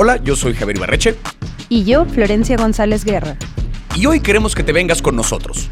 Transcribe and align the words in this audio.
Hola, 0.00 0.22
yo 0.22 0.36
soy 0.36 0.54
Javier 0.54 0.76
Ibarreche. 0.76 1.16
Y 1.68 1.82
yo, 1.82 2.04
Florencia 2.04 2.56
González 2.56 3.04
Guerra. 3.04 3.36
Y 3.96 4.06
hoy 4.06 4.20
queremos 4.20 4.54
que 4.54 4.62
te 4.62 4.72
vengas 4.72 5.02
con 5.02 5.16
nosotros. 5.16 5.68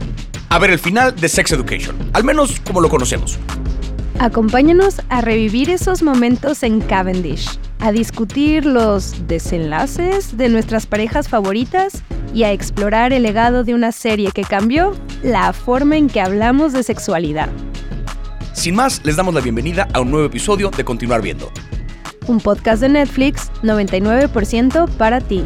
A 0.49 0.59
ver 0.59 0.71
el 0.71 0.81
final 0.81 1.15
de 1.15 1.29
Sex 1.29 1.53
Education, 1.53 1.95
al 2.13 2.25
menos 2.25 2.59
como 2.59 2.81
lo 2.81 2.89
conocemos. 2.89 3.39
Acompáñanos 4.19 5.01
a 5.11 5.21
revivir 5.21 5.71
esos 5.71 6.03
momentos 6.03 6.65
en 6.65 6.81
Cavendish, 6.81 7.57
a 7.79 7.93
discutir 7.93 8.67
los 8.67 9.29
desenlaces 9.29 10.37
de 10.37 10.49
nuestras 10.49 10.87
parejas 10.87 11.29
favoritas 11.29 12.03
y 12.35 12.43
a 12.43 12.51
explorar 12.51 13.13
el 13.13 13.23
legado 13.23 13.63
de 13.63 13.75
una 13.75 13.93
serie 13.93 14.33
que 14.33 14.43
cambió 14.43 14.97
la 15.23 15.53
forma 15.53 15.99
en 15.99 16.09
que 16.09 16.21
hablamos 16.21 16.73
de 16.73 16.83
sexualidad. 16.83 17.49
Sin 18.55 18.75
más, 18.75 19.01
les 19.05 19.15
damos 19.15 19.35
la 19.35 19.41
bienvenida 19.41 19.87
a 19.93 20.01
un 20.01 20.11
nuevo 20.11 20.27
episodio 20.27 20.73
de 20.73 20.85
Continuar 20.85 21.23
Viendo 21.23 21.53
un 22.29 22.41
podcast 22.41 22.83
de 22.83 22.89
Netflix 22.89 23.51
99% 23.63 24.89
para 24.97 25.21
ti. 25.21 25.45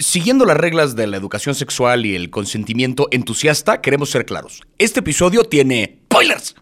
Siguiendo 0.00 0.46
las 0.46 0.56
reglas 0.56 0.96
de 0.96 1.06
la 1.06 1.16
educación 1.16 1.54
sexual 1.54 2.06
y 2.06 2.16
el 2.16 2.30
consentimiento 2.30 3.08
entusiasta, 3.10 3.80
queremos 3.80 4.10
ser 4.10 4.24
claros. 4.24 4.62
Este 4.78 5.00
episodio 5.00 5.44
tiene 5.44 6.00
spoilers. 6.10 6.54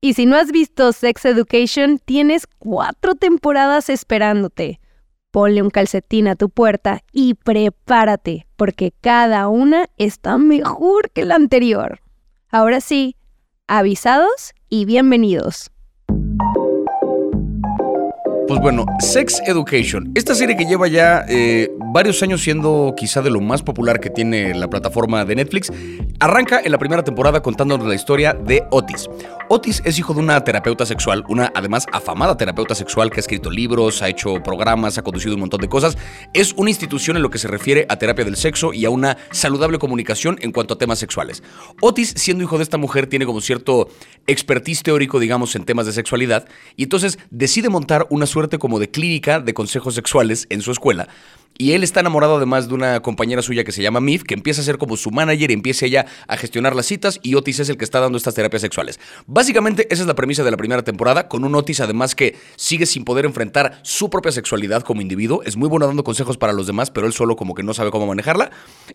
Y 0.00 0.14
si 0.14 0.26
no 0.26 0.36
has 0.36 0.52
visto 0.52 0.92
Sex 0.92 1.24
Education, 1.24 1.98
tienes 1.98 2.46
cuatro 2.58 3.14
temporadas 3.14 3.90
esperándote. 3.90 4.80
Ponle 5.30 5.60
un 5.60 5.70
calcetín 5.70 6.28
a 6.28 6.36
tu 6.36 6.48
puerta 6.48 7.02
y 7.12 7.34
prepárate, 7.34 8.46
porque 8.56 8.92
cada 9.00 9.48
una 9.48 9.90
está 9.98 10.38
mejor 10.38 11.10
que 11.10 11.24
la 11.24 11.34
anterior. 11.34 12.00
Ahora 12.50 12.80
sí, 12.80 13.16
avisados 13.66 14.54
y 14.68 14.86
bienvenidos. 14.86 15.70
Pues 18.48 18.60
bueno, 18.60 18.86
Sex 19.00 19.42
Education, 19.44 20.12
esta 20.14 20.32
serie 20.32 20.56
que 20.56 20.64
lleva 20.66 20.86
ya 20.86 21.24
eh, 21.28 21.68
varios 21.96 22.22
años 22.22 22.42
siendo 22.42 22.92
quizá 22.94 23.22
de 23.22 23.30
lo 23.30 23.40
más 23.40 23.62
popular 23.62 24.00
que 24.00 24.10
tiene 24.10 24.54
la 24.54 24.68
plataforma 24.68 25.24
de 25.24 25.34
Netflix, 25.34 25.72
arranca 26.20 26.60
en 26.62 26.70
la 26.70 26.76
primera 26.76 27.02
temporada 27.02 27.40
contándonos 27.40 27.86
la 27.86 27.94
historia 27.94 28.34
de 28.34 28.64
Otis. 28.70 29.08
Otis 29.48 29.80
es 29.82 29.98
hijo 29.98 30.12
de 30.12 30.20
una 30.20 30.44
terapeuta 30.44 30.84
sexual, 30.84 31.24
una 31.26 31.50
además 31.54 31.86
afamada 31.90 32.36
terapeuta 32.36 32.74
sexual 32.74 33.10
que 33.10 33.16
ha 33.16 33.20
escrito 33.20 33.50
libros, 33.50 34.02
ha 34.02 34.10
hecho 34.10 34.42
programas, 34.42 34.98
ha 34.98 35.02
conducido 35.02 35.36
un 35.36 35.40
montón 35.40 35.62
de 35.62 35.70
cosas. 35.70 35.96
Es 36.34 36.52
una 36.58 36.68
institución 36.68 37.16
en 37.16 37.22
lo 37.22 37.30
que 37.30 37.38
se 37.38 37.48
refiere 37.48 37.86
a 37.88 37.96
terapia 37.96 38.26
del 38.26 38.36
sexo 38.36 38.74
y 38.74 38.84
a 38.84 38.90
una 38.90 39.16
saludable 39.30 39.78
comunicación 39.78 40.36
en 40.42 40.52
cuanto 40.52 40.74
a 40.74 40.78
temas 40.78 40.98
sexuales. 40.98 41.42
Otis, 41.80 42.12
siendo 42.14 42.44
hijo 42.44 42.58
de 42.58 42.64
esta 42.64 42.76
mujer, 42.76 43.06
tiene 43.06 43.24
como 43.24 43.40
cierto 43.40 43.88
expertise 44.26 44.82
teórico, 44.82 45.18
digamos, 45.18 45.56
en 45.56 45.64
temas 45.64 45.86
de 45.86 45.92
sexualidad 45.92 46.46
y 46.76 46.82
entonces 46.82 47.18
decide 47.30 47.70
montar 47.70 48.06
una 48.10 48.26
suerte 48.26 48.58
como 48.58 48.78
de 48.78 48.90
clínica 48.90 49.40
de 49.40 49.54
consejos 49.54 49.94
sexuales 49.94 50.46
en 50.50 50.60
su 50.60 50.72
escuela 50.72 51.08
y 51.58 51.72
él 51.72 51.82
está 51.82 52.00
enamorado 52.00 52.36
además 52.36 52.68
de 52.68 52.74
una 52.74 53.00
compañera 53.00 53.42
suya 53.42 53.64
que 53.64 53.72
se 53.72 53.82
llama 53.82 54.00
Mif, 54.00 54.22
que 54.22 54.34
empieza 54.34 54.60
a 54.60 54.64
ser 54.64 54.78
como 54.78 54.96
su 54.96 55.10
manager 55.10 55.50
y 55.50 55.54
empieza 55.54 55.86
ella 55.86 56.06
a 56.28 56.36
gestionar 56.36 56.74
las 56.74 56.86
citas 56.86 57.18
y 57.22 57.34
Otis 57.34 57.60
es 57.60 57.68
el 57.68 57.76
que 57.76 57.84
está 57.84 58.00
dando 58.00 58.18
estas 58.18 58.34
terapias 58.34 58.62
sexuales. 58.62 59.00
Básicamente 59.26 59.86
esa 59.90 60.02
es 60.02 60.06
la 60.06 60.14
premisa 60.14 60.44
de 60.44 60.50
la 60.50 60.56
primera 60.56 60.82
temporada, 60.82 61.28
con 61.28 61.44
un 61.44 61.54
Otis 61.54 61.80
además 61.80 62.14
que 62.14 62.36
sigue 62.56 62.86
sin 62.86 63.04
poder 63.04 63.24
enfrentar 63.24 63.78
su 63.82 64.10
propia 64.10 64.32
sexualidad 64.32 64.82
como 64.82 65.00
individuo. 65.00 65.42
Es 65.44 65.56
muy 65.56 65.68
bueno 65.68 65.86
dando 65.86 66.04
consejos 66.04 66.36
para 66.36 66.52
los 66.52 66.66
demás, 66.66 66.90
pero 66.90 67.06
él 67.06 67.12
solo 67.12 67.36
como 67.36 67.54
que 67.54 67.62
no 67.62 67.74
sabe 67.74 67.90
cómo 67.90 68.06
manejarla. 68.06 68.50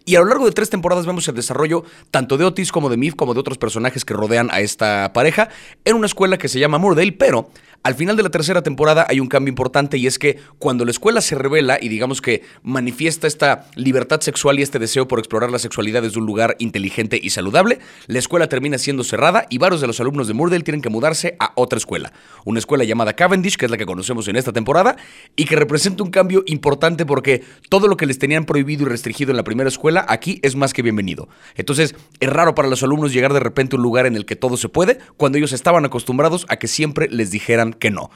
Y 0.05 0.15
a 0.15 0.19
lo 0.19 0.25
largo 0.25 0.45
de 0.45 0.51
tres 0.51 0.69
temporadas 0.69 1.05
vemos 1.05 1.27
el 1.27 1.35
desarrollo 1.35 1.83
tanto 2.11 2.37
de 2.37 2.45
Otis 2.45 2.71
como 2.71 2.89
de 2.89 2.97
Mif, 2.97 3.15
como 3.15 3.33
de 3.33 3.39
otros 3.39 3.57
personajes 3.57 4.05
que 4.05 4.13
rodean 4.13 4.49
a 4.51 4.59
esta 4.61 5.11
pareja, 5.13 5.49
en 5.85 5.95
una 5.95 6.05
escuela 6.05 6.37
que 6.37 6.47
se 6.47 6.59
llama 6.59 6.77
Moordale, 6.77 7.11
pero 7.11 7.49
al 7.83 7.95
final 7.95 8.15
de 8.15 8.23
la 8.23 8.29
tercera 8.29 8.61
temporada 8.61 9.07
hay 9.09 9.19
un 9.19 9.27
cambio 9.27 9.49
importante 9.49 9.97
y 9.97 10.05
es 10.05 10.19
que 10.19 10.39
cuando 10.59 10.85
la 10.85 10.91
escuela 10.91 11.19
se 11.19 11.33
revela 11.35 11.79
y 11.81 11.89
digamos 11.89 12.21
que 12.21 12.43
manifiesta 12.61 13.25
esta 13.25 13.65
libertad 13.75 14.21
sexual 14.21 14.59
y 14.59 14.61
este 14.61 14.77
deseo 14.77 15.07
por 15.07 15.17
explorar 15.17 15.49
la 15.51 15.57
sexualidad 15.57 16.03
desde 16.03 16.19
un 16.19 16.27
lugar 16.27 16.55
inteligente 16.59 17.19
y 17.21 17.31
saludable, 17.31 17.79
la 18.05 18.19
escuela 18.19 18.47
termina 18.47 18.77
siendo 18.77 19.03
cerrada 19.03 19.47
y 19.49 19.57
varios 19.57 19.81
de 19.81 19.87
los 19.87 19.99
alumnos 19.99 20.27
de 20.27 20.35
Murdale 20.35 20.63
tienen 20.63 20.81
que 20.81 20.89
mudarse 20.89 21.35
a 21.39 21.53
otra 21.55 21.77
escuela. 21.77 22.13
Una 22.45 22.59
escuela 22.59 22.83
llamada 22.83 23.13
Cavendish, 23.13 23.57
que 23.57 23.65
es 23.65 23.71
la 23.71 23.77
que 23.77 23.87
conocemos 23.87 24.27
en 24.27 24.35
esta 24.35 24.53
temporada, 24.53 24.95
y 25.35 25.45
que 25.45 25.55
representa 25.55 26.03
un 26.03 26.11
cambio 26.11 26.43
importante 26.45 27.05
porque 27.07 27.43
todo 27.69 27.87
lo 27.87 27.97
que 27.97 28.05
les 28.05 28.19
tenían 28.19 28.45
prohibido 28.45 28.83
y 28.83 28.89
restringido 28.89 29.31
en 29.31 29.37
la 29.37 29.43
primera 29.43 29.69
escuela, 29.69 30.05
aquí 30.07 30.39
es 30.43 30.55
más 30.55 30.73
que 30.73 30.83
bienvenido. 30.83 31.29
Entonces, 31.55 31.95
es 32.19 32.29
raro 32.29 32.53
para 32.53 32.67
los 32.67 32.83
alumnos 32.83 33.11
llegar 33.11 33.33
de 33.33 33.39
repente 33.39 33.75
a 33.75 33.77
un 33.77 33.83
lugar 33.83 34.05
en 34.05 34.15
el 34.15 34.25
que 34.25 34.35
todo 34.35 34.55
se 34.55 34.69
puede, 34.69 34.99
cuando 35.17 35.39
ellos 35.39 35.51
estaban 35.51 35.83
acostumbrados 35.83 36.45
a 36.47 36.57
que 36.57 36.67
siempre 36.67 37.07
les 37.09 37.31
dijeran 37.31 37.70
que 37.73 37.91
no. 37.91 38.09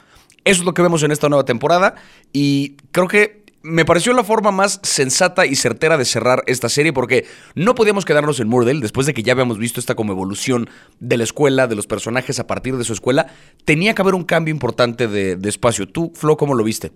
Eso 0.44 0.60
es 0.60 0.66
lo 0.66 0.74
que 0.74 0.82
vemos 0.82 1.02
en 1.02 1.10
esta 1.10 1.28
nueva 1.28 1.44
temporada 1.44 1.96
y 2.32 2.76
creo 2.92 3.08
que 3.08 3.44
me 3.66 3.84
pareció 3.84 4.12
la 4.12 4.22
forma 4.22 4.52
más 4.52 4.78
sensata 4.84 5.44
y 5.44 5.56
certera 5.56 5.98
de 5.98 6.04
cerrar 6.04 6.44
esta 6.46 6.68
serie 6.68 6.92
porque 6.92 7.26
no 7.56 7.74
podíamos 7.74 8.04
quedarnos 8.04 8.38
en 8.38 8.46
Murdale 8.46 8.80
después 8.80 9.08
de 9.08 9.14
que 9.14 9.24
ya 9.24 9.32
habíamos 9.32 9.58
visto 9.58 9.80
esta 9.80 9.96
como 9.96 10.12
evolución 10.12 10.70
de 11.00 11.16
la 11.16 11.24
escuela, 11.24 11.66
de 11.66 11.74
los 11.74 11.88
personajes 11.88 12.38
a 12.38 12.46
partir 12.46 12.76
de 12.76 12.84
su 12.84 12.92
escuela. 12.92 13.26
Tenía 13.64 13.92
que 13.94 14.02
haber 14.02 14.14
un 14.14 14.22
cambio 14.22 14.52
importante 14.52 15.08
de, 15.08 15.34
de 15.34 15.48
espacio. 15.48 15.88
¿Tú, 15.88 16.12
Flo, 16.14 16.36
cómo 16.36 16.54
lo 16.54 16.62
viste? 16.62 16.92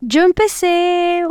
Yo 0.00 0.22
empecé 0.22 1.22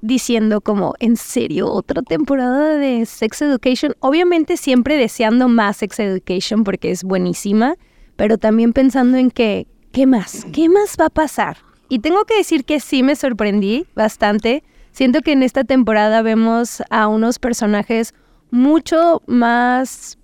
diciendo 0.00 0.60
como, 0.60 0.94
¿en 0.98 1.16
serio? 1.16 1.70
¿Otra 1.70 2.02
temporada 2.02 2.74
de 2.76 3.06
Sex 3.06 3.42
Education? 3.42 3.94
Obviamente 4.00 4.56
siempre 4.56 4.96
deseando 4.96 5.48
más 5.48 5.78
Sex 5.78 6.00
Education 6.00 6.64
porque 6.64 6.90
es 6.90 7.04
buenísima, 7.04 7.76
pero 8.16 8.38
también 8.38 8.72
pensando 8.72 9.18
en 9.18 9.30
que 9.30 9.68
¿qué 9.96 10.04
más? 10.04 10.46
¿Qué 10.52 10.68
más 10.68 10.96
va 11.00 11.06
a 11.06 11.10
pasar? 11.10 11.56
Y 11.88 12.00
tengo 12.00 12.26
que 12.26 12.36
decir 12.36 12.66
que 12.66 12.80
sí 12.80 13.02
me 13.02 13.16
sorprendí 13.16 13.86
bastante. 13.94 14.62
Siento 14.92 15.22
que 15.22 15.32
en 15.32 15.42
esta 15.42 15.64
temporada 15.64 16.20
vemos 16.20 16.82
a 16.90 17.08
unos 17.08 17.38
personajes 17.38 18.12
mucho 18.50 19.22
más 19.26 20.18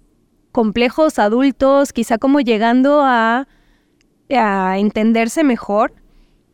complejos, 0.53 1.19
adultos, 1.19 1.95
quizá 1.95 2.19
como 2.19 2.41
llegando 2.41 3.01
a, 3.03 3.49
a 4.29 4.79
entenderse 4.79 5.43
mejor. 5.43 5.95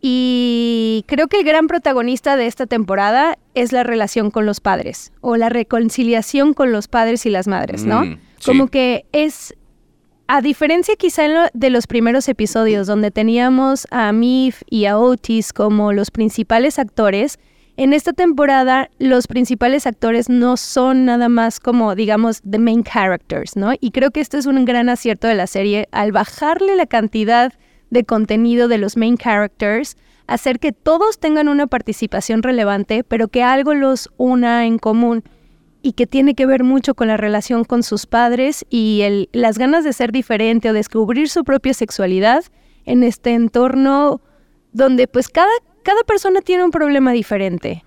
Y 0.00 1.04
creo 1.08 1.26
que 1.26 1.40
el 1.40 1.44
gran 1.44 1.66
protagonista 1.66 2.36
de 2.36 2.46
esta 2.46 2.66
temporada 2.66 3.36
es 3.54 3.72
la 3.72 3.82
relación 3.82 4.30
con 4.30 4.46
los 4.46 4.60
padres 4.60 5.12
o 5.20 5.36
la 5.36 5.48
reconciliación 5.48 6.54
con 6.54 6.70
los 6.70 6.86
padres 6.86 7.26
y 7.26 7.30
las 7.30 7.48
madres, 7.48 7.84
¿no? 7.84 8.04
Mm, 8.04 8.20
como 8.44 8.68
que 8.68 9.06
es 9.10 9.56
a 10.30 10.42
diferencia 10.42 10.94
quizá 10.96 11.50
de 11.54 11.70
los 11.70 11.86
primeros 11.86 12.28
episodios 12.28 12.86
donde 12.86 13.10
teníamos 13.10 13.86
a 13.90 14.12
Mif 14.12 14.62
y 14.68 14.84
a 14.84 14.98
Otis 14.98 15.54
como 15.54 15.94
los 15.94 16.10
principales 16.10 16.78
actores, 16.78 17.38
en 17.78 17.94
esta 17.94 18.12
temporada 18.12 18.90
los 18.98 19.26
principales 19.26 19.86
actores 19.86 20.28
no 20.28 20.58
son 20.58 21.06
nada 21.06 21.30
más 21.30 21.60
como, 21.60 21.94
digamos, 21.94 22.42
the 22.42 22.58
main 22.58 22.82
characters, 22.84 23.56
¿no? 23.56 23.72
Y 23.80 23.90
creo 23.90 24.10
que 24.10 24.20
esto 24.20 24.36
es 24.36 24.44
un 24.44 24.66
gran 24.66 24.90
acierto 24.90 25.28
de 25.28 25.34
la 25.34 25.46
serie 25.46 25.88
al 25.92 26.12
bajarle 26.12 26.76
la 26.76 26.86
cantidad 26.86 27.54
de 27.88 28.04
contenido 28.04 28.68
de 28.68 28.76
los 28.76 28.98
main 28.98 29.16
characters, 29.16 29.96
hacer 30.26 30.58
que 30.58 30.72
todos 30.72 31.18
tengan 31.18 31.48
una 31.48 31.66
participación 31.68 32.42
relevante, 32.42 33.02
pero 33.02 33.28
que 33.28 33.42
algo 33.42 33.72
los 33.72 34.10
una 34.18 34.66
en 34.66 34.78
común 34.78 35.24
y 35.82 35.92
que 35.92 36.06
tiene 36.06 36.34
que 36.34 36.46
ver 36.46 36.64
mucho 36.64 36.94
con 36.94 37.08
la 37.08 37.16
relación 37.16 37.64
con 37.64 37.82
sus 37.82 38.06
padres 38.06 38.66
y 38.70 39.28
las 39.32 39.58
ganas 39.58 39.84
de 39.84 39.92
ser 39.92 40.12
diferente 40.12 40.70
o 40.70 40.72
descubrir 40.72 41.28
su 41.28 41.44
propia 41.44 41.74
sexualidad 41.74 42.44
en 42.84 43.02
este 43.02 43.34
entorno 43.34 44.20
donde 44.72 45.06
pues 45.06 45.28
cada, 45.28 45.52
cada 45.82 46.02
persona 46.02 46.40
tiene 46.40 46.64
un 46.64 46.70
problema 46.70 47.12
diferente. 47.12 47.84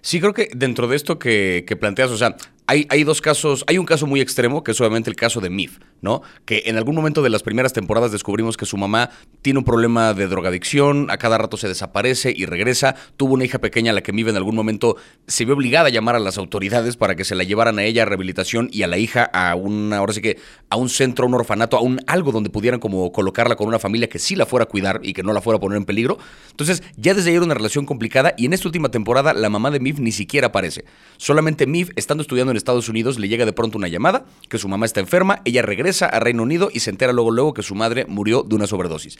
Sí, 0.00 0.20
creo 0.20 0.32
que 0.32 0.48
dentro 0.54 0.88
de 0.88 0.96
esto 0.96 1.18
que 1.18 1.76
planteas, 1.78 2.10
o 2.10 2.16
sea, 2.16 2.36
hay, 2.68 3.04
dos 3.04 3.22
casos, 3.22 3.64
hay 3.66 3.78
un 3.78 3.86
caso 3.86 4.06
muy 4.06 4.20
extremo, 4.20 4.62
que 4.62 4.72
es 4.72 4.80
obviamente 4.80 5.08
el 5.08 5.16
caso 5.16 5.40
de 5.40 5.48
Mif, 5.48 5.78
¿no? 6.02 6.20
Que 6.44 6.64
en 6.66 6.76
algún 6.76 6.94
momento 6.94 7.22
de 7.22 7.30
las 7.30 7.42
primeras 7.42 7.72
temporadas 7.72 8.12
descubrimos 8.12 8.58
que 8.58 8.66
su 8.66 8.76
mamá 8.76 9.08
tiene 9.40 9.60
un 9.60 9.64
problema 9.64 10.12
de 10.12 10.26
drogadicción, 10.26 11.10
a 11.10 11.16
cada 11.16 11.38
rato 11.38 11.56
se 11.56 11.66
desaparece 11.66 12.30
y 12.36 12.44
regresa. 12.44 12.94
Tuvo 13.16 13.32
una 13.32 13.46
hija 13.46 13.58
pequeña 13.58 13.92
a 13.92 13.94
la 13.94 14.02
que 14.02 14.12
Mif 14.12 14.28
en 14.28 14.36
algún 14.36 14.54
momento 14.54 14.96
se 15.26 15.46
vio 15.46 15.54
obligada 15.54 15.86
a 15.86 15.90
llamar 15.90 16.14
a 16.14 16.18
las 16.18 16.36
autoridades 16.36 16.98
para 16.98 17.16
que 17.16 17.24
se 17.24 17.34
la 17.34 17.42
llevaran 17.42 17.78
a 17.78 17.84
ella 17.84 18.02
a 18.02 18.04
rehabilitación 18.04 18.68
y 18.70 18.82
a 18.82 18.86
la 18.86 18.98
hija 18.98 19.24
a 19.24 19.54
una, 19.54 19.96
ahora 19.96 20.12
sí 20.12 20.20
que 20.20 20.38
a 20.68 20.76
un 20.76 20.90
centro, 20.90 21.24
a 21.24 21.28
un 21.28 21.34
orfanato, 21.34 21.78
a 21.78 21.80
un 21.80 22.00
algo 22.06 22.32
donde 22.32 22.50
pudieran 22.50 22.80
como 22.80 23.10
colocarla 23.12 23.56
con 23.56 23.66
una 23.66 23.78
familia 23.78 24.10
que 24.10 24.18
sí 24.18 24.36
la 24.36 24.44
fuera 24.44 24.64
a 24.64 24.66
cuidar 24.66 25.00
y 25.02 25.14
que 25.14 25.22
no 25.22 25.32
la 25.32 25.40
fuera 25.40 25.56
a 25.56 25.60
poner 25.60 25.78
en 25.78 25.86
peligro. 25.86 26.18
Entonces, 26.50 26.82
ya 26.98 27.14
desde 27.14 27.30
ahí 27.30 27.36
era 27.36 27.46
una 27.46 27.54
relación 27.54 27.86
complicada 27.86 28.34
y 28.36 28.44
en 28.44 28.52
esta 28.52 28.68
última 28.68 28.90
temporada 28.90 29.32
la 29.32 29.48
mamá 29.48 29.70
de 29.70 29.80
Mif 29.80 29.98
ni 30.00 30.12
siquiera 30.12 30.48
aparece. 30.48 30.84
Solamente 31.16 31.66
Mif, 31.66 31.92
estando 31.96 32.20
estudiando 32.20 32.52
en 32.52 32.57
Estados 32.58 32.88
Unidos, 32.88 33.18
le 33.18 33.28
llega 33.28 33.46
de 33.46 33.52
pronto 33.52 33.78
una 33.78 33.88
llamada 33.88 34.26
que 34.48 34.58
su 34.58 34.68
mamá 34.68 34.86
está 34.86 35.00
enferma, 35.00 35.40
ella 35.44 35.62
regresa 35.62 36.06
a 36.06 36.20
Reino 36.20 36.42
Unido 36.42 36.68
y 36.72 36.80
se 36.80 36.90
entera 36.90 37.12
luego 37.12 37.30
luego 37.30 37.54
que 37.54 37.62
su 37.62 37.74
madre 37.74 38.04
murió 38.06 38.42
de 38.42 38.54
una 38.54 38.66
sobredosis. 38.66 39.18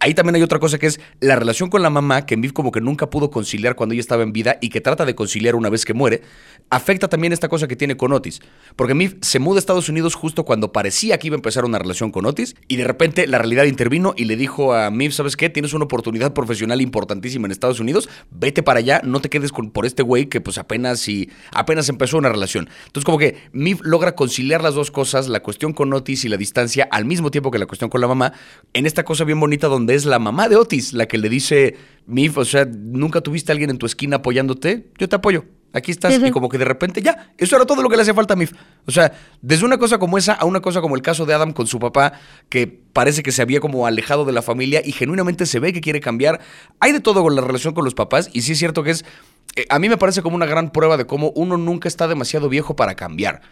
Ahí 0.00 0.14
también 0.14 0.36
hay 0.36 0.42
otra 0.42 0.58
cosa 0.58 0.78
que 0.78 0.86
es 0.86 1.00
la 1.20 1.36
relación 1.36 1.70
con 1.70 1.82
la 1.82 1.90
mamá, 1.90 2.26
que 2.26 2.36
Miv 2.36 2.52
como 2.52 2.72
que 2.72 2.80
nunca 2.80 3.10
pudo 3.10 3.30
conciliar 3.30 3.74
cuando 3.74 3.94
ella 3.94 4.00
estaba 4.00 4.22
en 4.22 4.32
vida 4.32 4.58
y 4.60 4.68
que 4.68 4.80
trata 4.80 5.04
de 5.04 5.14
conciliar 5.14 5.54
una 5.54 5.70
vez 5.70 5.84
que 5.84 5.94
muere, 5.94 6.22
afecta 6.70 7.08
también 7.08 7.32
esta 7.32 7.48
cosa 7.48 7.68
que 7.68 7.76
tiene 7.76 7.96
con 7.96 8.12
Otis. 8.12 8.40
Porque 8.76 8.94
Miv 8.94 9.18
se 9.20 9.38
muda 9.38 9.56
a 9.56 9.60
Estados 9.60 9.88
Unidos 9.88 10.14
justo 10.14 10.44
cuando 10.44 10.72
parecía 10.72 11.18
que 11.18 11.28
iba 11.28 11.34
a 11.34 11.38
empezar 11.38 11.64
una 11.64 11.78
relación 11.78 12.10
con 12.10 12.26
Otis 12.26 12.54
y 12.68 12.76
de 12.76 12.84
repente 12.84 13.26
la 13.26 13.38
realidad 13.38 13.64
intervino 13.64 14.14
y 14.16 14.24
le 14.24 14.36
dijo 14.36 14.74
a 14.74 14.90
Miv, 14.90 15.12
¿sabes 15.12 15.36
qué? 15.36 15.50
Tienes 15.50 15.72
una 15.72 15.84
oportunidad 15.84 16.32
profesional 16.32 16.80
importantísima 16.80 17.46
en 17.46 17.52
Estados 17.52 17.80
Unidos, 17.80 18.08
vete 18.30 18.62
para 18.62 18.80
allá, 18.80 19.00
no 19.04 19.20
te 19.20 19.28
quedes 19.28 19.52
por 19.72 19.86
este 19.86 20.02
güey 20.02 20.26
que 20.26 20.40
pues 20.40 20.58
apenas, 20.58 21.08
y, 21.08 21.30
apenas 21.52 21.88
empezó 21.88 22.18
una 22.18 22.28
relación. 22.28 22.68
Entonces 22.86 23.04
como 23.04 23.18
que 23.18 23.36
Miv 23.52 23.80
logra 23.82 24.14
conciliar 24.14 24.62
las 24.62 24.74
dos 24.74 24.90
cosas, 24.90 25.28
la 25.28 25.40
cuestión 25.40 25.72
con 25.72 25.92
Otis 25.92 26.24
y 26.24 26.28
la 26.28 26.36
distancia, 26.36 26.88
al 26.90 27.04
mismo 27.04 27.30
tiempo 27.30 27.50
que 27.50 27.58
la 27.58 27.66
cuestión 27.66 27.90
con 27.90 28.00
la 28.00 28.08
mamá, 28.08 28.32
en 28.72 28.86
esta 28.86 29.04
cosa 29.04 29.24
bien 29.24 29.40
bonita 29.40 29.68
donde 29.68 29.94
es 29.94 30.04
la 30.04 30.18
mamá 30.18 30.48
de 30.48 30.56
Otis 30.56 30.92
la 30.92 31.06
que 31.06 31.18
le 31.18 31.28
dice, 31.28 31.76
Miv, 32.06 32.38
o 32.38 32.44
sea, 32.44 32.64
nunca 32.64 33.20
tuviste 33.20 33.52
a 33.52 33.54
alguien 33.54 33.70
en 33.70 33.78
tu 33.78 33.86
esquina 33.86 34.16
apoyándote, 34.16 34.90
yo 34.98 35.08
te 35.08 35.16
apoyo. 35.16 35.44
Aquí 35.74 35.90
estás 35.90 36.12
y 36.22 36.30
como 36.30 36.50
que 36.50 36.58
de 36.58 36.66
repente 36.66 37.00
ya, 37.00 37.32
eso 37.38 37.56
era 37.56 37.64
todo 37.64 37.82
lo 37.82 37.88
que 37.88 37.96
le 37.96 38.02
hacía 38.02 38.12
falta 38.12 38.34
a 38.34 38.36
Mif. 38.36 38.52
O 38.86 38.90
sea, 38.90 39.12
desde 39.40 39.64
una 39.64 39.78
cosa 39.78 39.98
como 39.98 40.18
esa 40.18 40.34
a 40.34 40.44
una 40.44 40.60
cosa 40.60 40.82
como 40.82 40.96
el 40.96 41.02
caso 41.02 41.24
de 41.24 41.32
Adam 41.32 41.52
con 41.52 41.66
su 41.66 41.78
papá, 41.78 42.12
que 42.50 42.66
parece 42.66 43.22
que 43.22 43.32
se 43.32 43.40
había 43.40 43.58
como 43.60 43.86
alejado 43.86 44.26
de 44.26 44.32
la 44.32 44.42
familia 44.42 44.82
y 44.84 44.92
genuinamente 44.92 45.46
se 45.46 45.60
ve 45.60 45.72
que 45.72 45.80
quiere 45.80 46.00
cambiar. 46.00 46.40
Hay 46.78 46.92
de 46.92 47.00
todo 47.00 47.22
con 47.22 47.34
la 47.34 47.40
relación 47.40 47.72
con 47.72 47.86
los 47.86 47.94
papás 47.94 48.28
y 48.34 48.42
sí 48.42 48.52
es 48.52 48.58
cierto 48.58 48.82
que 48.82 48.90
es, 48.90 49.06
eh, 49.56 49.66
a 49.68 49.78
mí 49.78 49.88
me 49.88 49.96
parece 49.96 50.22
como 50.22 50.36
una 50.36 50.46
gran 50.46 50.70
prueba 50.70 50.96
de 50.96 51.06
cómo 51.06 51.32
uno 51.34 51.56
nunca 51.56 51.88
está 51.88 52.08
demasiado 52.08 52.48
viejo 52.48 52.76
para 52.76 52.94
cambiar. 52.94 53.42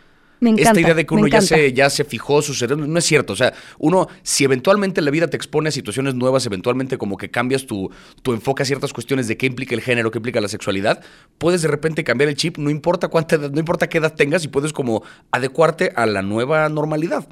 Esta 0.41 0.81
idea 0.81 0.95
de 0.95 1.05
que 1.05 1.13
uno 1.13 1.27
ya 1.27 1.43
se, 1.43 1.73
ya 1.75 1.91
se 1.91 2.05
fijó 2.05 2.41
su 2.41 2.55
cerebro, 2.55 2.87
no 2.87 2.99
es 2.99 3.05
cierto. 3.05 3.35
O 3.35 3.37
sea, 3.37 3.53
uno, 3.79 4.09
si 4.23 4.45
eventualmente 4.45 5.03
la 5.03 5.11
vida 5.11 5.29
te 5.29 5.37
expone 5.37 5.69
a 5.69 5.73
situaciones 5.73 6.15
nuevas, 6.15 6.47
eventualmente 6.47 6.97
como 6.97 7.19
que 7.19 7.31
cambias 7.31 7.67
tu, 7.67 7.91
tu 8.23 8.33
enfoque 8.33 8.63
a 8.63 8.67
ciertas 8.67 8.95
cuestiones 8.95 9.29
de 9.29 9.37
qué 9.37 9.45
implica 9.45 9.75
el 9.75 9.83
género, 9.83 10.11
qué 10.11 10.19
implica 10.19 10.41
la 10.41 10.49
sexualidad, 10.49 11.03
puedes 11.37 11.61
de 11.61 11.69
repente 11.69 12.05
cambiar 12.05 12.31
el 12.31 12.37
chip, 12.37 12.57
no 12.57 12.71
importa 12.71 13.09
cuánta 13.09 13.37
no 13.37 13.59
importa 13.59 13.89
qué 13.89 13.99
edad 13.99 14.15
tengas, 14.15 14.43
y 14.45 14.49
puedes 14.49 14.73
como 14.73 15.03
adecuarte 15.31 15.93
a 15.95 16.07
la 16.07 16.23
nueva 16.23 16.69
normalidad. 16.71 17.29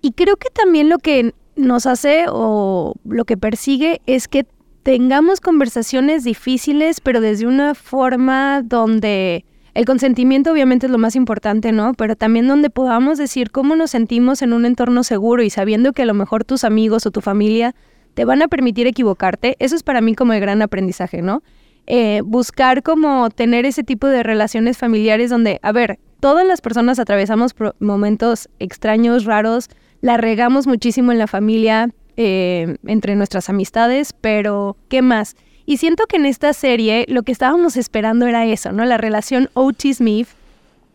Y 0.00 0.12
creo 0.12 0.36
que 0.36 0.48
también 0.48 0.88
lo 0.88 0.98
que 0.98 1.34
nos 1.56 1.84
hace 1.86 2.24
o 2.28 2.94
lo 3.04 3.24
que 3.26 3.36
persigue 3.36 4.00
es 4.06 4.28
que 4.28 4.46
tengamos 4.84 5.40
conversaciones 5.40 6.24
difíciles, 6.24 7.00
pero 7.00 7.20
desde 7.20 7.46
una 7.46 7.74
forma 7.74 8.62
donde 8.62 9.46
el 9.72 9.86
consentimiento 9.86 10.52
obviamente 10.52 10.86
es 10.86 10.92
lo 10.92 10.98
más 10.98 11.16
importante, 11.16 11.72
¿no? 11.72 11.94
Pero 11.94 12.16
también 12.16 12.46
donde 12.46 12.68
podamos 12.68 13.18
decir 13.18 13.50
cómo 13.50 13.74
nos 13.76 13.90
sentimos 13.90 14.42
en 14.42 14.52
un 14.52 14.66
entorno 14.66 15.02
seguro 15.02 15.42
y 15.42 15.48
sabiendo 15.48 15.94
que 15.94 16.02
a 16.02 16.06
lo 16.06 16.14
mejor 16.14 16.44
tus 16.44 16.64
amigos 16.64 17.06
o 17.06 17.10
tu 17.10 17.22
familia 17.22 17.74
te 18.12 18.26
van 18.26 18.42
a 18.42 18.48
permitir 18.48 18.86
equivocarte, 18.86 19.56
eso 19.58 19.74
es 19.74 19.82
para 19.82 20.02
mí 20.02 20.14
como 20.14 20.34
el 20.34 20.40
gran 20.40 20.60
aprendizaje, 20.60 21.22
¿no? 21.22 21.42
Eh, 21.86 22.20
buscar 22.22 22.82
como 22.82 23.30
tener 23.30 23.64
ese 23.64 23.84
tipo 23.84 24.06
de 24.06 24.22
relaciones 24.22 24.76
familiares 24.76 25.30
donde, 25.30 25.60
a 25.62 25.72
ver, 25.72 25.98
todas 26.20 26.46
las 26.46 26.60
personas 26.60 26.98
atravesamos 26.98 27.54
momentos 27.80 28.50
extraños, 28.58 29.24
raros, 29.24 29.70
la 30.02 30.18
regamos 30.18 30.66
muchísimo 30.66 31.10
en 31.10 31.18
la 31.18 31.26
familia, 31.26 31.88
eh, 32.16 32.76
entre 32.86 33.16
nuestras 33.16 33.48
amistades, 33.48 34.12
pero 34.12 34.76
¿qué 34.88 35.02
más? 35.02 35.36
Y 35.66 35.78
siento 35.78 36.06
que 36.06 36.16
en 36.16 36.26
esta 36.26 36.52
serie 36.52 37.06
lo 37.08 37.22
que 37.22 37.32
estábamos 37.32 37.76
esperando 37.76 38.26
era 38.26 38.44
eso, 38.44 38.72
¿no? 38.72 38.84
La 38.84 38.98
relación 38.98 39.48
Otis-Smith, 39.54 40.28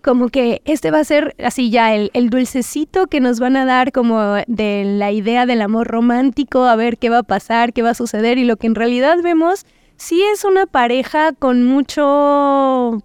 como 0.01 0.30
que 0.30 0.62
este 0.66 0.92
va 0.92 1.00
a 1.00 1.04
ser 1.04 1.36
así 1.44 1.69
ya 1.71 1.94
el, 1.94 2.12
el, 2.13 2.30
dulcecito 2.30 3.07
que 3.07 3.19
nos 3.19 3.39
van 3.39 3.57
a 3.57 3.66
dar 3.66 3.92
como 3.92 4.36
de 4.48 4.83
la 4.86 5.12
idea 5.12 5.45
del 5.45 5.62
amor 5.62 5.88
romántico, 5.88 6.66
a 6.66 6.75
ver 6.75 6.98
qué 6.98 7.10
va 7.10 7.19
a 7.19 7.24
pasar, 7.24 7.74
qué 7.74 7.81
va 7.81 7.89
a 7.89 7.95
suceder, 7.95 8.38
y 8.38 8.45
lo 8.45 8.57
que 8.57 8.68
en 8.68 8.75
realidad 8.75 9.18
vemos 9.22 9.65
sí 9.98 10.24
es 10.33 10.45
una 10.45 10.65
pareja 10.65 11.33
con 11.33 11.65
mucho, 11.65 13.04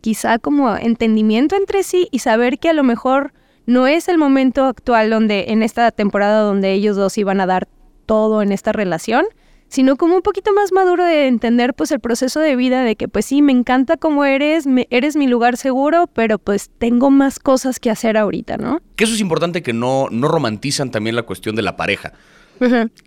quizá 0.00 0.38
como 0.38 0.76
entendimiento 0.76 1.56
entre 1.56 1.82
sí 1.82 2.08
y 2.12 2.20
saber 2.20 2.58
que 2.58 2.68
a 2.68 2.72
lo 2.72 2.84
mejor 2.84 3.32
no 3.68 3.86
es 3.86 4.08
el 4.08 4.16
momento 4.16 4.64
actual 4.64 5.10
donde, 5.10 5.44
en 5.48 5.62
esta 5.62 5.92
temporada 5.92 6.40
donde 6.40 6.72
ellos 6.72 6.96
dos 6.96 7.18
iban 7.18 7.38
a 7.38 7.46
dar 7.46 7.68
todo 8.06 8.40
en 8.40 8.50
esta 8.50 8.72
relación, 8.72 9.26
sino 9.68 9.96
como 9.96 10.16
un 10.16 10.22
poquito 10.22 10.54
más 10.54 10.72
maduro 10.72 11.04
de 11.04 11.26
entender 11.26 11.74
pues 11.74 11.92
el 11.92 12.00
proceso 12.00 12.40
de 12.40 12.56
vida 12.56 12.82
de 12.82 12.96
que 12.96 13.08
pues 13.08 13.26
sí, 13.26 13.42
me 13.42 13.52
encanta 13.52 13.98
como 13.98 14.24
eres, 14.24 14.64
eres 14.88 15.16
mi 15.16 15.26
lugar 15.26 15.58
seguro, 15.58 16.06
pero 16.14 16.38
pues 16.38 16.70
tengo 16.78 17.10
más 17.10 17.38
cosas 17.38 17.78
que 17.78 17.90
hacer 17.90 18.16
ahorita, 18.16 18.56
¿no? 18.56 18.80
Que 18.96 19.04
eso 19.04 19.12
es 19.12 19.20
importante 19.20 19.62
que 19.62 19.74
no, 19.74 20.08
no 20.10 20.28
romantizan 20.28 20.90
también 20.90 21.14
la 21.14 21.24
cuestión 21.24 21.54
de 21.54 21.60
la 21.60 21.76
pareja. 21.76 22.14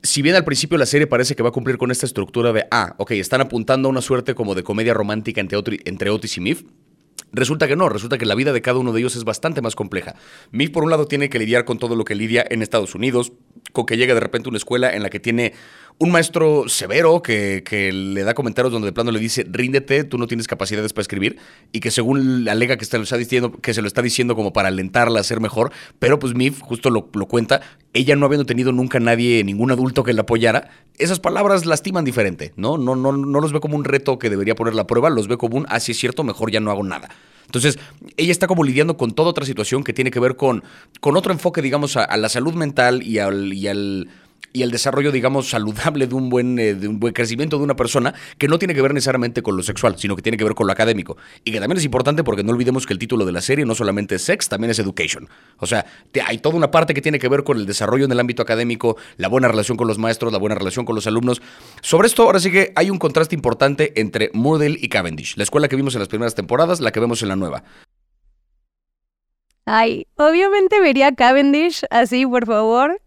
Si 0.04 0.22
bien 0.22 0.36
al 0.36 0.46
principio 0.46 0.78
la 0.78 0.86
serie 0.86 1.08
parece 1.08 1.36
que 1.36 1.42
va 1.42 1.50
a 1.50 1.52
cumplir 1.52 1.80
con 1.80 1.90
esta 1.90 2.06
estructura 2.06 2.54
de, 2.54 2.68
ah, 2.70 2.94
ok, 3.00 3.12
están 3.12 3.42
apuntando 3.42 3.90
a 3.90 3.92
una 3.92 4.02
suerte 4.02 4.36
como 4.36 4.54
de 4.54 4.62
comedia 4.62 4.94
romántica 4.94 5.42
entre, 5.42 5.60
entre 5.86 6.12
Otis 6.12 6.38
y 6.38 6.42
Mif, 6.42 6.64
Resulta 7.34 7.68
que 7.68 7.76
no, 7.76 7.88
resulta 7.88 8.18
que 8.18 8.26
la 8.26 8.36
vida 8.36 8.52
de 8.52 8.62
cada 8.62 8.80
uno 8.80 8.92
de 8.92 9.00
ellos 9.00 9.16
es 9.16 9.24
bastante 9.24 9.62
más 9.62 9.76
compleja. 9.76 10.16
Mif, 10.52 10.72
por 10.72 10.84
un 10.84 10.90
lado, 10.90 11.08
tiene 11.08 11.30
que 11.30 11.40
lidiar 11.40 11.64
con 11.64 11.80
todo 11.80 11.96
lo 11.96 12.04
que 12.04 12.16
lidia 12.16 12.46
en 12.50 12.62
Estados 12.62 12.94
Unidos, 12.94 13.32
con 13.72 13.86
que 13.86 13.96
llega 13.96 14.14
de 14.14 14.20
repente 14.20 14.50
una 14.50 14.58
escuela 14.58 14.94
en 14.94 15.02
la 15.04 15.10
que 15.10 15.20
tiene 15.20 15.54
un 16.02 16.10
maestro 16.10 16.68
severo 16.68 17.22
que, 17.22 17.62
le 17.94 18.24
da 18.24 18.34
comentarios 18.34 18.74
donde 18.74 18.88
de 18.88 18.92
plano 18.92 19.12
le 19.12 19.20
dice, 19.20 19.46
ríndete, 19.48 20.04
tú 20.04 20.18
no 20.18 20.26
tienes 20.26 20.48
capacidades 20.48 20.94
para 20.94 21.04
escribir, 21.04 21.38
y 21.72 21.80
que 21.80 21.92
según 21.92 22.50
alega 22.50 22.76
que, 22.76 22.84
está 22.84 23.18
diciendo, 23.18 23.52
que 23.52 23.76
se 23.76 23.84
lo 23.84 23.88
está 23.88 24.02
diciendo 24.02 24.36
como 24.36 24.52
para 24.52 24.70
alentarla 24.70 25.20
a 25.20 25.24
ser 25.24 25.40
mejor, 25.40 25.72
pero 26.00 26.18
pues 26.18 26.34
Mif 26.34 26.60
justo 26.60 26.90
lo, 26.90 27.08
lo 27.14 27.28
cuenta, 27.28 27.62
ella 27.94 28.16
no 28.16 28.26
habiendo 28.26 28.48
tenido 28.48 28.72
nunca 28.72 29.00
nadie, 29.00 29.44
ningún 29.44 29.70
adulto 29.70 30.04
que 30.04 30.14
la 30.14 30.22
apoyara, 30.22 30.72
esas 30.98 31.20
palabras 31.20 31.68
lastiman 31.68 32.04
diferente, 32.04 32.52
¿no? 32.56 32.80
No, 32.80 32.96
no, 32.96 33.12
no 33.12 33.40
los 33.40 33.54
ve 33.54 33.60
como 33.60 33.76
un 33.78 33.84
reto 33.84 34.18
que 34.18 34.32
debería 34.32 34.56
poner 34.56 34.74
la 34.74 34.88
prueba, 34.88 35.12
los 35.12 35.28
ve 35.28 35.38
como 35.38 35.58
un, 35.58 35.68
ah, 35.70 35.78
es 35.78 35.84
cierto, 35.84 36.24
mejor 36.24 36.50
ya 36.50 36.60
no 36.60 36.72
hago 36.72 36.84
nada. 36.84 37.10
Entonces, 37.46 37.78
ella 38.18 38.32
está 38.32 38.48
como 38.48 38.64
lidiando 38.64 38.98
con 38.98 39.12
toda 39.12 39.30
otra 39.30 39.46
situación 39.46 39.84
que 39.84 39.94
tiene 39.94 40.10
que 40.10 40.20
ver 40.20 40.36
con, 40.36 40.64
con 41.00 41.16
otro 41.16 41.32
enfoque, 41.32 41.62
digamos, 41.62 41.96
a, 41.96 42.06
a 42.06 42.18
la 42.18 42.30
salud 42.30 42.54
mental 42.54 43.04
y 43.04 43.20
al, 43.20 43.54
y 43.54 43.68
al 43.68 44.08
y 44.54 44.64
el 44.64 44.72
desarrollo, 44.72 45.12
digamos, 45.12 45.50
saludable 45.50 46.08
de 46.08 46.16
un 46.16 46.30
buen, 46.30 46.60
eh, 46.60 46.74
de 46.74 46.88
un 46.88 47.00
buen 47.00 47.14
crecimiento 47.14 47.58
de 47.58 47.64
una 47.64 47.76
persona 47.76 48.14
que 48.38 48.48
no 48.48 48.60
tiene 48.60 48.74
que 48.74 48.82
ver 48.82 48.94
necesariamente 48.94 49.42
con 49.42 49.56
lo 49.56 49.64
sexual, 49.64 49.98
sino 49.98 50.16
que 50.16 50.22
tiene 50.22 50.38
que 50.38 50.44
ver 50.44 50.56
con 50.56 50.68
lo 50.68 50.74
académico. 50.74 51.18
Y 51.44 51.52
que 51.52 51.60
también 51.60 51.78
es 51.78 51.86
importante 51.86 52.24
porque 52.24 52.44
no 52.44 52.52
olvidemos 52.52 52.86
que 52.86 52.94
el 52.94 53.00
título 53.00 53.26
de 53.26 53.32
la 53.32 53.42
serie 53.42 53.66
no 53.66 53.76
solamente 53.76 54.16
es 54.16 54.24
sex, 54.24 54.50
también 54.50 54.72
es 54.72 54.80
education. 54.80 55.30
O 55.58 55.66
sea, 55.66 55.86
hay 56.26 56.38
toda 56.40 56.56
una 56.56 56.72
parte 56.72 56.94
que 56.94 57.02
tiene 57.02 57.20
que 57.20 57.30
ver 57.30 57.44
con 57.44 57.58
el 57.58 57.66
desarrollo 57.66 58.06
en 58.06 58.12
el 58.12 58.20
ámbito 58.20 58.42
académico, 58.42 58.98
la 59.18 59.28
buena 59.28 59.48
relación 59.48 59.78
con 59.78 59.88
los 59.88 59.98
maestros, 59.98 60.32
la 60.34 60.40
buena 60.40 60.56
relación 60.56 60.86
con 60.86 60.96
los 60.96 61.08
alumnos. 61.08 61.42
Sobre 61.82 62.08
esto, 62.08 62.24
ahora 62.24 62.40
sí 62.40 62.52
que 62.52 62.74
hay 62.76 62.90
un 62.90 62.98
contraste 62.98 63.36
importante 63.36 64.00
entre 64.00 64.32
Moodle 64.34 64.78
y 64.80 64.90
Cavendish, 64.90 65.36
la 65.38 65.44
escuela 65.44 65.68
que 65.68 65.76
vimos 65.76 65.96
en 65.96 66.00
las 66.00 66.10
primeras 66.10 66.36
temporadas, 66.36 66.82
la 66.82 66.92
que 66.92 67.00
vemos 67.00 67.22
en 67.22 67.30
la 67.30 67.36
nueva. 67.36 67.64
Ay, 69.66 70.08
obviamente 70.16 70.82
vería 70.82 71.14
Cavendish 71.14 71.84
así, 71.92 72.26
por 72.26 72.46
favor. 72.46 73.00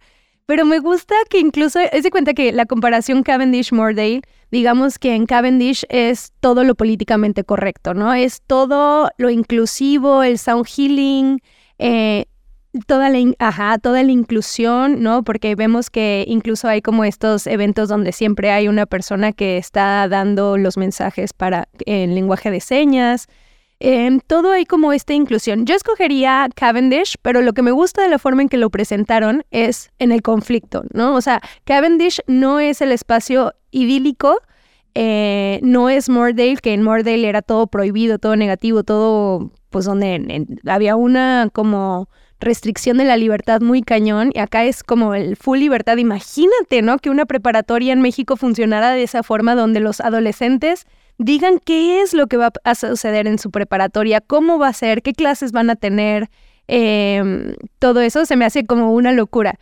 Pero 0.46 0.66
me 0.66 0.78
gusta 0.78 1.14
que 1.30 1.38
incluso, 1.40 1.78
es 1.80 2.02
de 2.02 2.10
cuenta 2.10 2.34
que 2.34 2.52
la 2.52 2.66
comparación 2.66 3.22
Cavendish-Mordale, 3.22 4.20
digamos 4.50 4.98
que 4.98 5.14
en 5.14 5.24
Cavendish 5.24 5.86
es 5.88 6.32
todo 6.40 6.64
lo 6.64 6.74
políticamente 6.74 7.44
correcto, 7.44 7.94
¿no? 7.94 8.12
Es 8.12 8.42
todo 8.46 9.08
lo 9.16 9.30
inclusivo, 9.30 10.22
el 10.22 10.38
sound 10.38 10.66
healing, 10.66 11.40
eh, 11.78 12.26
toda 12.86 13.08
la, 13.08 13.18
ajá, 13.38 13.78
toda 13.78 14.02
la 14.02 14.12
inclusión, 14.12 15.02
¿no? 15.02 15.22
Porque 15.22 15.54
vemos 15.54 15.88
que 15.88 16.26
incluso 16.28 16.68
hay 16.68 16.82
como 16.82 17.04
estos 17.04 17.46
eventos 17.46 17.88
donde 17.88 18.12
siempre 18.12 18.50
hay 18.50 18.68
una 18.68 18.84
persona 18.84 19.32
que 19.32 19.56
está 19.56 20.06
dando 20.08 20.58
los 20.58 20.76
mensajes 20.76 21.32
para 21.32 21.68
en 21.86 22.14
lenguaje 22.14 22.50
de 22.50 22.60
señas. 22.60 23.28
Em, 23.86 24.18
todo 24.18 24.52
hay 24.52 24.64
como 24.64 24.94
esta 24.94 25.12
inclusión. 25.12 25.66
Yo 25.66 25.74
escogería 25.74 26.48
Cavendish, 26.54 27.16
pero 27.20 27.42
lo 27.42 27.52
que 27.52 27.60
me 27.60 27.70
gusta 27.70 28.00
de 28.00 28.08
la 28.08 28.18
forma 28.18 28.40
en 28.40 28.48
que 28.48 28.56
lo 28.56 28.70
presentaron 28.70 29.44
es 29.50 29.90
en 29.98 30.10
el 30.10 30.22
conflicto, 30.22 30.84
¿no? 30.94 31.14
O 31.14 31.20
sea, 31.20 31.42
Cavendish 31.64 32.18
no 32.26 32.60
es 32.60 32.80
el 32.80 32.92
espacio 32.92 33.52
idílico, 33.72 34.38
eh, 34.94 35.60
no 35.62 35.90
es 35.90 36.08
Mordale, 36.08 36.56
que 36.62 36.72
en 36.72 36.82
Mordale 36.82 37.28
era 37.28 37.42
todo 37.42 37.66
prohibido, 37.66 38.18
todo 38.18 38.36
negativo, 38.36 38.84
todo, 38.84 39.52
pues 39.68 39.84
donde 39.84 40.46
había 40.64 40.96
una 40.96 41.50
como 41.52 42.08
restricción 42.40 42.96
de 42.96 43.04
la 43.04 43.18
libertad 43.18 43.60
muy 43.60 43.82
cañón 43.82 44.30
y 44.32 44.38
acá 44.38 44.64
es 44.64 44.82
como 44.82 45.14
el 45.14 45.36
full 45.36 45.58
libertad. 45.58 45.98
Imagínate, 45.98 46.80
¿no? 46.80 46.96
Que 46.96 47.10
una 47.10 47.26
preparatoria 47.26 47.92
en 47.92 48.00
México 48.00 48.38
funcionara 48.38 48.92
de 48.92 49.02
esa 49.02 49.22
forma 49.22 49.54
donde 49.54 49.80
los 49.80 50.00
adolescentes 50.00 50.86
digan 51.18 51.58
qué 51.58 52.02
es 52.02 52.14
lo 52.14 52.26
que 52.26 52.36
va 52.36 52.52
a 52.64 52.74
suceder 52.74 53.26
en 53.26 53.38
su 53.38 53.50
preparatoria, 53.50 54.20
cómo 54.20 54.58
va 54.58 54.68
a 54.68 54.72
ser, 54.72 55.02
qué 55.02 55.12
clases 55.12 55.52
van 55.52 55.70
a 55.70 55.76
tener, 55.76 56.30
em, 56.66 57.54
todo 57.78 58.00
eso 58.00 58.26
se 58.26 58.36
me 58.36 58.44
hace 58.44 58.64
como 58.64 58.92
una 58.92 59.12
locura. 59.12 59.58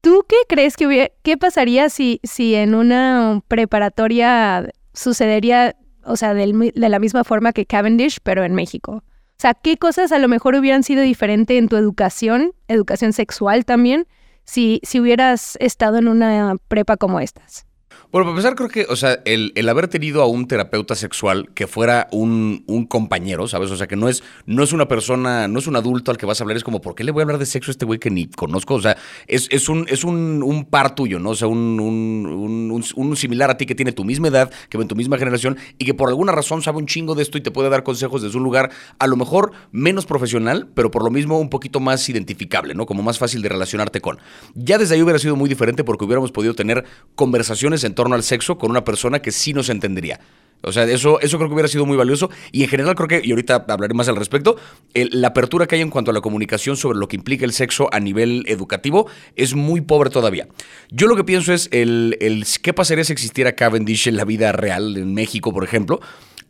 ¿Tú 0.00 0.24
qué 0.28 0.36
crees 0.48 0.76
que 0.76 0.86
hubiera, 0.86 1.10
qué 1.22 1.36
pasaría 1.36 1.88
si, 1.88 2.20
si 2.22 2.54
en 2.54 2.74
una 2.74 3.42
preparatoria 3.48 4.68
sucedería, 4.92 5.76
o 6.04 6.16
sea, 6.16 6.34
de 6.34 6.72
la 6.74 6.98
misma 6.98 7.24
forma 7.24 7.52
que 7.52 7.66
Cavendish, 7.66 8.18
pero 8.22 8.44
en 8.44 8.54
México? 8.54 9.02
O 9.36 9.40
sea, 9.40 9.54
¿qué 9.54 9.76
cosas 9.76 10.12
a 10.12 10.18
lo 10.18 10.28
mejor 10.28 10.54
hubieran 10.54 10.82
sido 10.84 11.02
diferente 11.02 11.58
en 11.58 11.68
tu 11.68 11.76
educación, 11.76 12.52
educación 12.68 13.12
sexual 13.12 13.64
también, 13.64 14.06
si, 14.44 14.80
si 14.84 15.00
hubieras 15.00 15.56
estado 15.60 15.98
en 15.98 16.08
una 16.08 16.56
prepa 16.68 16.96
como 16.96 17.18
estas? 17.18 17.66
Bueno, 18.14 18.26
para 18.26 18.36
empezar, 18.36 18.54
creo 18.54 18.68
que, 18.68 18.86
o 18.88 18.94
sea, 18.94 19.18
el, 19.24 19.68
haber 19.68 19.88
tenido 19.88 20.22
a 20.22 20.26
un 20.28 20.46
terapeuta 20.46 20.94
sexual 20.94 21.50
que 21.52 21.66
fuera 21.66 22.06
un, 22.12 22.62
compañero, 22.88 23.48
¿sabes? 23.48 23.72
O 23.72 23.76
sea, 23.76 23.88
que 23.88 23.96
no 23.96 24.08
es, 24.08 24.22
no 24.46 24.62
es 24.62 24.72
una 24.72 24.86
persona, 24.86 25.48
no 25.48 25.58
es 25.58 25.66
un 25.66 25.74
adulto 25.74 26.12
al 26.12 26.16
que 26.16 26.24
vas 26.24 26.40
a 26.40 26.44
hablar, 26.44 26.56
es 26.56 26.62
como, 26.62 26.80
¿por 26.80 26.94
qué 26.94 27.02
le 27.02 27.10
voy 27.10 27.22
a 27.22 27.24
hablar 27.24 27.38
de 27.38 27.46
sexo 27.46 27.72
a 27.72 27.72
este 27.72 27.84
güey 27.84 27.98
que 27.98 28.10
ni 28.10 28.28
conozco? 28.28 28.74
O 28.74 28.80
sea, 28.80 28.96
es, 29.26 29.48
es, 29.50 29.68
un, 29.68 29.86
es 29.88 30.04
un, 30.04 30.64
par 30.70 30.94
tuyo, 30.94 31.18
¿no? 31.18 31.30
O 31.30 31.34
sea, 31.34 31.48
un, 31.48 31.80
un, 31.80 33.16
similar 33.16 33.50
a 33.50 33.56
ti 33.56 33.66
que 33.66 33.74
tiene 33.74 33.90
tu 33.90 34.04
misma 34.04 34.28
edad, 34.28 34.48
que 34.68 34.78
va 34.78 34.84
en 34.84 34.88
tu 34.88 34.94
misma 34.94 35.18
generación 35.18 35.58
y 35.78 35.84
que 35.84 35.94
por 35.94 36.08
alguna 36.08 36.30
razón 36.30 36.62
sabe 36.62 36.78
un 36.78 36.86
chingo 36.86 37.16
de 37.16 37.22
esto 37.24 37.36
y 37.36 37.40
te 37.40 37.50
puede 37.50 37.68
dar 37.68 37.82
consejos 37.82 38.22
desde 38.22 38.38
un 38.38 38.44
lugar 38.44 38.70
a 39.00 39.08
lo 39.08 39.16
mejor 39.16 39.50
menos 39.72 40.06
profesional, 40.06 40.68
pero 40.72 40.92
por 40.92 41.02
lo 41.02 41.10
mismo 41.10 41.40
un 41.40 41.50
poquito 41.50 41.80
más 41.80 42.08
identificable, 42.08 42.74
¿no? 42.76 42.86
Como 42.86 43.02
más 43.02 43.18
fácil 43.18 43.42
de 43.42 43.48
relacionarte 43.48 44.00
con. 44.00 44.20
Ya 44.54 44.78
desde 44.78 44.94
ahí 44.94 45.02
hubiera 45.02 45.18
sido 45.18 45.34
muy 45.34 45.48
diferente 45.48 45.82
porque 45.82 46.04
hubiéramos 46.04 46.30
podido 46.30 46.54
tener 46.54 46.84
conversaciones 47.16 47.82
en 47.82 47.92
torno 47.92 48.03
al 48.12 48.22
sexo 48.22 48.58
con 48.58 48.70
una 48.70 48.84
persona 48.84 49.20
que 49.20 49.30
sí 49.30 49.52
nos 49.52 49.68
entendería. 49.68 50.20
O 50.66 50.72
sea, 50.72 50.84
eso, 50.84 51.20
eso 51.20 51.36
creo 51.36 51.48
que 51.48 51.54
hubiera 51.54 51.68
sido 51.68 51.84
muy 51.86 51.96
valioso. 51.96 52.30
Y 52.50 52.62
en 52.62 52.68
general 52.68 52.94
creo 52.94 53.08
que, 53.08 53.20
y 53.22 53.30
ahorita 53.30 53.66
hablaré 53.68 53.94
más 53.94 54.08
al 54.08 54.16
respecto, 54.16 54.56
la 54.94 55.28
apertura 55.28 55.66
que 55.66 55.76
hay 55.76 55.82
en 55.82 55.90
cuanto 55.90 56.10
a 56.10 56.14
la 56.14 56.20
comunicación 56.20 56.76
sobre 56.76 56.98
lo 56.98 57.06
que 57.06 57.16
implica 57.16 57.44
el 57.44 57.52
sexo 57.52 57.88
a 57.92 58.00
nivel 58.00 58.44
educativo 58.48 59.06
es 59.36 59.54
muy 59.54 59.82
pobre 59.82 60.10
todavía. 60.10 60.48
Yo 60.90 61.06
lo 61.06 61.16
que 61.16 61.24
pienso 61.24 61.52
es 61.52 61.68
el, 61.70 62.16
el 62.20 62.46
qué 62.62 62.72
pasaría 62.72 63.04
si 63.04 63.12
existiera 63.12 63.54
Cavendish 63.54 64.08
en 64.08 64.16
la 64.16 64.24
vida 64.24 64.52
real, 64.52 64.96
en 64.96 65.12
México, 65.12 65.52
por 65.52 65.64
ejemplo. 65.64 66.00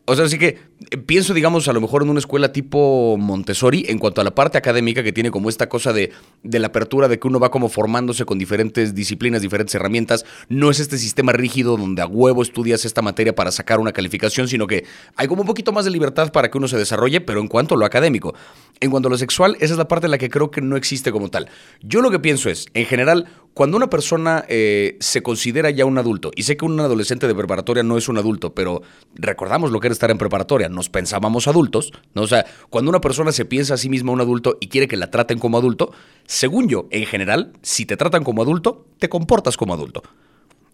O 0.07 0.15
sea, 0.15 0.25
así 0.25 0.37
que 0.37 0.59
eh, 0.91 0.97
pienso, 0.97 1.33
digamos, 1.33 1.67
a 1.67 1.73
lo 1.73 1.81
mejor 1.81 2.03
en 2.03 2.09
una 2.09 2.19
escuela 2.19 2.51
tipo 2.51 3.17
Montessori, 3.17 3.85
en 3.87 3.97
cuanto 3.97 4.21
a 4.21 4.23
la 4.23 4.35
parte 4.35 4.57
académica 4.57 5.01
que 5.01 5.11
tiene 5.11 5.31
como 5.31 5.49
esta 5.49 5.67
cosa 5.67 5.93
de, 5.93 6.11
de, 6.43 6.59
la 6.59 6.67
apertura, 6.67 7.07
de 7.07 7.17
que 7.17 7.27
uno 7.27 7.39
va 7.39 7.49
como 7.49 7.69
formándose 7.69 8.23
con 8.23 8.37
diferentes 8.37 8.93
disciplinas, 8.93 9.41
diferentes 9.41 9.73
herramientas. 9.73 10.23
No 10.47 10.69
es 10.69 10.79
este 10.79 10.99
sistema 10.99 11.31
rígido 11.31 11.75
donde 11.75 12.03
a 12.03 12.05
huevo 12.07 12.43
estudias 12.43 12.85
esta 12.85 13.01
materia 13.01 13.33
para 13.33 13.51
sacar 13.51 13.79
una 13.79 13.93
calificación, 13.93 14.47
sino 14.47 14.67
que 14.67 14.85
hay 15.15 15.27
como 15.27 15.41
un 15.41 15.47
poquito 15.47 15.71
más 15.71 15.85
de 15.85 15.91
libertad 15.91 16.31
para 16.31 16.51
que 16.51 16.57
uno 16.59 16.67
se 16.67 16.77
desarrolle, 16.77 17.19
pero 17.19 17.39
en 17.39 17.47
cuanto 17.47 17.73
a 17.73 17.77
lo 17.77 17.85
académico. 17.85 18.35
En 18.81 18.91
cuanto 18.91 19.07
a 19.07 19.11
lo 19.11 19.17
sexual, 19.17 19.57
esa 19.59 19.73
es 19.73 19.77
la 19.77 19.87
parte 19.87 20.05
en 20.05 20.11
la 20.11 20.17
que 20.19 20.29
creo 20.29 20.51
que 20.51 20.61
no 20.61 20.75
existe 20.75 21.11
como 21.11 21.29
tal. 21.29 21.49
Yo 21.81 22.01
lo 22.01 22.11
que 22.11 22.19
pienso 22.19 22.49
es, 22.49 22.67
en 22.73 22.85
general, 22.85 23.27
cuando 23.55 23.77
una 23.77 23.89
persona 23.89 24.43
eh, 24.49 24.97
se 24.99 25.23
considera 25.23 25.69
ya 25.69 25.85
un 25.85 25.97
adulto, 25.97 26.29
y 26.35 26.43
sé 26.43 26.57
que 26.57 26.65
un 26.65 26.77
adolescente 26.77 27.25
de 27.25 27.33
preparatoria 27.33 27.83
no 27.83 27.97
es 27.97 28.09
un 28.09 28.17
adulto, 28.17 28.53
pero 28.53 28.81
recordamos 29.15 29.71
lo 29.71 29.79
que 29.79 29.87
era 29.87 29.93
estar 29.93 30.11
en 30.11 30.17
preparatoria, 30.17 30.67
nos 30.67 30.89
pensábamos 30.89 31.47
adultos, 31.47 31.93
¿no? 32.13 32.23
O 32.23 32.27
sea, 32.27 32.45
cuando 32.69 32.89
una 32.89 32.99
persona 32.99 33.31
se 33.31 33.45
piensa 33.45 33.75
a 33.75 33.77
sí 33.77 33.87
misma 33.87 34.11
un 34.11 34.19
adulto 34.19 34.57
y 34.59 34.67
quiere 34.67 34.89
que 34.89 34.97
la 34.97 35.09
traten 35.09 35.39
como 35.39 35.57
adulto, 35.57 35.93
según 36.25 36.67
yo, 36.67 36.87
en 36.91 37.05
general, 37.05 37.53
si 37.61 37.85
te 37.85 37.95
tratan 37.95 38.25
como 38.25 38.41
adulto, 38.41 38.87
te 38.99 39.07
comportas 39.07 39.55
como 39.55 39.73
adulto. 39.73 40.03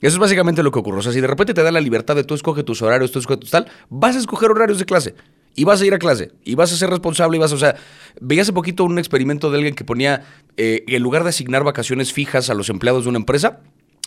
Eso 0.01 0.15
es 0.15 0.19
básicamente 0.19 0.63
lo 0.63 0.71
que 0.71 0.79
ocurre. 0.79 0.97
O 0.97 1.01
sea, 1.03 1.11
si 1.11 1.21
de 1.21 1.27
repente 1.27 1.53
te 1.53 1.61
da 1.61 1.71
la 1.71 1.81
libertad 1.81 2.15
de 2.15 2.23
tú 2.23 2.33
escoge 2.33 2.63
tus 2.63 2.81
horarios, 2.81 3.11
tú 3.11 3.19
escoge 3.19 3.37
tus 3.37 3.51
tal, 3.51 3.67
vas 3.91 4.15
a 4.15 4.19
escoger 4.19 4.49
horarios 4.49 4.79
de 4.79 4.85
clase 4.85 5.13
y 5.55 5.63
vas 5.63 5.81
a 5.81 5.85
ir 5.85 5.93
a 5.93 5.99
clase 5.99 6.31
y 6.43 6.55
vas 6.55 6.71
a 6.71 6.77
ser 6.77 6.89
responsable 6.89 7.37
y 7.37 7.39
vas 7.39 7.51
a, 7.51 7.55
o 7.55 7.59
sea, 7.59 7.75
veía 8.19 8.41
hace 8.41 8.53
poquito 8.53 8.83
un 8.83 8.99
experimento 8.99 9.51
de 9.51 9.57
alguien 9.57 9.75
que 9.75 9.83
ponía, 9.83 10.23
eh, 10.57 10.83
en 10.87 11.03
lugar 11.03 11.23
de 11.23 11.29
asignar 11.29 11.63
vacaciones 11.63 12.13
fijas 12.13 12.49
a 12.49 12.53
los 12.53 12.69
empleados 12.69 13.03
de 13.03 13.09
una 13.09 13.19
empresa, 13.19 13.59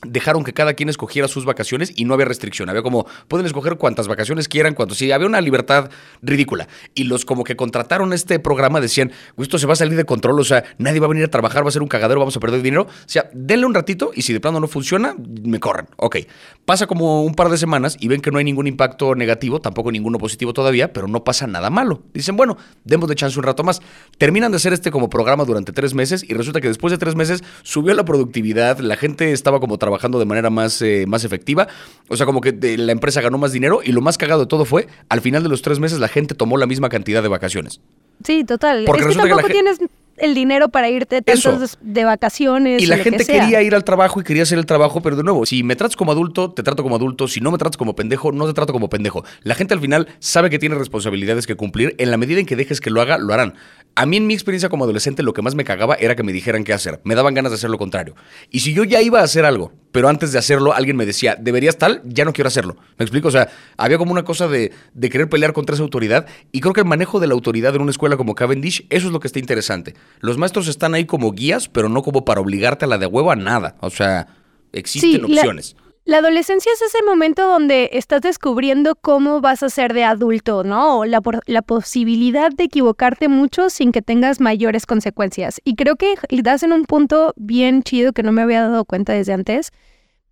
dejaron 0.06 0.44
que 0.44 0.52
cada 0.52 0.74
quien 0.74 0.88
escogiera 0.88 1.28
sus 1.28 1.44
vacaciones 1.44 1.92
y 1.96 2.04
no 2.04 2.14
había 2.14 2.26
restricción. 2.26 2.68
Había 2.68 2.82
como, 2.82 3.06
pueden 3.28 3.46
escoger 3.46 3.76
cuantas 3.76 4.08
vacaciones 4.08 4.48
quieran, 4.48 4.74
cuantos. 4.74 4.98
Sí, 4.98 5.12
había 5.12 5.26
una 5.26 5.40
libertad 5.40 5.90
ridícula. 6.22 6.68
Y 6.94 7.04
los 7.04 7.24
como 7.24 7.44
que 7.44 7.56
contrataron 7.56 8.12
este 8.12 8.38
programa 8.38 8.80
decían, 8.80 9.12
esto 9.38 9.58
se 9.58 9.66
va 9.66 9.74
a 9.74 9.76
salir 9.76 9.96
de 9.96 10.04
control, 10.04 10.38
o 10.40 10.44
sea, 10.44 10.64
nadie 10.78 11.00
va 11.00 11.06
a 11.06 11.08
venir 11.08 11.24
a 11.24 11.28
trabajar, 11.28 11.64
va 11.64 11.68
a 11.68 11.72
ser 11.72 11.82
un 11.82 11.88
cagadero, 11.88 12.20
vamos 12.20 12.36
a 12.36 12.40
perder 12.40 12.62
dinero. 12.62 12.82
O 12.82 12.88
sea, 13.08 13.28
denle 13.32 13.66
un 13.66 13.74
ratito 13.74 14.12
y 14.14 14.22
si 14.22 14.32
de 14.32 14.40
plano 14.40 14.60
no 14.60 14.68
funciona, 14.68 15.14
me 15.42 15.60
corren. 15.60 15.86
Ok. 15.96 16.18
Pasa 16.64 16.86
como 16.86 17.22
un 17.22 17.34
par 17.34 17.48
de 17.48 17.58
semanas 17.58 17.96
y 18.00 18.08
ven 18.08 18.20
que 18.20 18.30
no 18.30 18.38
hay 18.38 18.44
ningún 18.44 18.66
impacto 18.66 19.14
negativo, 19.14 19.60
tampoco 19.60 19.90
ninguno 19.90 20.18
positivo 20.18 20.52
todavía, 20.52 20.92
pero 20.92 21.08
no 21.08 21.24
pasa 21.24 21.46
nada 21.46 21.70
malo. 21.70 22.02
Dicen, 22.12 22.36
bueno, 22.36 22.56
demos 22.84 23.08
de 23.08 23.14
chance 23.14 23.38
un 23.38 23.44
rato 23.44 23.64
más. 23.64 23.80
Terminan 24.18 24.50
de 24.50 24.56
hacer 24.56 24.72
este 24.72 24.90
como 24.90 25.10
programa 25.10 25.44
durante 25.44 25.72
tres 25.72 25.94
meses 25.94 26.24
y 26.26 26.34
resulta 26.34 26.60
que 26.60 26.68
después 26.68 26.90
de 26.90 26.98
tres 26.98 27.14
meses 27.14 27.42
subió 27.62 27.94
la 27.94 28.04
productividad, 28.04 28.78
la 28.78 28.96
gente 28.96 29.32
estaba 29.32 29.60
como 29.60 29.78
trabajando 29.78 29.93
trabajando 29.94 30.18
de 30.18 30.24
manera 30.24 30.50
más, 30.50 30.82
eh, 30.82 31.04
más 31.06 31.24
efectiva. 31.24 31.68
O 32.08 32.16
sea, 32.16 32.26
como 32.26 32.40
que 32.40 32.52
la 32.76 32.92
empresa 32.92 33.20
ganó 33.20 33.38
más 33.38 33.52
dinero 33.52 33.80
y 33.84 33.92
lo 33.92 34.00
más 34.00 34.18
cagado 34.18 34.40
de 34.40 34.46
todo 34.46 34.64
fue, 34.64 34.88
al 35.08 35.20
final 35.20 35.42
de 35.42 35.48
los 35.48 35.62
tres 35.62 35.78
meses 35.78 36.00
la 36.00 36.08
gente 36.08 36.34
tomó 36.34 36.56
la 36.56 36.66
misma 36.66 36.88
cantidad 36.88 37.22
de 37.22 37.28
vacaciones. 37.28 37.80
Sí, 38.24 38.44
total. 38.44 38.84
Porque 38.86 39.02
es 39.02 39.08
que 39.08 39.14
tampoco 39.14 39.46
tienes 39.48 39.78
el 40.16 40.34
dinero 40.34 40.68
para 40.68 40.88
irte 40.88 41.22
tantos 41.22 41.78
de 41.80 42.04
vacaciones. 42.04 42.82
Y 42.82 42.86
la 42.86 42.98
gente 42.98 43.24
quería 43.24 43.62
ir 43.62 43.74
al 43.74 43.84
trabajo 43.84 44.20
y 44.20 44.24
quería 44.24 44.42
hacer 44.42 44.58
el 44.58 44.66
trabajo, 44.66 45.00
pero 45.00 45.16
de 45.16 45.22
nuevo, 45.22 45.46
si 45.46 45.62
me 45.62 45.76
tratas 45.76 45.96
como 45.96 46.12
adulto, 46.12 46.52
te 46.52 46.62
trato 46.62 46.82
como 46.82 46.96
adulto. 46.96 47.28
Si 47.28 47.40
no 47.40 47.50
me 47.50 47.58
tratas 47.58 47.76
como 47.76 47.96
pendejo, 47.96 48.32
no 48.32 48.46
te 48.46 48.52
trato 48.52 48.72
como 48.72 48.88
pendejo. 48.88 49.24
La 49.42 49.54
gente 49.54 49.74
al 49.74 49.80
final 49.80 50.08
sabe 50.18 50.50
que 50.50 50.58
tiene 50.58 50.74
responsabilidades 50.76 51.46
que 51.46 51.56
cumplir. 51.56 51.94
En 51.98 52.10
la 52.10 52.16
medida 52.16 52.40
en 52.40 52.46
que 52.46 52.56
dejes 52.56 52.80
que 52.80 52.90
lo 52.90 53.00
haga, 53.00 53.18
lo 53.18 53.32
harán. 53.32 53.54
A 53.96 54.06
mí 54.06 54.16
en 54.16 54.26
mi 54.26 54.34
experiencia 54.34 54.68
como 54.68 54.84
adolescente 54.84 55.22
lo 55.22 55.32
que 55.32 55.42
más 55.42 55.54
me 55.54 55.62
cagaba 55.62 55.94
era 55.94 56.16
que 56.16 56.24
me 56.24 56.32
dijeran 56.32 56.64
qué 56.64 56.72
hacer. 56.72 57.00
Me 57.04 57.14
daban 57.14 57.34
ganas 57.34 57.52
de 57.52 57.56
hacer 57.56 57.70
lo 57.70 57.78
contrario. 57.78 58.16
Y 58.50 58.60
si 58.60 58.74
yo 58.74 58.82
ya 58.82 59.00
iba 59.00 59.20
a 59.20 59.22
hacer 59.22 59.44
algo, 59.44 59.72
pero 59.92 60.08
antes 60.08 60.32
de 60.32 60.38
hacerlo 60.40 60.72
alguien 60.72 60.96
me 60.96 61.06
decía, 61.06 61.36
deberías 61.38 61.78
tal, 61.78 62.02
ya 62.04 62.24
no 62.24 62.32
quiero 62.32 62.48
hacerlo. 62.48 62.76
¿Me 62.98 63.04
explico? 63.04 63.28
O 63.28 63.30
sea, 63.30 63.48
había 63.76 63.96
como 63.96 64.10
una 64.10 64.24
cosa 64.24 64.48
de, 64.48 64.72
de 64.94 65.10
querer 65.10 65.28
pelear 65.28 65.52
contra 65.52 65.74
esa 65.74 65.84
autoridad. 65.84 66.26
Y 66.50 66.60
creo 66.60 66.72
que 66.72 66.80
el 66.80 66.86
manejo 66.86 67.20
de 67.20 67.28
la 67.28 67.34
autoridad 67.34 67.76
en 67.76 67.82
una 67.82 67.92
escuela 67.92 68.16
como 68.16 68.34
Cavendish, 68.34 68.84
eso 68.90 69.06
es 69.06 69.12
lo 69.12 69.20
que 69.20 69.28
está 69.28 69.38
interesante. 69.38 69.94
Los 70.20 70.38
maestros 70.38 70.68
están 70.68 70.94
ahí 70.94 71.04
como 71.04 71.32
guías, 71.32 71.68
pero 71.68 71.88
no 71.88 72.02
como 72.02 72.24
para 72.24 72.40
obligarte 72.40 72.84
a 72.84 72.88
la 72.88 72.98
de 72.98 73.06
huevo 73.06 73.30
a 73.30 73.36
nada. 73.36 73.76
O 73.80 73.90
sea, 73.90 74.26
existen 74.72 75.24
opciones. 75.24 75.76
La 76.06 76.18
adolescencia 76.18 76.70
es 76.70 76.82
ese 76.82 77.02
momento 77.02 77.48
donde 77.48 77.88
estás 77.94 78.20
descubriendo 78.20 78.94
cómo 78.94 79.40
vas 79.40 79.62
a 79.62 79.70
ser 79.70 79.94
de 79.94 80.04
adulto, 80.04 80.62
¿no? 80.62 80.98
O 80.98 81.04
la, 81.06 81.22
la 81.46 81.62
posibilidad 81.62 82.50
de 82.50 82.64
equivocarte 82.64 83.28
mucho 83.28 83.70
sin 83.70 83.90
que 83.90 84.02
tengas 84.02 84.38
mayores 84.38 84.84
consecuencias. 84.84 85.62
Y 85.64 85.76
creo 85.76 85.96
que 85.96 86.14
das 86.42 86.62
en 86.62 86.74
un 86.74 86.84
punto 86.84 87.32
bien 87.36 87.82
chido 87.82 88.12
que 88.12 88.22
no 88.22 88.32
me 88.32 88.42
había 88.42 88.68
dado 88.68 88.84
cuenta 88.84 89.14
desde 89.14 89.32
antes, 89.32 89.70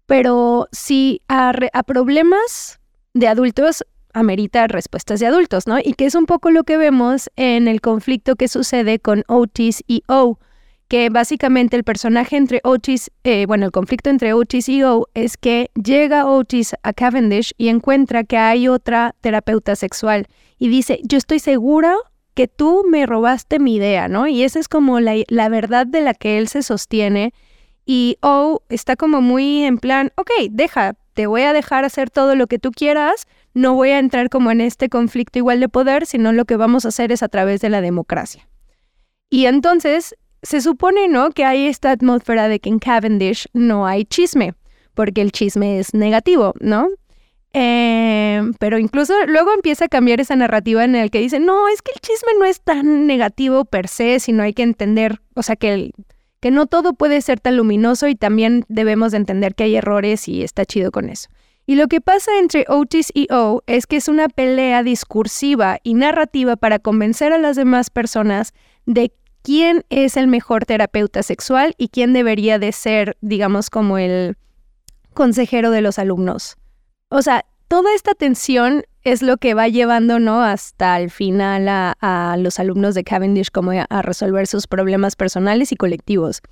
pero 0.05 0.69
si 0.73 1.23
a, 1.29 1.55
a 1.73 1.83
problemas 1.85 2.79
de 3.15 3.29
adultos 3.29 3.83
amerita 4.13 4.67
respuestas 4.67 5.21
de 5.21 5.27
adultos, 5.27 5.67
¿no? 5.67 5.79
Y 5.79 5.95
que 5.95 6.07
es 6.07 6.15
un 6.15 6.27
poco 6.27 6.51
lo 6.51 6.65
que 6.65 6.77
vemos 6.77 7.31
en 7.37 7.69
el 7.69 7.81
conflicto 7.81 8.37
que 8.37 8.49
sucede 8.49 8.99
con 8.99 9.25
Otis 9.29 9.83
y 9.87 10.03
O 10.09 10.39
que 10.89 11.09
básicamente 11.09 11.75
el 11.75 11.85
personaje 11.85 12.37
entre 12.37 12.61
Otis, 12.65 13.11
eh, 13.25 13.47
bueno, 13.47 13.65
el 13.65 13.73
conflicto 13.73 14.11
entre 14.11 14.35
Otis 14.35 14.69
y 14.69 14.83
O 14.83 15.07
es 15.15 15.39
que 15.39 15.71
llega 15.75 16.27
Otis 16.27 16.75
a 16.83 16.93
Cavendish 16.93 17.53
y 17.57 17.69
encuentra 17.69 18.25
que 18.25 18.37
hay 18.37 18.69
otra 18.69 19.15
terapeuta 19.23 19.75
sexual 19.75 20.27
y 20.59 20.69
dice, 20.69 21.01
yo 21.05 21.17
estoy 21.17 21.39
segura 21.39 21.97
que 22.35 22.47
tú 22.47 22.85
me 22.91 23.07
robaste 23.07 23.59
mi 23.59 23.77
idea, 23.77 24.09
¿no? 24.09 24.27
Y 24.27 24.43
esa 24.43 24.59
es 24.59 24.69
como 24.69 25.01
la, 25.01 25.15
la 25.29 25.49
verdad 25.49 25.87
de 25.87 26.03
la 26.03 26.13
que 26.13 26.37
él 26.37 26.49
se 26.49 26.63
sostiene. 26.63 27.33
Y 27.87 28.19
O 28.21 28.63
está 28.69 28.95
como 28.95 29.23
muy 29.23 29.65
en 29.65 29.79
plan, 29.79 30.13
ok, 30.17 30.31
deja, 30.51 30.95
te 31.15 31.27
voy 31.27 31.43
a 31.43 31.53
dejar 31.53 31.85
hacer 31.85 32.11
todo 32.11 32.35
lo 32.35 32.47
que 32.47 32.59
tú 32.59 32.71
quieras, 32.71 33.27
no 33.55 33.75
voy 33.75 33.91
a 33.91 33.99
entrar 33.99 34.29
como 34.29 34.51
en 34.51 34.61
este 34.61 34.89
conflicto 34.89 35.39
igual 35.39 35.61
de 35.61 35.69
poder, 35.69 36.07
sino 36.07 36.33
lo 36.33 36.45
que 36.45 36.57
vamos 36.57 36.85
a 36.85 36.89
hacer 36.89 37.13
es 37.13 37.23
a 37.23 37.29
través 37.29 37.61
de 37.61 37.69
la 37.69 37.81
democracia. 37.81 38.49
Y 39.31 39.47
entonces 39.47 40.15
se 40.43 40.61
supone, 40.61 41.09
¿no? 41.09 41.31
Que 41.31 41.45
hay 41.45 41.67
esta 41.67 41.91
atmósfera 41.91 42.49
de 42.49 42.61
que 42.61 42.69
en 42.69 42.79
Cavendish 42.79 43.47
no 43.53 43.87
hay 43.87 44.05
chisme, 44.05 44.55
porque 44.95 45.21
el 45.21 45.33
chisme 45.33 45.79
es 45.79 45.95
negativo, 45.95 46.55
¿no? 46.61 46.89
Em, 47.55 48.55
pero 48.55 48.79
incluso 48.79 49.13
luego 49.27 49.53
empieza 49.53 49.85
a 49.85 49.89
cambiar 49.89 50.21
esa 50.21 50.37
narrativa 50.37 50.85
en 50.85 50.95
el 50.95 51.11
que 51.11 51.21
dice, 51.21 51.39
no, 51.39 51.69
es 51.69 51.83
que 51.83 51.93
el 51.93 52.01
chisme 52.01 52.33
no 52.39 52.47
es 52.47 52.63
tan 52.63 53.07
negativo 53.07 53.67
per 53.67 53.89
se, 53.89 54.21
sino 54.21 54.43
hay 54.43 54.55
que 54.55 54.63
entender, 54.63 55.21
o 55.35 55.43
sea, 55.43 55.57
que, 55.57 55.93
que 56.43 56.51
no 56.51 56.67
todo 56.67 56.95
puede 56.95 57.21
ser 57.21 57.39
tan 57.39 57.57
luminoso 57.57 58.09
y 58.09 58.17
también 58.17 58.65
debemos 58.69 59.13
de 59.13 59.19
entender 59.19 59.55
que 59.55 59.63
hay 59.63 59.77
errores 59.77 60.27
y 60.27 60.43
está 60.43 60.65
chido 60.67 60.91
con 60.91 61.09
eso. 61.09 61.29
Y 61.67 61.77
lo 61.77 61.87
que 61.87 62.01
pasa 62.01 62.33
entre 62.41 62.65
Otis 62.67 63.13
y 63.15 63.29
O 63.33 63.63
es 63.69 63.87
que 63.87 63.95
es 63.97 64.09
una 64.09 64.29
pelea 64.29 64.83
discursiva 64.83 65.79
y 65.85 65.95
narrativa 65.95 66.57
para 66.57 66.81
convencer 66.81 67.33
a 67.33 67.39
las 67.39 67.55
demás 67.55 67.91
personas 67.91 68.55
de 68.87 69.13
quién 69.43 69.85
es 69.89 70.17
el 70.17 70.27
mejor 70.27 70.67
terapeuta 70.67 71.23
sexual 71.23 71.77
y 71.79 71.91
quién 71.91 72.13
debería 72.13 72.59
de 72.59 72.73
ser, 72.73 73.17
digamos, 73.21 73.71
como 73.71 73.97
el 73.97 74.37
consejero 75.15 75.71
de 75.71 75.83
los 75.83 76.01
alumnos. 76.01 76.57
O 77.09 77.23
sea, 77.23 77.45
toda 77.73 77.95
esta 77.95 78.13
tensión 78.13 78.85
es 79.03 79.23
lo 79.23 79.39
que 79.39 79.55
va 79.55 79.67
llevando, 79.67 80.19
¿no? 80.19 80.43
Hasta 80.43 81.01
el 81.01 81.11
final 81.11 81.67
a, 81.71 82.37
los 82.39 82.59
alumnos 82.59 82.95
de 82.95 83.03
Cavendish 83.03 83.51
como 83.51 83.71
a, 83.71 84.03
resolver 84.03 84.47
sus 84.47 84.67
problemas 84.67 85.17
personales 85.17 85.73
y 85.73 85.77
colectivos. 85.77 86.43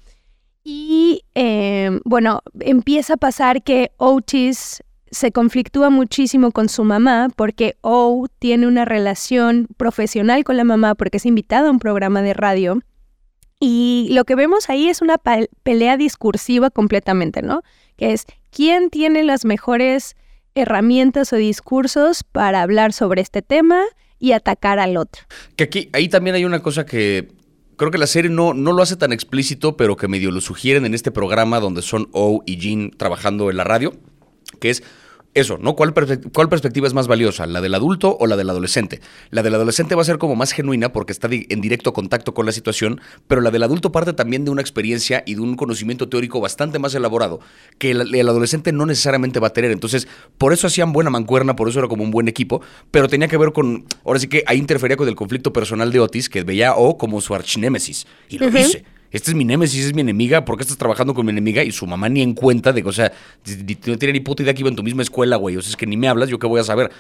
Y 0.65 1.27
em, 1.35 2.01
bueno, 2.07 2.41
empieza 2.61 3.15
a 3.15 3.17
pasar 3.19 3.63
que 3.63 3.93
Otis 3.99 4.83
se 5.11 5.31
conflictúa 5.31 5.91
muchísimo 5.91 6.53
con 6.53 6.71
su 6.71 6.85
mamá 6.85 7.29
porque 7.37 7.77
O 7.83 8.27
tiene 8.39 8.67
una 8.67 8.87
relación 8.87 9.69
profesional 9.77 10.43
con 10.43 10.57
la 10.57 10.65
mamá 10.65 10.95
porque 10.95 11.19
es 11.19 11.27
invitada 11.27 11.69
a 11.69 11.71
un 11.71 11.81
programa 11.81 12.23
de 12.23 12.33
radio. 12.33 12.81
Y 13.61 14.09
lo 14.13 14.25
que 14.25 14.37
vemos 14.37 14.71
ahí 14.71 14.89
es 14.89 15.03
una 15.03 15.19
pelea 15.19 15.99
discursiva 15.99 16.71
completamente, 16.71 17.43
¿no? 17.43 17.61
Que 17.97 18.15
es 18.15 18.25
quién 18.51 18.89
tiene 18.89 19.23
las 19.23 19.45
mejores 19.45 20.17
herramientas 20.55 21.33
o 21.33 21.37
discursos 21.37 22.25
para 22.25 22.63
hablar 22.63 22.93
sobre 22.93 23.23
este 23.23 23.43
tema 23.43 23.83
y 24.19 24.33
atacar 24.33 24.79
al 24.79 24.97
otro. 24.97 25.23
Que 25.57 25.65
aquí, 25.65 25.89
ahí 25.93 26.09
también 26.09 26.37
hay 26.37 26.45
una 26.45 26.63
cosa 26.63 26.85
que 26.87 27.29
creo 27.77 27.91
que 27.91 27.99
la 27.99 28.07
serie 28.07 28.31
no, 28.31 28.53
no 28.53 28.73
lo 28.73 28.83
hace 28.83 28.97
tan 28.97 29.13
explícito, 29.13 29.77
pero 29.77 29.97
que 29.97 30.07
medio 30.07 30.31
lo 30.31 30.41
sugieren 30.43 30.85
en 30.85 30.95
este 30.95 31.11
programa 31.11 31.61
donde 31.61 31.81
son 31.81 32.09
O 32.13 32.43
y 32.45 32.59
Jean 32.59 32.91
trabajando 32.91 33.51
en 33.51 33.57
la 33.57 33.65
radio, 33.65 33.95
que 34.61 34.71
es 34.71 34.83
eso, 35.35 35.59
¿no? 35.59 35.77
¿Cuál, 35.77 35.95
¿Cuál, 36.33 36.49
perspectiva 36.49 36.89
es 36.89 36.95
más 36.95 37.07
valiosa? 37.07 37.47
¿La 37.47 37.61
del 37.61 37.75
adulto 37.75 38.17
o 38.19 38.27
la 38.27 38.37
del 38.37 38.51
adolescente? 38.51 39.01
La 39.31 39.43
del 39.43 39.55
adolescente 39.55 39.95
va 39.95 40.03
a 40.03 40.05
ser 40.05 40.19
como 40.19 40.35
más 40.35 40.51
genuina 40.53 40.93
porque 40.93 41.13
está 41.13 41.29
en 41.31 41.61
directo 41.61 41.93
contacto 41.93 42.35
con 42.35 42.47
la 42.47 42.53
situación, 42.53 43.01
pero 43.29 43.41
la 43.41 43.51
del 43.51 43.63
adulto 43.63 43.93
parte 43.93 44.13
también 44.13 44.45
de 44.45 44.51
una 44.51 44.61
experiencia 44.61 45.23
y 45.27 45.35
de 45.35 45.41
un 45.41 45.55
conocimiento 45.55 46.09
teórico 46.09 46.41
bastante 46.41 46.81
más 46.81 46.95
elaborado 46.95 47.41
que 47.79 47.93
el, 47.93 48.13
el 48.15 48.29
adolescente 48.29 48.73
no 48.73 48.87
necesariamente 48.87 49.39
va 49.39 49.49
a 49.49 49.53
tener. 49.53 49.71
Entonces, 49.71 50.09
por 50.37 50.53
eso 50.53 50.67
hacían 50.67 50.93
buena 50.93 51.11
mancuerna, 51.11 51.55
por 51.55 51.69
eso 51.69 51.79
era 51.79 51.89
como 51.89 52.03
un 52.03 52.11
buen 52.11 52.27
equipo, 52.27 52.61
pero 52.91 53.09
tenía 53.09 53.29
que 53.29 53.37
ver 53.37 53.53
con, 53.53 53.85
ahora 54.05 54.19
sí 54.19 54.27
que 54.27 54.43
ahí 54.47 54.59
interfería 54.59 54.97
con 54.97 55.07
el 55.09 55.15
conflicto 55.15 55.53
personal 55.53 55.93
de 55.93 56.01
Otis, 56.01 56.29
que 56.29 56.43
veía 56.43 56.75
O 56.75 56.99
como 56.99 57.21
su 57.21 57.35
archinémesis, 57.35 58.07
y 58.29 58.39
lo 58.39 58.51
dice 58.51 58.85
esta 59.11 59.31
es 59.31 59.35
mi 59.35 59.45
némesis, 59.45 59.87
es 59.87 59.95
mi 59.95 60.01
enemiga, 60.03 60.45
¿por 60.45 60.57
qué 60.57 60.63
estás 60.63 60.79
trabajando 60.79 61.15
con 61.15 61.27
mi 61.27 61.33
enemiga? 61.33 61.65
Y 61.65 61.73
su 61.73 61.87
mamá 61.87 62.09
ni 62.09 62.23
en 62.23 62.35
cuenta 62.35 62.73
de 62.73 62.83
que, 62.83 62.89
o 62.89 62.93
sea, 62.93 63.13
no 63.87 63.99
tiene 63.99 64.13
ni 64.13 64.21
puta 64.21 64.43
idea 64.43 64.55
que 64.55 64.61
iba 64.61 64.69
en 64.69 64.77
tu 64.77 64.83
misma 64.83 65.03
escuela, 65.03 65.37
güey. 65.37 65.57
O 65.57 65.63
sea, 65.63 65.71
es 65.71 65.77
que 65.77 65.87
ni 65.87 65.97
me 65.97 66.09
hablas, 66.09 66.29
yo 66.29 66.39
qué 66.39 66.47
voy 66.47 66.61
a 66.61 66.65
saber. 66.65 66.91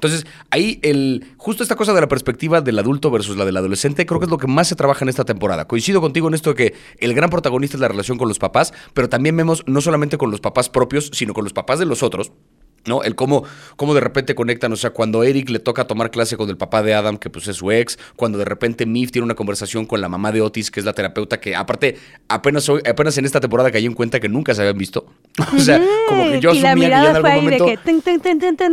Entonces, 0.00 0.26
ahí 0.50 0.78
el, 0.82 1.26
justo 1.36 1.62
esta 1.62 1.76
cosa 1.76 1.92
de 1.92 2.00
la 2.00 2.08
perspectiva 2.08 2.62
del 2.62 2.78
adulto 2.78 3.10
versus 3.10 3.36
la 3.36 3.44
del 3.44 3.58
adolescente, 3.58 4.06
creo 4.06 4.18
que 4.18 4.24
es 4.24 4.30
lo 4.30 4.38
que 4.38 4.46
más 4.46 4.66
se 4.66 4.74
trabaja 4.74 5.04
en 5.04 5.10
esta 5.10 5.26
temporada. 5.26 5.66
Coincido 5.66 6.00
contigo 6.00 6.26
en 6.28 6.34
esto 6.34 6.54
de 6.54 6.56
que 6.56 6.74
el 6.98 7.12
gran 7.12 7.28
protagonista 7.28 7.76
es 7.76 7.82
la 7.82 7.88
relación 7.88 8.16
con 8.16 8.26
los 8.26 8.38
papás, 8.38 8.72
pero 8.94 9.10
también 9.10 9.36
vemos 9.36 9.62
no 9.66 9.82
solamente 9.82 10.16
con 10.16 10.30
los 10.30 10.40
papás 10.40 10.70
propios, 10.70 11.10
sino 11.12 11.34
con 11.34 11.44
los 11.44 11.52
papás 11.52 11.78
de 11.78 11.84
los 11.84 12.02
otros. 12.02 12.32
¿No? 12.86 13.02
El 13.02 13.14
cómo, 13.14 13.44
cómo 13.76 13.94
de 13.94 14.00
repente 14.00 14.34
conectan, 14.34 14.72
o 14.72 14.76
sea, 14.76 14.90
cuando 14.90 15.22
Eric 15.22 15.50
le 15.50 15.58
toca 15.58 15.86
tomar 15.86 16.10
clase 16.10 16.36
con 16.36 16.48
el 16.48 16.56
papá 16.56 16.82
de 16.82 16.94
Adam, 16.94 17.18
que 17.18 17.30
pues 17.30 17.46
es 17.48 17.56
su 17.56 17.70
ex, 17.70 17.98
cuando 18.16 18.38
de 18.38 18.44
repente 18.44 18.86
Mif 18.86 19.10
tiene 19.10 19.24
una 19.24 19.34
conversación 19.34 19.86
con 19.86 20.00
la 20.00 20.08
mamá 20.08 20.32
de 20.32 20.40
Otis, 20.40 20.70
que 20.70 20.80
es 20.80 20.86
la 20.86 20.92
terapeuta, 20.92 21.40
que 21.40 21.54
aparte 21.54 21.96
apenas, 22.28 22.68
hoy, 22.68 22.80
apenas 22.88 23.16
en 23.18 23.24
esta 23.24 23.40
temporada 23.40 23.70
caí 23.70 23.86
en 23.86 23.94
cuenta 23.94 24.20
que 24.20 24.28
nunca 24.28 24.54
se 24.54 24.62
habían 24.62 24.78
visto. 24.78 25.06
o 25.56 25.58
sea, 25.58 25.80
como 26.08 26.24
que 26.24 26.40
yo 26.40 26.50
asumía 26.50 26.74
que 26.74 26.90
ya 26.90 27.10
en 27.10 27.16
algún 27.16 27.34
momento... 27.34 27.66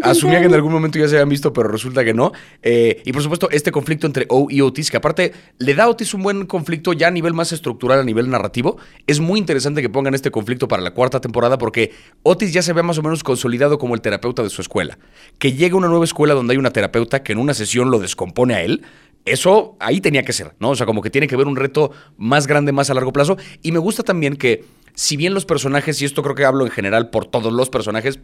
asumía 0.04 0.40
que 0.40 0.46
en 0.46 0.54
algún 0.54 0.72
momento 0.72 1.00
ya 1.00 1.08
se 1.08 1.16
habían 1.16 1.30
visto, 1.30 1.54
pero 1.54 1.68
resulta 1.68 2.04
que 2.06 2.14
no. 2.14 2.32
Eh, 2.64 3.02
y 3.06 3.12
por 3.12 3.22
supuesto, 3.22 3.50
este 3.52 3.72
conflicto 3.72 4.08
entre 4.08 4.26
O 4.30 4.48
y 4.50 4.62
Otis, 4.62 4.90
que 4.90 4.98
aparte 4.98 5.34
le 5.58 5.74
da 5.74 5.84
a 5.84 5.90
Otis 5.90 6.14
un 6.14 6.24
buen 6.24 6.46
conflicto 6.46 6.94
ya 6.94 7.08
a 7.08 7.12
nivel 7.12 7.34
más 7.34 7.52
estructural, 7.52 8.00
a 8.00 8.04
nivel 8.04 8.30
narrativo. 8.30 8.78
Es 9.06 9.20
muy 9.20 9.40
interesante 9.40 9.82
que 9.82 9.90
pongan 9.90 10.16
este 10.16 10.32
conflicto 10.32 10.68
para 10.68 10.82
la 10.82 10.92
cuarta 10.92 11.20
temporada 11.20 11.58
porque 11.58 11.92
Otis 12.24 12.54
ya 12.54 12.62
se 12.62 12.74
ve 12.74 12.84
más 12.84 12.98
o 12.98 13.04
menos 13.04 13.24
consolidado 13.24 13.78
como 13.78 13.97
el 13.98 14.02
terapeuta 14.02 14.44
de 14.44 14.50
su 14.50 14.62
escuela. 14.62 14.98
Que 15.40 15.54
llega 15.54 15.76
a 15.76 15.78
una 15.78 15.88
nueva 15.88 16.06
escuela 16.06 16.34
donde 16.34 16.54
hay 16.54 16.58
una 16.58 16.72
terapeuta 16.72 17.24
que 17.24 17.34
en 17.34 17.40
una 17.40 17.54
sesión 17.54 17.92
lo 17.92 18.00
descompone 18.00 18.56
a 18.56 18.62
él. 18.62 18.84
Eso 19.26 19.76
ahí 19.80 20.00
tenía 20.00 20.24
que 20.24 20.32
ser, 20.32 20.56
¿no? 20.60 20.70
O 20.70 20.76
sea, 20.76 20.86
como 20.86 21.02
que 21.02 21.10
tiene 21.10 21.28
que 21.28 21.36
ver 21.36 21.48
un 21.48 21.58
reto 21.58 21.92
más 22.18 22.48
grande, 22.48 22.72
más 22.72 22.90
a 22.90 22.94
largo 22.94 23.12
plazo. 23.12 23.38
Y 23.62 23.74
me 23.74 23.80
gusta 23.80 24.04
también 24.04 24.38
que, 24.38 24.64
si 24.96 25.18
bien 25.18 25.34
los 25.34 25.46
personajes, 25.46 26.02
y 26.02 26.06
esto 26.06 26.24
creo 26.24 26.36
que 26.36 26.46
hablo 26.46 26.66
en 26.66 26.72
general 26.72 27.10
por 27.10 27.26
todos 27.26 27.52
los 27.52 27.70
personajes, 27.70 28.20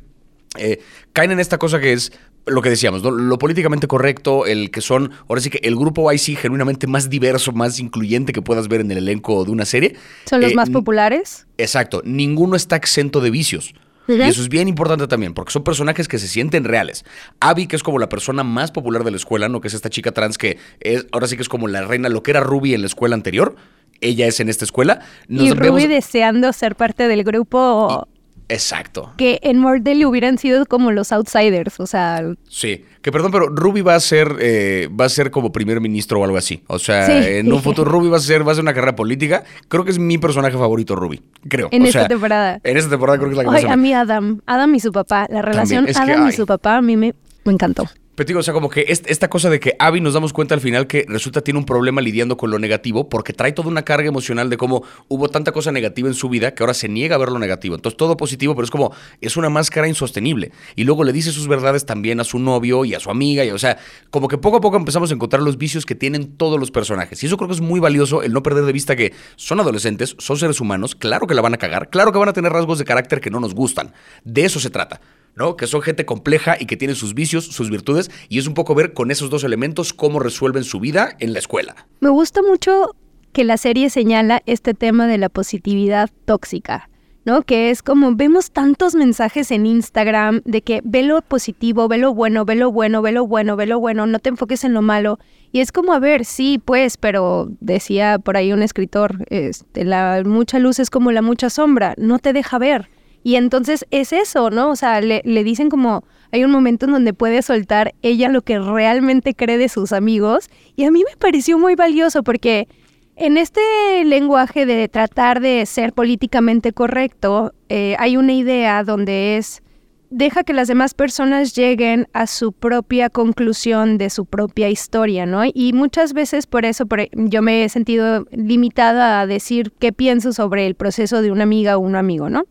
eh, 0.58 0.80
caen 1.14 1.32
en 1.32 1.40
esta 1.40 1.58
cosa 1.58 1.80
que 1.80 1.94
es 1.94 2.12
lo 2.46 2.62
que 2.62 2.70
decíamos, 2.70 3.02
lo 3.04 3.38
políticamente 3.38 3.88
correcto, 3.88 4.46
el 4.46 4.70
que 4.70 4.82
son, 4.82 5.12
ahora 5.30 5.42
sí 5.42 5.50
que 5.50 5.60
el 5.64 5.76
grupo 5.76 6.12
YC 6.12 6.38
genuinamente 6.38 6.88
más 6.88 7.10
diverso, 7.10 7.54
más 7.54 7.80
incluyente 7.80 8.34
que 8.34 8.42
puedas 8.42 8.68
ver 8.68 8.82
en 8.82 8.92
el 8.92 8.98
elenco 8.98 9.46
de 9.46 9.52
una 9.52 9.66
serie. 9.66 9.96
¿Son 10.26 10.42
los 10.42 10.52
eh, 10.52 10.56
más 10.56 10.70
populares? 10.70 11.48
Exacto, 11.58 12.02
ninguno 12.06 12.56
está 12.56 12.76
exento 12.76 13.22
de 13.22 13.32
vicios. 13.32 13.74
Y 14.08 14.22
eso 14.22 14.42
es 14.42 14.50
bien 14.50 14.68
importante 14.68 15.08
también, 15.08 15.34
porque 15.34 15.52
son 15.52 15.64
personajes 15.64 16.08
que 16.08 16.20
se 16.20 16.28
sienten 16.28 16.64
reales. 16.64 17.06
Abby, 17.40 17.68
que 17.68 17.76
es 17.76 17.84
como 17.84 18.00
la 18.00 18.10
persona 18.10 18.44
más 18.44 18.72
popular 18.72 19.04
de 19.04 19.12
la 19.12 19.18
escuela, 19.18 19.50
¿no? 19.50 19.62
Que 19.62 19.70
es 19.70 19.74
esta 19.74 19.90
chica 19.90 20.12
trans 20.12 20.38
que 20.38 20.58
es, 20.80 21.08
ahora 21.12 21.28
sí 21.28 21.36
que 21.36 21.42
es 21.42 21.50
como 21.50 21.68
la 21.68 21.84
reina, 21.84 22.10
lo 22.10 22.24
que 22.24 22.32
era 22.32 22.42
Ruby 22.42 22.74
en 22.74 22.82
la 22.82 22.88
escuela 22.88 23.16
anterior. 23.16 23.56
Ella 24.02 24.28
es 24.28 24.40
en 24.42 24.50
esta 24.50 24.66
escuela. 24.66 25.02
y 25.30 25.54
Ruby 25.54 25.88
deseando 25.88 26.52
ser 26.52 26.76
parte 26.76 27.08
del 27.08 27.24
grupo. 27.24 28.08
Exacto. 28.54 29.14
Que 29.18 29.40
en 29.44 29.60
Mordell 29.60 30.06
hubieran 30.06 30.38
sido 30.38 30.66
como 30.66 30.92
los 30.92 31.12
outsiders, 31.12 31.80
o 31.80 31.88
sea. 31.88 32.24
Sí, 32.48 32.86
que 33.02 33.12
perdón, 33.12 33.32
pero 33.32 33.48
Ruby 33.48 33.82
va 33.82 33.96
a 33.96 34.00
ser, 34.00 34.36
eh, 34.40 34.90
va 34.90 35.06
a 35.06 35.10
ser 35.10 35.32
como 35.32 35.52
primer 35.52 35.82
ministro 35.82 36.20
o 36.20 36.24
algo 36.24 36.38
así. 36.38 36.64
O 36.68 36.80
sea, 36.80 37.38
en 37.38 37.52
un 37.52 37.62
futuro 37.64 37.90
Ruby 37.90 38.10
va 38.10 38.18
a 38.18 38.22
ser, 38.22 38.48
va 38.48 38.52
a 38.52 38.56
ser 38.56 38.62
una 38.62 38.74
carrera 38.74 38.96
política. 38.96 39.44
Creo 39.68 39.84
que 39.84 39.92
es 39.92 40.00
mi 40.00 40.18
personaje 40.18 40.58
favorito, 40.58 40.96
Ruby. 40.96 41.22
Creo. 41.48 41.70
En 41.72 41.86
esta 41.86 42.08
temporada. 42.08 42.60
En 42.64 42.78
esta 42.78 42.90
temporada 42.92 43.18
creo 43.18 43.30
que 43.30 43.40
es 43.40 43.46
la 43.46 43.52
que 43.52 43.58
Ay, 43.58 43.72
a 43.72 43.76
mí 43.76 43.94
Adam, 43.94 44.42
Adam 44.46 44.76
y 44.76 44.80
su 44.80 44.92
papá, 44.92 45.28
la 45.30 45.42
relación 45.42 45.88
Adam 45.96 46.28
y 46.28 46.32
su 46.32 46.46
papá 46.46 46.78
a 46.78 46.82
mí 46.82 46.96
me, 46.96 47.16
me 47.44 47.54
encantó. 47.54 47.88
Pero 48.16 48.28
digo, 48.28 48.40
o 48.42 48.44
sea, 48.44 48.54
como 48.54 48.70
que 48.70 48.86
esta 48.88 49.28
cosa 49.28 49.50
de 49.50 49.60
que 49.60 49.76
Abby 49.80 50.00
nos 50.00 50.14
damos 50.14 50.34
cuenta 50.34 50.54
al 50.54 50.62
final 50.62 50.86
que 50.86 51.04
resulta 51.08 51.42
tiene 51.42 51.60
un 51.60 51.66
problema 51.66 52.00
lidiando 52.00 52.38
con 52.38 52.52
lo 52.52 52.60
negativo 52.60 53.10
porque 53.10 53.34
trae 53.34 53.54
toda 53.54 53.70
una 53.70 53.82
carga 53.82 54.08
emocional 54.08 54.52
de 54.52 54.58
cómo 54.58 54.84
hubo 55.08 55.30
tanta 55.30 55.52
cosa 55.52 55.72
negativa 55.72 56.08
en 56.08 56.14
su 56.14 56.30
vida 56.30 56.54
que 56.54 56.62
ahora 56.62 56.76
se 56.76 56.88
niega 56.88 57.16
a 57.16 57.18
ver 57.18 57.30
lo 57.30 57.40
negativo. 57.40 57.74
Entonces 57.74 57.98
todo 57.98 58.16
positivo, 58.16 58.54
pero 58.54 58.66
es 58.66 58.72
como, 58.72 58.94
es 59.20 59.36
una 59.36 59.50
máscara 59.50 59.88
insostenible. 59.88 60.52
Y 60.76 60.84
luego 60.84 61.04
le 61.04 61.12
dice 61.12 61.32
sus 61.32 61.48
verdades 61.48 61.88
también 61.88 62.20
a 62.20 62.24
su 62.24 62.38
novio 62.38 62.86
y 62.86 62.94
a 62.94 63.00
su 63.00 63.10
amiga. 63.10 63.44
Y, 63.46 63.50
o 63.50 63.58
sea, 63.58 63.80
como 64.12 64.28
que 64.28 64.38
poco 64.38 64.58
a 64.58 64.62
poco 64.62 64.78
empezamos 64.78 65.10
a 65.10 65.16
encontrar 65.16 65.42
los 65.42 65.58
vicios 65.58 65.84
que 65.86 65.96
tienen 65.96 66.38
todos 66.38 66.60
los 66.60 66.70
personajes. 66.70 67.24
Y 67.24 67.26
eso 67.26 67.38
creo 67.38 67.48
que 67.48 67.56
es 67.56 67.62
muy 67.62 67.80
valioso 67.80 68.22
el 68.22 68.32
no 68.32 68.44
perder 68.44 68.66
de 68.66 68.74
vista 68.74 68.96
que 68.96 69.14
son 69.38 69.60
adolescentes, 69.60 70.16
son 70.20 70.38
seres 70.38 70.62
humanos, 70.62 70.96
claro 70.96 71.26
que 71.26 71.34
la 71.34 71.42
van 71.42 71.56
a 71.56 71.58
cagar, 71.58 71.90
claro 71.90 72.12
que 72.12 72.20
van 72.20 72.30
a 72.30 72.34
tener 72.34 72.52
rasgos 72.52 72.78
de 72.78 72.86
carácter 72.86 73.22
que 73.22 73.32
no 73.32 73.40
nos 73.40 73.56
gustan. 73.56 73.92
De 74.24 74.46
eso 74.46 74.60
se 74.60 74.70
trata. 74.70 75.02
¿No? 75.36 75.56
Que 75.58 75.68
son 75.68 75.82
gente 75.82 76.06
compleja 76.06 76.58
y 76.60 76.66
que 76.66 76.78
tiene 76.78 76.96
sus 76.96 77.14
vicios, 77.14 77.46
sus 77.46 77.70
virtudes, 77.70 78.12
y 78.30 78.40
es 78.40 78.48
un 78.48 78.54
poco 78.54 78.76
ver 78.76 78.94
con 78.94 79.12
esos 79.12 79.30
dos 79.30 79.44
elementos 79.44 79.94
cómo 79.94 80.20
resuelven 80.20 80.64
su 80.64 80.80
vida 80.80 81.16
en 81.20 81.34
la 81.34 81.40
escuela. 81.40 81.88
Me 82.00 82.10
gusta 82.10 82.42
mucho 82.42 82.96
que 83.32 83.44
la 83.44 83.58
serie 83.58 83.90
señala 83.90 84.42
este 84.46 84.74
tema 84.74 85.08
de 85.08 85.18
la 85.18 85.30
positividad 85.30 86.10
tóxica, 86.26 86.90
¿no? 87.26 87.42
Que 87.42 87.72
es 87.72 87.82
como 87.82 88.16
vemos 88.16 88.52
tantos 88.52 88.96
mensajes 88.96 89.50
en 89.52 89.66
Instagram 89.66 90.42
de 90.46 90.62
que 90.62 90.82
ve 90.84 91.04
lo 91.04 91.22
positivo, 91.22 91.88
ve 91.88 91.98
lo 91.98 92.14
bueno, 92.14 92.46
ve 92.46 92.56
lo 92.56 92.72
bueno, 92.72 93.02
ve 93.02 93.12
lo 93.12 93.26
bueno, 93.26 93.56
ve 93.56 93.66
lo 93.66 93.80
bueno, 93.80 94.06
no 94.06 94.20
te 94.20 94.30
enfoques 94.30 94.64
en 94.64 94.74
lo 94.74 94.82
malo. 94.82 95.20
Y 95.52 95.60
es 95.60 95.72
como, 95.72 95.94
a 95.94 96.00
ver, 96.00 96.26
sí, 96.26 96.62
pues, 96.64 96.98
pero 96.98 97.50
decía 97.60 98.20
por 98.20 98.38
ahí 98.38 98.54
un 98.54 98.64
escritor, 98.64 99.26
este, 99.30 99.84
la 99.84 100.22
mucha 100.26 100.60
luz 100.60 100.80
es 100.80 100.90
como 100.90 101.12
la 101.12 101.22
mucha 101.22 101.50
sombra, 101.50 101.96
no 101.98 102.20
te 102.20 102.34
deja 102.34 102.58
ver. 102.58 102.90
Y 103.24 103.36
entonces 103.36 103.86
es 103.90 104.12
eso, 104.12 104.50
¿no? 104.50 104.70
O 104.70 104.76
sea, 104.76 105.00
le, 105.00 105.22
dicen 105.44 105.70
como, 105.70 106.04
hay 106.32 106.44
un 106.44 106.52
momento 106.52 106.86
en 106.86 106.92
donde 106.92 107.14
puede 107.14 107.42
soltar 107.42 107.96
ella 108.02 108.28
lo 108.28 108.42
que 108.42 108.60
realmente 108.60 109.34
cree 109.34 109.58
de 109.58 109.70
sus 109.70 109.94
amigos. 109.94 110.50
Y 110.76 110.84
a 110.84 110.92
mí 110.92 111.04
me 111.10 111.16
pareció 111.16 111.58
muy 111.58 111.76
valioso 111.76 112.22
porque 112.24 112.68
en 113.16 113.38
este 113.38 113.62
lenguaje 114.04 114.66
de 114.66 114.90
tratar 114.90 115.40
de 115.40 115.66
ser 115.66 115.94
políticamente 115.94 116.74
correcto, 116.74 117.54
eh, 117.70 117.96
hay 117.98 118.18
una 118.18 118.34
idea 118.34 118.84
donde 118.84 119.38
es, 119.38 119.64
deja 120.10 120.44
que 120.44 120.52
las 120.52 120.68
demás 120.68 120.94
personas 120.94 121.56
lleguen 121.56 122.10
a 122.12 122.28
su 122.28 122.52
propia 122.52 123.10
conclusión 123.10 123.98
de 123.98 124.10
su 124.10 124.26
propia 124.26 124.70
historia, 124.70 125.26
¿no? 125.26 125.44
Y 125.46 125.72
muchas 125.72 126.12
veces 126.12 126.46
por 126.46 126.66
eso 126.66 126.88
por, 126.88 127.08
yo 127.14 127.42
me 127.42 127.64
he 127.64 127.70
sentido 127.70 128.26
limitada 128.32 129.22
a 129.22 129.28
decir 129.28 129.72
qué 129.80 129.94
pienso 129.94 130.34
sobre 130.34 130.66
el 130.68 130.76
proceso 130.76 131.22
de 131.22 131.32
una 131.32 131.44
amiga 131.44 131.78
o 131.78 131.80
un 131.80 131.96
amigo, 131.96 132.30
¿no? 132.30 132.44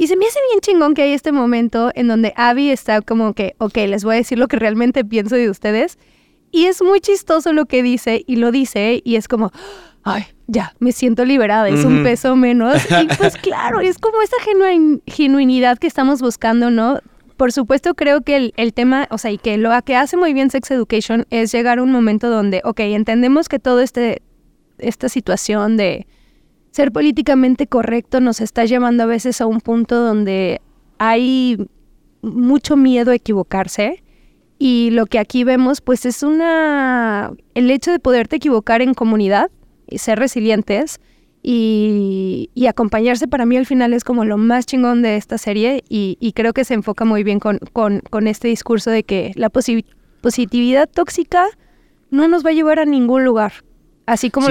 Y 0.00 0.06
se 0.06 0.16
me 0.16 0.24
hace 0.24 0.38
bien 0.48 0.60
chingón 0.60 0.94
que 0.94 1.02
hay 1.02 1.12
este 1.12 1.30
momento 1.30 1.90
en 1.94 2.08
donde 2.08 2.32
Abby 2.34 2.70
está 2.70 3.02
como 3.02 3.34
que, 3.34 3.54
ok, 3.58 3.76
les 3.86 4.02
voy 4.02 4.14
a 4.14 4.16
decir 4.16 4.38
lo 4.38 4.48
que 4.48 4.56
realmente 4.56 5.04
pienso 5.04 5.34
de 5.34 5.50
ustedes. 5.50 5.98
Y 6.50 6.64
es 6.64 6.80
muy 6.80 7.00
chistoso 7.00 7.52
lo 7.52 7.66
que 7.66 7.82
dice 7.82 8.24
y 8.26 8.36
lo 8.36 8.50
dice 8.50 9.02
y 9.04 9.16
es 9.16 9.28
como, 9.28 9.52
ay, 10.02 10.22
ya, 10.46 10.74
me 10.78 10.92
siento 10.92 11.26
liberada, 11.26 11.68
es 11.68 11.84
un 11.84 12.02
peso 12.02 12.34
menos. 12.34 12.82
Y 12.90 13.14
pues 13.18 13.36
claro, 13.36 13.80
es 13.80 13.98
como 13.98 14.22
esa 14.22 14.36
genuinidad 15.06 15.76
que 15.76 15.86
estamos 15.86 16.22
buscando, 16.22 16.70
¿no? 16.70 17.00
Por 17.36 17.52
supuesto, 17.52 17.92
creo 17.92 18.22
que 18.22 18.36
el, 18.36 18.54
el, 18.56 18.72
tema, 18.72 19.06
o 19.10 19.18
sea, 19.18 19.30
y 19.30 19.36
que 19.36 19.58
lo 19.58 19.70
que 19.84 19.96
hace 19.96 20.16
muy 20.16 20.32
bien 20.32 20.48
Sex 20.48 20.70
Education 20.70 21.26
es 21.28 21.52
llegar 21.52 21.78
a 21.78 21.82
un 21.82 21.92
momento 21.92 22.30
donde, 22.30 22.62
ok, 22.64 22.80
entendemos 22.80 23.50
que 23.50 23.58
todo 23.58 23.80
este, 23.80 24.22
esta 24.78 25.10
situación 25.10 25.76
de 25.76 26.06
ser 26.70 26.92
políticamente 26.92 27.66
correcto 27.66 28.20
nos 28.20 28.40
está 28.40 28.64
llevando 28.64 29.02
a 29.02 29.06
veces 29.06 29.40
a 29.40 29.46
un 29.46 29.60
punto 29.60 29.96
donde 29.96 30.60
hay 30.98 31.58
mucho 32.22 32.76
miedo 32.76 33.10
a 33.10 33.14
equivocarse. 33.14 34.02
Y 34.58 34.90
lo 34.90 35.06
que 35.06 35.18
aquí 35.18 35.42
vemos 35.42 35.80
pues 35.80 36.04
es 36.04 36.22
una 36.22 37.32
el 37.54 37.70
hecho 37.70 37.92
de 37.92 37.98
poderte 37.98 38.36
equivocar 38.36 38.82
en 38.82 38.92
comunidad 38.92 39.50
y 39.88 39.98
ser 39.98 40.18
resilientes 40.18 41.00
Y, 41.42 42.50
acompañarse 42.68 43.26
para 43.26 43.46
mí 43.46 43.56
al 43.56 43.64
final 43.64 43.94
es 43.94 44.04
como 44.04 44.26
lo 44.26 44.36
más 44.36 44.66
chingón 44.66 45.00
de 45.00 45.16
esta 45.16 45.38
serie 45.38 45.82
y, 45.88 46.32
creo 46.34 46.52
que 46.52 46.64
se 46.64 46.74
enfoca 46.74 47.06
muy 47.06 47.24
bien 47.24 47.40
con, 47.40 47.58
con, 47.72 48.26
este 48.26 48.48
discurso 48.48 48.90
de 48.90 49.02
que 49.02 49.32
la 49.34 49.48
positividad 49.48 50.88
tóxica 50.88 51.46
no 52.10 52.28
nos 52.28 52.44
va 52.44 52.50
a 52.50 52.52
llevar 52.52 52.78
a 52.78 52.84
ningún 52.84 53.24
lugar, 53.24 53.52
así 54.04 54.30
como 54.30 54.48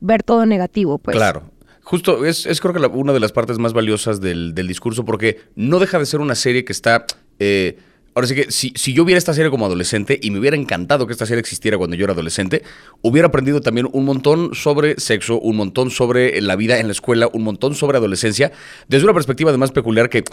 ver 0.00 0.22
todo 0.22 0.46
negativo. 0.46 0.98
Pues. 0.98 1.16
Claro, 1.16 1.44
Justo, 1.88 2.26
es, 2.26 2.44
es 2.44 2.60
creo 2.60 2.74
que 2.74 2.86
una 2.86 3.14
de 3.14 3.20
las 3.20 3.32
partes 3.32 3.58
más 3.58 3.72
valiosas 3.72 4.20
del, 4.20 4.54
del, 4.54 4.68
discurso, 4.68 5.06
porque 5.06 5.40
no 5.56 5.78
deja 5.78 5.98
de 5.98 6.04
ser 6.04 6.20
una 6.20 6.34
serie 6.34 6.62
que 6.62 6.72
está. 6.72 7.06
Eh, 7.38 7.78
ahora 8.14 8.26
sí 8.26 8.34
que 8.34 8.50
si, 8.50 8.74
si, 8.76 8.92
yo 8.92 9.06
viera 9.06 9.16
esta 9.16 9.32
serie 9.32 9.50
como 9.50 9.64
adolescente 9.64 10.20
y 10.22 10.30
me 10.30 10.38
hubiera 10.38 10.54
encantado 10.54 11.06
que 11.06 11.14
esta 11.14 11.24
serie 11.24 11.40
existiera 11.40 11.78
cuando 11.78 11.96
yo 11.96 12.04
era 12.04 12.12
adolescente, 12.12 12.62
hubiera 13.00 13.28
aprendido 13.28 13.62
también 13.62 13.88
un 13.90 14.04
montón 14.04 14.54
sobre 14.54 15.00
sexo, 15.00 15.40
un 15.40 15.56
montón 15.56 15.90
sobre 15.90 16.42
la 16.42 16.56
vida 16.56 16.78
en 16.78 16.88
la 16.88 16.92
escuela, 16.92 17.26
un 17.32 17.42
montón 17.42 17.74
sobre 17.74 17.96
adolescencia, 17.96 18.52
desde 18.86 19.04
una 19.04 19.14
perspectiva 19.14 19.48
además 19.48 19.72
peculiar 19.72 20.10
que 20.10 20.24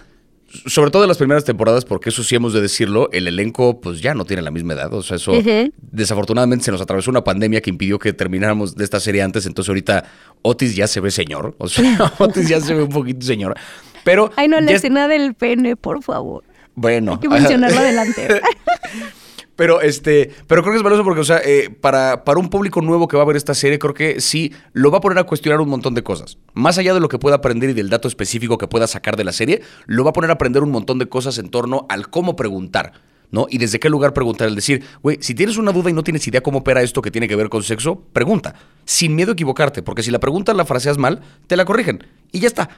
sobre 0.66 0.92
todo 0.92 1.04
en 1.04 1.10
las 1.10 1.18
primeras 1.18 1.44
temporadas, 1.44 1.86
porque 1.86 2.10
eso 2.10 2.24
sí 2.24 2.36
hemos 2.36 2.54
de 2.54 2.62
decirlo, 2.62 3.10
el 3.12 3.28
elenco 3.28 3.80
pues 3.82 4.02
ya 4.02 4.14
no 4.14 4.26
tiene 4.26 4.42
la 4.42 4.52
misma 4.52 4.74
edad. 4.74 4.94
O 4.94 5.02
sea, 5.02 5.18
eso 5.18 5.34
desafortunadamente 5.82 6.66
se 6.66 6.72
nos 6.72 6.82
atravesó 6.82 7.12
una 7.12 7.24
pandemia 7.24 7.62
que 7.62 7.70
impidió 7.70 8.00
que 8.00 8.14
termináramos 8.14 8.76
de 8.76 8.84
esta 8.84 9.00
serie 9.00 9.22
antes. 9.22 9.46
Entonces 9.46 9.70
ahorita 9.70 10.06
Otis 10.42 10.76
ya 10.76 10.88
se 10.88 11.00
ve 11.00 11.12
señor. 11.12 11.56
O 11.58 11.68
sea, 11.68 12.14
Otis 12.20 12.48
ya 12.48 12.60
se 12.62 12.74
ve 12.74 12.84
un 12.84 12.90
poquito 12.90 13.26
señor. 13.26 13.56
Pero. 14.04 14.32
Ay, 14.36 14.48
no, 14.48 14.60
la 14.62 14.72
escena 14.72 15.08
del 15.08 15.34
pene, 15.34 15.76
por 15.76 16.04
favor. 16.04 16.44
Bueno. 16.76 17.14
Hay 17.14 17.20
que 17.20 17.30
mencionarlo 17.30 17.80
adelante. 17.80 18.28
Pero 19.56 19.82
este, 19.82 20.32
pero 20.48 20.62
creo 20.62 20.74
que 20.74 20.78
es 20.78 20.84
valioso 20.84 21.04
porque, 21.04 21.22
o 21.22 21.26
sea, 21.26 21.42
eh, 21.44 21.70
para, 21.70 22.24
para 22.26 22.40
un 22.40 22.50
público 22.50 22.82
nuevo 22.82 23.08
que 23.08 23.16
va 23.16 23.24
a 23.24 23.26
ver 23.26 23.38
esta 23.38 23.54
serie, 23.54 23.80
creo 23.80 23.94
que 23.94 24.20
sí 24.20 24.54
lo 24.74 24.92
va 24.92 24.98
a 24.98 25.02
poner 25.02 25.18
a 25.18 25.24
cuestionar 25.24 25.62
un 25.62 25.70
montón 25.70 25.94
de 25.94 26.04
cosas. 26.04 26.38
Más 26.54 26.78
allá 26.78 26.94
de 26.94 27.00
lo 27.00 27.08
que 27.08 27.20
pueda 27.20 27.38
aprender 27.38 27.70
y 27.70 27.74
del 27.74 27.90
dato 27.90 28.08
específico 28.08 28.58
que 28.58 28.68
pueda 28.68 28.88
sacar 28.88 29.16
de 29.16 29.24
la 29.24 29.32
serie, 29.32 29.62
lo 29.86 30.04
va 30.04 30.10
a 30.10 30.14
poner 30.14 30.30
a 30.30 30.34
aprender 30.34 30.62
un 30.62 30.72
montón 30.72 31.00
de 31.00 31.08
cosas 31.08 31.38
en 31.38 31.50
torno 31.50 31.86
al 31.90 32.10
cómo 32.10 32.36
preguntar. 32.36 32.94
¿no? 33.32 33.48
Y 33.50 33.58
desde 33.58 33.80
qué 33.80 33.90
lugar 33.90 34.14
preguntar. 34.14 34.48
El 34.48 34.56
decir, 34.56 34.84
güey, 35.02 35.18
si 35.22 35.34
tienes 35.34 35.58
una 35.58 35.72
duda 35.72 35.90
y 35.90 35.94
no 35.94 36.04
tienes 36.04 36.28
idea 36.28 36.42
cómo 36.42 36.60
opera 36.60 36.82
esto 36.82 37.02
que 37.02 37.12
tiene 37.12 37.28
que 37.28 37.36
ver 37.36 37.50
con 37.50 37.64
sexo, 37.64 38.02
pregunta. 38.14 38.56
Sin 38.86 39.16
miedo 39.16 39.32
a 39.32 39.34
equivocarte, 39.34 39.84
porque 39.84 40.04
si 40.04 40.12
la 40.12 40.20
pregunta 40.20 40.54
la 40.54 40.66
fraseas 40.66 40.98
mal, 40.98 41.22
te 41.48 41.58
la 41.58 41.66
corrigen. 41.66 42.06
Y 42.32 42.40
ya 42.40 42.48
está 42.48 42.70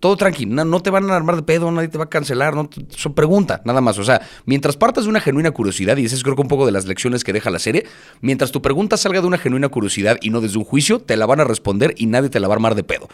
todo 0.00 0.16
tranquilo, 0.16 0.64
no, 0.64 0.80
te 0.80 0.90
van 0.90 1.10
a 1.10 1.16
armar 1.16 1.36
de 1.36 1.42
pedo, 1.42 1.70
nadie 1.70 1.88
te 1.88 1.96
va 1.98 2.04
a 2.04 2.10
cancelar, 2.10 2.54
no, 2.54 2.68
son 2.90 3.14
pregunta, 3.14 3.62
nada 3.64 3.80
más. 3.80 3.98
O 3.98 4.04
sea, 4.04 4.20
mientras 4.44 4.76
partas 4.76 5.04
de 5.04 5.10
una 5.10 5.20
genuina 5.20 5.50
curiosidad, 5.50 5.96
y 5.96 6.04
esa 6.04 6.14
es 6.14 6.22
creo 6.22 6.36
que 6.36 6.42
un 6.42 6.48
poco 6.48 6.66
de 6.66 6.72
las 6.72 6.86
lecciones 6.86 7.24
que 7.24 7.32
deja 7.32 7.50
la 7.50 7.58
serie, 7.58 7.86
mientras 8.20 8.52
tu 8.52 8.60
pregunta 8.60 8.96
salga 8.96 9.20
de 9.20 9.26
una 9.26 9.38
genuina 9.38 9.68
curiosidad 9.68 10.18
y 10.20 10.30
no 10.30 10.40
desde 10.40 10.58
un 10.58 10.64
juicio, 10.64 11.00
te 11.00 11.16
la 11.16 11.26
van 11.26 11.40
a 11.40 11.44
responder 11.44 11.94
y 11.96 12.06
nadie 12.06 12.28
te 12.28 12.40
la 12.40 12.48
va 12.48 12.54
a 12.54 12.56
armar 12.56 12.74
de 12.74 12.84
pedo. 12.84 13.08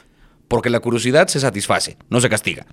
Porque 0.49 0.71
la 0.71 0.81
curiosidad 0.81 1.29
se 1.29 1.41
satisface, 1.41 1.97
no 2.11 2.21
se 2.21 2.29
castiga. 2.29 2.67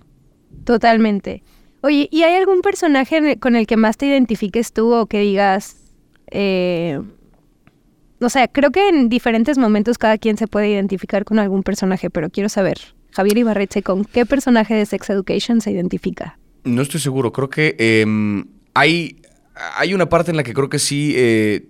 Totalmente. 0.65 1.43
Oye, 1.81 2.09
¿y 2.11 2.23
hay 2.23 2.35
algún 2.35 2.61
personaje 2.61 3.37
con 3.39 3.55
el 3.55 3.67
que 3.67 3.77
más 3.77 3.97
te 3.97 4.07
identifiques 4.07 4.73
tú 4.73 4.93
o 4.93 5.05
que 5.05 5.19
digas... 5.19 5.77
Eh, 6.31 6.99
o 8.21 8.27
sea, 8.27 8.49
creo 8.49 8.71
que 8.71 8.89
en 8.89 9.07
diferentes 9.07 9.57
momentos 9.57 9.97
cada 9.97 10.17
quien 10.17 10.35
se 10.35 10.47
puede 10.47 10.69
identificar 10.69 11.23
con 11.23 11.39
algún 11.39 11.63
personaje, 11.63 12.09
pero 12.09 12.29
quiero 12.29 12.49
saber 12.49 12.98
Javier 13.11 13.37
Ibarreche, 13.37 13.81
¿con 13.83 14.05
qué 14.05 14.25
personaje 14.25 14.75
de 14.75 14.85
Sex 14.85 15.09
Education 15.09 15.61
se 15.61 15.71
identifica? 15.71 16.37
No 16.63 16.81
estoy 16.81 16.99
seguro. 16.99 17.31
Creo 17.31 17.49
que 17.49 17.75
em, 17.79 18.45
hay, 18.73 19.21
hay 19.77 19.93
una 19.93 20.09
parte 20.09 20.31
en 20.31 20.37
la 20.37 20.43
que 20.43 20.53
creo 20.53 20.69
que 20.69 20.79
sí. 20.79 21.13
Eh, 21.15 21.67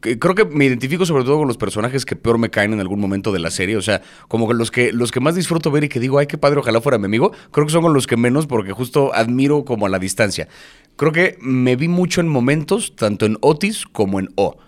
creo 0.00 0.34
que 0.34 0.44
me 0.44 0.64
identifico 0.64 1.04
sobre 1.04 1.24
todo 1.24 1.38
con 1.38 1.48
los 1.48 1.58
personajes 1.58 2.06
que 2.06 2.16
peor 2.16 2.38
me 2.38 2.50
caen 2.50 2.72
en 2.72 2.80
algún 2.80 3.00
momento 3.00 3.32
de 3.32 3.38
la 3.38 3.50
serie. 3.50 3.76
O 3.76 3.82
sea, 3.82 4.02
como 4.28 4.52
los 4.52 4.70
que, 4.70 4.92
los 4.92 5.12
que 5.12 5.20
más 5.20 5.34
disfruto 5.34 5.70
ver 5.70 5.84
y 5.84 5.88
que 5.88 6.00
digo, 6.00 6.18
ay, 6.18 6.26
qué 6.26 6.38
padre, 6.38 6.60
ojalá 6.60 6.80
fuera 6.80 6.98
mi 6.98 7.06
amigo, 7.06 7.32
creo 7.50 7.66
que 7.66 7.72
son 7.72 7.82
con 7.82 7.92
los 7.92 8.06
que 8.06 8.16
menos 8.16 8.46
porque 8.46 8.72
justo 8.72 9.14
admiro 9.14 9.64
como 9.64 9.86
a 9.86 9.88
la 9.88 9.98
distancia. 9.98 10.48
Creo 10.96 11.12
que 11.12 11.36
me 11.40 11.76
vi 11.76 11.88
mucho 11.88 12.20
en 12.20 12.28
momentos, 12.28 12.96
tanto 12.96 13.26
en 13.26 13.36
Otis 13.40 13.84
como 13.86 14.18
en 14.18 14.28
O 14.36 14.58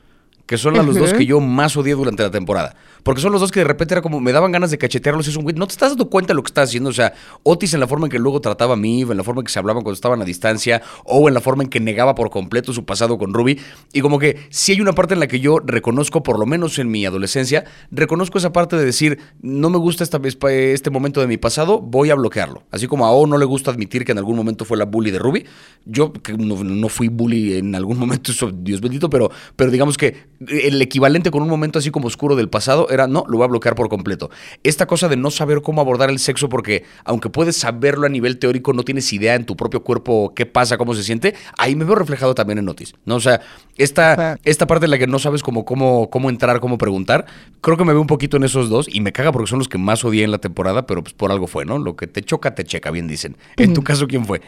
que 0.48 0.56
son 0.56 0.72
los 0.74 0.96
dos 0.96 1.12
que 1.12 1.26
yo 1.26 1.40
más 1.40 1.76
odié 1.76 1.92
durante 1.92 2.22
la 2.22 2.30
temporada. 2.30 2.74
Porque 3.02 3.20
son 3.20 3.32
los 3.32 3.40
dos 3.42 3.52
que 3.52 3.60
de 3.60 3.64
repente 3.64 3.92
era 3.92 4.00
como, 4.00 4.18
me 4.18 4.32
daban 4.32 4.50
ganas 4.50 4.70
de 4.70 4.78
cachetearlos 4.78 5.26
y 5.26 5.30
es 5.30 5.36
un 5.36 5.42
güey, 5.44 5.54
no 5.54 5.66
te 5.66 5.72
estás 5.72 5.90
dando 5.90 6.08
cuenta 6.08 6.32
de 6.32 6.36
lo 6.36 6.42
que 6.42 6.48
estás 6.48 6.70
haciendo. 6.70 6.88
O 6.88 6.92
sea, 6.94 7.12
Otis 7.42 7.74
en 7.74 7.80
la 7.80 7.86
forma 7.86 8.06
en 8.06 8.10
que 8.10 8.18
luego 8.18 8.40
trataba 8.40 8.72
a 8.72 8.76
mí, 8.76 9.02
en 9.02 9.14
la 9.14 9.22
forma 9.22 9.42
en 9.42 9.44
que 9.44 9.52
se 9.52 9.58
hablaban 9.58 9.82
cuando 9.82 9.94
estaban 9.94 10.22
a 10.22 10.24
distancia, 10.24 10.80
o 11.04 11.28
en 11.28 11.34
la 11.34 11.42
forma 11.42 11.64
en 11.64 11.68
que 11.68 11.80
negaba 11.80 12.14
por 12.14 12.30
completo 12.30 12.72
su 12.72 12.86
pasado 12.86 13.18
con 13.18 13.34
Ruby. 13.34 13.60
Y 13.92 14.00
como 14.00 14.18
que 14.18 14.38
si 14.48 14.72
hay 14.72 14.80
una 14.80 14.94
parte 14.94 15.12
en 15.12 15.20
la 15.20 15.26
que 15.26 15.38
yo 15.38 15.58
reconozco, 15.58 16.22
por 16.22 16.38
lo 16.38 16.46
menos 16.46 16.78
en 16.78 16.90
mi 16.90 17.04
adolescencia, 17.04 17.66
reconozco 17.90 18.38
esa 18.38 18.50
parte 18.50 18.76
de 18.76 18.86
decir, 18.86 19.18
no 19.42 19.68
me 19.68 19.76
gusta 19.76 20.02
esta, 20.02 20.18
este 20.48 20.88
momento 20.88 21.20
de 21.20 21.26
mi 21.26 21.36
pasado, 21.36 21.78
voy 21.78 22.08
a 22.08 22.14
bloquearlo. 22.14 22.62
Así 22.70 22.86
como 22.86 23.04
a 23.04 23.10
O 23.10 23.26
no 23.26 23.36
le 23.36 23.44
gusta 23.44 23.70
admitir 23.70 24.06
que 24.06 24.12
en 24.12 24.18
algún 24.18 24.36
momento 24.36 24.64
fue 24.64 24.78
la 24.78 24.86
bully 24.86 25.10
de 25.10 25.18
Ruby. 25.18 25.44
Yo 25.84 26.14
que 26.14 26.32
no, 26.32 26.88
fui 26.88 27.08
bully 27.08 27.58
en 27.58 27.74
algún 27.74 27.98
momento, 27.98 28.32
eso, 28.32 28.50
Dios 28.50 28.80
bendito, 28.80 29.10
pero, 29.10 29.30
pero 29.54 29.70
digamos 29.70 29.98
que 29.98 30.37
el 30.46 30.80
equivalente 30.80 31.30
con 31.30 31.42
un 31.42 31.48
momento 31.48 31.78
así 31.78 31.90
como 31.90 32.06
oscuro 32.06 32.36
del 32.36 32.48
pasado 32.48 32.88
era, 32.90 33.06
no, 33.06 33.24
lo 33.28 33.38
voy 33.38 33.44
a 33.44 33.48
bloquear 33.48 33.74
por 33.74 33.88
completo. 33.88 34.30
Esta 34.62 34.86
cosa 34.86 35.08
de 35.08 35.16
no 35.16 35.30
saber 35.30 35.62
cómo 35.62 35.80
abordar 35.80 36.10
el 36.10 36.18
sexo 36.18 36.48
porque 36.48 36.84
aunque 37.04 37.28
puedes 37.28 37.56
saberlo 37.56 38.06
a 38.06 38.08
nivel 38.08 38.38
teórico, 38.38 38.72
no 38.72 38.84
tienes 38.84 39.12
idea 39.12 39.34
en 39.34 39.46
tu 39.46 39.56
propio 39.56 39.82
cuerpo 39.82 40.32
qué 40.34 40.46
pasa, 40.46 40.78
cómo 40.78 40.94
se 40.94 41.02
siente, 41.02 41.34
ahí 41.56 41.74
me 41.74 41.84
veo 41.84 41.96
reflejado 41.96 42.34
también 42.34 42.58
en 42.58 42.66
Notice, 42.66 42.94
¿no? 43.04 43.16
O 43.16 43.20
sea, 43.20 43.40
esta, 43.76 44.38
esta 44.44 44.66
parte 44.66 44.84
en 44.84 44.92
la 44.92 44.98
que 44.98 45.06
no 45.06 45.18
sabes 45.18 45.42
cómo, 45.42 45.64
cómo, 45.64 46.08
cómo 46.10 46.30
entrar, 46.30 46.60
cómo 46.60 46.78
preguntar, 46.78 47.26
creo 47.60 47.76
que 47.76 47.84
me 47.84 47.92
veo 47.92 48.00
un 48.00 48.06
poquito 48.06 48.36
en 48.36 48.44
esos 48.44 48.68
dos 48.68 48.88
y 48.92 49.00
me 49.00 49.12
caga 49.12 49.32
porque 49.32 49.50
son 49.50 49.58
los 49.58 49.68
que 49.68 49.78
más 49.78 50.04
odié 50.04 50.24
en 50.24 50.30
la 50.30 50.38
temporada, 50.38 50.86
pero 50.86 51.02
pues 51.02 51.14
por 51.14 51.32
algo 51.32 51.46
fue, 51.46 51.64
¿no? 51.64 51.78
Lo 51.78 51.96
que 51.96 52.06
te 52.06 52.22
choca, 52.22 52.54
te 52.54 52.64
checa, 52.64 52.90
bien 52.90 53.08
dicen. 53.08 53.36
En 53.56 53.74
tu 53.74 53.82
caso, 53.82 54.06
¿quién 54.06 54.24
fue? 54.24 54.40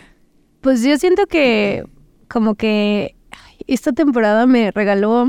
Pues 0.60 0.82
yo 0.82 0.96
siento 0.98 1.26
que 1.26 1.84
como 2.28 2.54
que 2.54 3.16
esta 3.66 3.92
temporada 3.92 4.46
me 4.46 4.70
regaló 4.70 5.28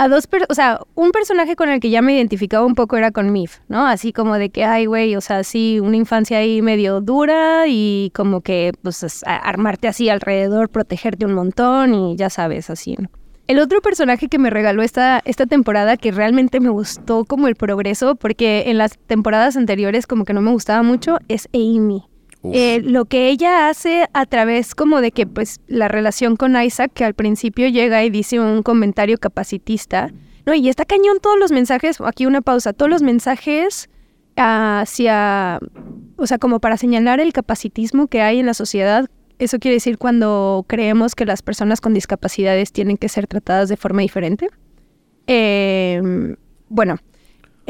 a 0.00 0.08
dos, 0.08 0.26
o 0.48 0.54
sea, 0.54 0.80
un 0.94 1.10
personaje 1.10 1.56
con 1.56 1.68
el 1.68 1.78
que 1.78 1.90
ya 1.90 2.00
me 2.00 2.16
identificaba 2.16 2.64
un 2.64 2.74
poco 2.74 2.96
era 2.96 3.10
con 3.10 3.32
Mif, 3.32 3.58
¿no? 3.68 3.86
Así 3.86 4.14
como 4.14 4.38
de 4.38 4.48
que, 4.48 4.64
ay, 4.64 4.86
güey, 4.86 5.14
o 5.14 5.20
sea, 5.20 5.44
sí, 5.44 5.78
una 5.78 5.98
infancia 5.98 6.38
ahí 6.38 6.62
medio 6.62 7.02
dura 7.02 7.64
y 7.68 8.10
como 8.14 8.40
que, 8.40 8.72
pues, 8.80 9.22
armarte 9.26 9.88
así 9.88 10.08
alrededor, 10.08 10.70
protegerte 10.70 11.26
un 11.26 11.34
montón 11.34 11.92
y 11.92 12.16
ya 12.16 12.30
sabes, 12.30 12.70
así. 12.70 12.96
El 13.46 13.58
otro 13.58 13.82
personaje 13.82 14.28
que 14.28 14.38
me 14.38 14.48
regaló 14.48 14.82
esta, 14.82 15.20
esta 15.26 15.44
temporada 15.44 15.98
que 15.98 16.12
realmente 16.12 16.60
me 16.60 16.70
gustó 16.70 17.26
como 17.26 17.46
el 17.46 17.54
progreso, 17.54 18.14
porque 18.14 18.64
en 18.68 18.78
las 18.78 18.96
temporadas 18.96 19.58
anteriores 19.58 20.06
como 20.06 20.24
que 20.24 20.32
no 20.32 20.40
me 20.40 20.50
gustaba 20.50 20.82
mucho, 20.82 21.18
es 21.28 21.46
Amy. 21.52 22.09
Eh, 22.42 22.80
lo 22.82 23.04
que 23.04 23.28
ella 23.28 23.68
hace 23.68 24.08
a 24.14 24.24
través 24.24 24.74
como 24.74 25.02
de 25.02 25.12
que 25.12 25.26
pues 25.26 25.60
la 25.66 25.88
relación 25.88 26.36
con 26.36 26.60
Isaac, 26.60 26.92
que 26.94 27.04
al 27.04 27.14
principio 27.14 27.68
llega 27.68 28.02
y 28.02 28.10
dice 28.10 28.40
un 28.40 28.62
comentario 28.62 29.18
capacitista, 29.18 30.10
¿no? 30.46 30.54
Y 30.54 30.68
está 30.70 30.86
cañón 30.86 31.18
todos 31.20 31.38
los 31.38 31.52
mensajes, 31.52 32.00
aquí 32.00 32.24
una 32.24 32.40
pausa, 32.40 32.72
todos 32.72 32.90
los 32.90 33.02
mensajes 33.02 33.90
hacia, 34.36 35.60
o 36.16 36.26
sea, 36.26 36.38
como 36.38 36.60
para 36.60 36.78
señalar 36.78 37.20
el 37.20 37.32
capacitismo 37.32 38.06
que 38.06 38.22
hay 38.22 38.38
en 38.38 38.46
la 38.46 38.54
sociedad. 38.54 39.10
Eso 39.38 39.58
quiere 39.58 39.74
decir 39.74 39.98
cuando 39.98 40.64
creemos 40.66 41.14
que 41.14 41.26
las 41.26 41.42
personas 41.42 41.80
con 41.80 41.92
discapacidades 41.92 42.72
tienen 42.72 42.96
que 42.96 43.08
ser 43.08 43.26
tratadas 43.26 43.68
de 43.68 43.76
forma 43.76 44.02
diferente. 44.02 44.48
Em, 45.26 46.36
bueno, 46.68 46.96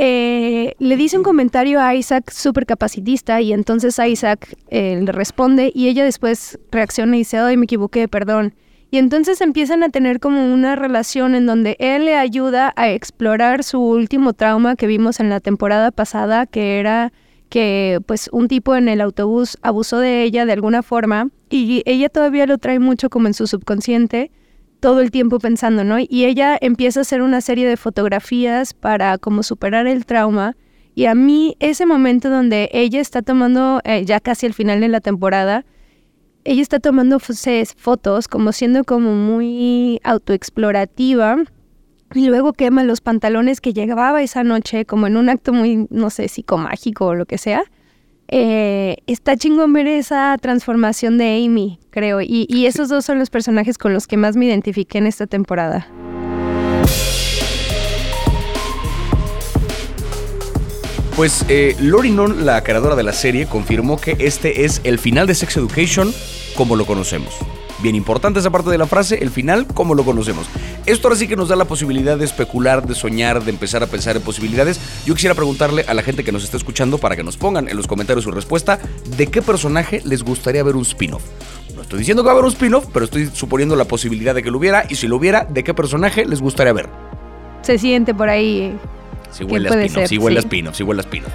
eh, 0.03 0.77
le 0.79 0.97
dice 0.97 1.19
un 1.19 1.23
comentario 1.23 1.79
a 1.79 1.95
Isaac 1.95 2.31
súper 2.31 2.65
capacitista 2.65 3.43
y 3.43 3.53
entonces 3.53 3.99
Isaac 3.99 4.57
eh, 4.69 4.99
le 5.05 5.13
responde 5.13 5.71
y 5.75 5.89
ella 5.89 6.05
después 6.05 6.59
reacciona 6.71 7.17
y 7.17 7.21
dice, 7.21 7.37
ay, 7.37 7.59
me 7.59 7.65
equivoqué, 7.65 8.09
perdón. 8.09 8.55
Y 8.91 8.97
entonces 8.97 9.43
empiezan 9.43 9.83
a 9.83 9.91
tener 9.91 10.19
como 10.19 10.55
una 10.55 10.75
relación 10.75 11.35
en 11.35 11.45
donde 11.45 11.77
él 11.81 12.07
le 12.07 12.17
ayuda 12.17 12.73
a 12.77 12.91
explorar 12.91 13.63
su 13.63 13.79
último 13.79 14.33
trauma 14.33 14.75
que 14.75 14.87
vimos 14.87 15.21
en 15.21 15.29
la 15.29 15.39
temporada 15.41 15.91
pasada, 15.91 16.47
que 16.47 16.81
era 16.81 17.13
que 17.51 18.01
pues 18.07 18.31
un 18.33 18.49
tipo 18.49 18.77
en 18.77 18.89
el 18.89 19.03
autobús 19.03 19.59
abusó 19.61 19.99
de 19.99 20.23
ella 20.23 20.47
de 20.47 20.53
alguna 20.53 20.83
forma 20.83 21.29
y 21.51 21.83
ella 21.85 22.09
todavía 22.09 22.47
lo 22.47 22.57
trae 22.57 22.79
mucho 22.79 23.11
como 23.11 23.27
en 23.27 23.35
su 23.35 23.47
subconsciente 23.47 24.31
todo 24.81 25.01
el 25.01 25.11
tiempo 25.11 25.38
pensando, 25.38 25.85
¿no? 25.85 25.99
Y 25.99 26.25
ella 26.25 26.59
empieza 26.61 27.01
a 27.01 27.03
hacer 27.03 27.23
una 27.23 27.40
serie 27.40 27.69
de 27.69 27.77
fotografías 27.77 28.75
para 28.75 29.19
como 29.19 29.43
superar 29.43 29.87
el 29.87 30.07
trauma. 30.07 30.57
Y 30.95 31.07
a 31.07 31.14
mí 31.14 31.57
ese 31.61 31.87
momento 31.87 32.31
donde 32.31 32.69
ella 32.73 33.01
está 33.01 33.23
tomando, 33.23 33.81
eh, 33.85 34.05
ya 34.05 34.21
casi 34.21 34.47
al 34.47 34.55
final 34.55 34.81
de 34.81 34.88
la 34.88 35.01
temporada, 35.01 35.64
ella 36.45 36.62
está 36.62 36.81
tomando 36.81 37.19
fotos 37.21 38.29
como 38.29 38.53
siendo 38.53 38.85
como 38.85 39.14
muy 39.14 40.01
autoexplorativa 40.05 41.37
y 42.14 42.27
luego 42.27 42.55
quema 42.55 42.83
los 42.83 43.01
pantalones 43.01 43.61
que 43.61 43.73
llevaba 43.73 44.23
esa 44.23 44.43
noche 44.43 44.85
como 44.85 45.07
en 45.07 45.16
un 45.16 45.29
acto 45.29 45.53
muy, 45.53 45.87
no 45.90 46.11
sé, 46.11 46.29
psicomágico 46.29 47.07
o 47.07 47.14
lo 47.14 47.27
que 47.27 47.38
sea. 47.38 47.62
Eh, 48.33 48.99
está 49.09 49.37
chingón 49.37 49.73
ver 49.73 49.88
esa 49.88 50.37
transformación 50.40 51.19
de 51.19 51.45
Amy, 51.45 51.81
creo. 51.90 52.21
Y, 52.21 52.47
y 52.49 52.66
esos 52.66 52.88
dos 52.88 53.05
son 53.05 53.19
los 53.19 53.29
personajes 53.29 53.77
con 53.77 53.93
los 53.93 54.07
que 54.07 54.16
más 54.16 54.37
me 54.37 54.47
identifiqué 54.47 54.99
en 54.99 55.09
esta 55.09 55.27
temporada. 55.27 55.88
Pues 61.16 61.45
eh, 61.49 61.77
Lori 61.81 62.12
Non, 62.12 62.47
la 62.47 62.62
creadora 62.62 62.95
de 62.95 63.03
la 63.03 63.12
serie, 63.12 63.47
confirmó 63.47 64.01
que 64.01 64.16
este 64.21 64.64
es 64.64 64.81
el 64.85 64.99
final 64.99 65.27
de 65.27 65.35
Sex 65.35 65.57
Education 65.57 66.14
como 66.57 66.77
lo 66.77 66.87
conocemos. 66.87 67.35
Bien 67.83 67.95
importante 67.95 68.40
esa 68.40 68.51
parte 68.51 68.69
de 68.69 68.77
la 68.77 68.87
frase, 68.87 69.23
el 69.23 69.31
final 69.31 69.66
como 69.66 69.95
lo 69.95 70.05
conocemos. 70.05 70.47
Esto 70.85 71.09
ahora 71.09 71.19
sí 71.19 71.27
que 71.27 71.37
nos 71.37 71.49
da 71.49 71.57
la 71.57 71.64
posibilidad 71.64 72.19
de 72.19 72.25
especular, 72.27 72.87
de 72.87 72.95
soñar, 72.95 73.43
de 73.43 73.51
empezar 73.51 73.83
a 73.83 73.87
pensar 73.87 74.16
en 74.16 74.23
posibilidades. 74.23 74.81
Yo 75.07 75.14
quisiera 75.14 75.35
preguntarle 75.35 75.85
a 75.88 75.95
la 75.95 76.03
gente 76.03 76.23
que 76.23 76.33
nos 76.33 76.45
está 76.45 76.59
escuchando 76.59 76.99
para 76.99 77.16
que 77.16 77.23
nos 77.23 77.38
pongan 77.38 77.69
en 77.69 77.77
los 77.77 77.87
comentarios 77.87 78.25
su 78.25 78.31
respuesta 78.33 78.79
de 79.16 79.27
qué 79.29 79.40
personaje 79.40 80.03
les 80.05 80.23
gustaría 80.23 80.62
ver 80.62 80.77
un 80.77 80.83
spin-off. 80.83 81.23
No 81.75 81.83
estoy 81.83 82.01
diciendo 82.01 82.23
que 82.23 82.27
va 82.27 82.33
a 82.33 82.35
haber 82.35 82.45
un 82.45 82.53
spin-off, 82.53 82.87
pero 82.93 83.07
estoy 83.07 83.31
suponiendo 83.33 83.77
la 83.77 83.87
posibilidad 83.87 84.35
de 84.35 84.43
que 84.43 84.51
lo 84.51 84.59
hubiera 84.59 84.85
y 84.88 84.97
si 84.97 85.09
lo 85.09 85.16
hubiera, 85.16 85.45
¿de 85.45 85.64
qué 85.64 85.73
personaje 85.73 86.27
les 86.27 86.43
gustaría 86.43 86.75
ver? 86.75 86.88
Se 87.62 87.79
siente 87.79 88.12
por 88.12 88.29
ahí. 88.29 88.77
Si 89.31 89.45
huele 89.45 89.69
a 89.69 89.73
spin-off, 89.73 90.09
si 90.09 90.19
huele 90.19 90.38
a 90.38 90.40
spin-off, 90.40 90.77
si 90.77 90.83
huele 90.83 91.01
a 91.01 91.05
spin-off. 91.05 91.33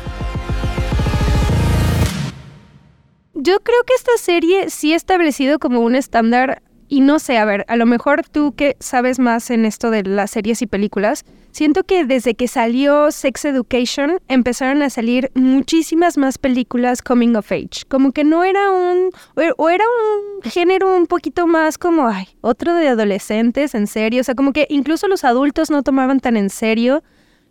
Yo 3.46 3.60
creo 3.60 3.84
que 3.86 3.94
esta 3.94 4.18
serie 4.18 4.72
sí 4.72 4.94
ha 4.94 4.96
establecido 4.96 5.60
como 5.60 5.82
un 5.82 5.94
estándar 5.94 6.64
y 6.88 7.02
no 7.02 7.20
sé, 7.20 7.38
a 7.38 7.46
ver, 7.46 7.64
a 7.68 7.76
lo 7.76 7.86
mejor 7.86 8.28
tú 8.28 8.56
que 8.56 8.76
sabes 8.80 9.20
más 9.20 9.52
en 9.52 9.66
esto 9.66 9.92
de 9.92 10.02
las 10.02 10.32
series 10.32 10.64
y 10.64 10.66
películas, 10.66 11.26
siento 11.52 11.84
que 11.84 12.06
desde 12.06 12.34
que 12.34 12.48
salió 12.48 13.12
Sex 13.12 13.46
Education 13.46 14.18
empezaron 14.30 14.82
a 14.82 14.90
salir 14.90 15.30
muchísimas 15.36 16.18
más 16.18 16.40
películas 16.40 17.04
coming 17.04 17.36
of 17.36 17.52
age. 17.52 17.86
Como 17.88 18.14
que 18.14 18.24
no 18.24 18.44
era 18.44 18.72
un, 18.72 19.12
o 19.58 19.70
era 19.70 19.86
un 19.86 20.50
género 20.50 20.98
un 20.98 21.06
poquito 21.06 21.46
más 21.46 21.78
como, 21.78 22.08
ay, 22.08 22.26
otro 22.42 22.74
de 22.74 22.88
adolescentes, 22.88 23.76
en 23.76 23.86
serio. 23.86 24.22
O 24.22 24.24
sea, 24.24 24.34
como 24.34 24.54
que 24.54 24.66
incluso 24.72 25.08
los 25.08 25.24
adultos 25.24 25.70
no 25.70 25.84
tomaban 25.84 26.20
tan 26.20 26.36
en 26.36 26.50
serio 26.50 27.04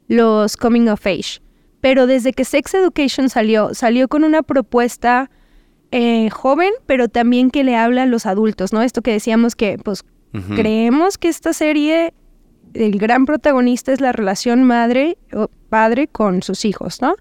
los 0.08 0.56
coming 0.56 0.88
of 0.88 1.06
age. 1.06 1.40
Pero 1.80 2.08
desde 2.08 2.32
que 2.32 2.44
Sex 2.44 2.74
Education 2.74 3.28
salió, 3.28 3.74
salió 3.74 4.08
con 4.08 4.24
una 4.24 4.42
propuesta 4.42 5.30
eh, 5.96 6.28
joven, 6.28 6.72
pero 6.86 7.08
también 7.08 7.52
que 7.52 7.62
le 7.62 7.76
habla 7.76 8.02
a 8.02 8.06
los 8.06 8.26
adultos, 8.26 8.72
¿no? 8.72 8.82
Esto 8.82 9.00
que 9.00 9.12
decíamos 9.12 9.54
que, 9.54 9.78
pues, 9.78 10.02
creemos 10.56 11.18
que 11.18 11.28
esta 11.28 11.52
serie, 11.52 12.12
el 12.72 12.98
gran 12.98 13.26
protagonista 13.26 13.92
es 13.92 14.00
la 14.00 14.10
relación 14.10 14.64
madre 14.64 15.16
o 15.32 15.46
padre 15.68 16.08
con 16.08 16.42
sus 16.42 16.64
hijos, 16.64 17.00
¿no? 17.00 17.14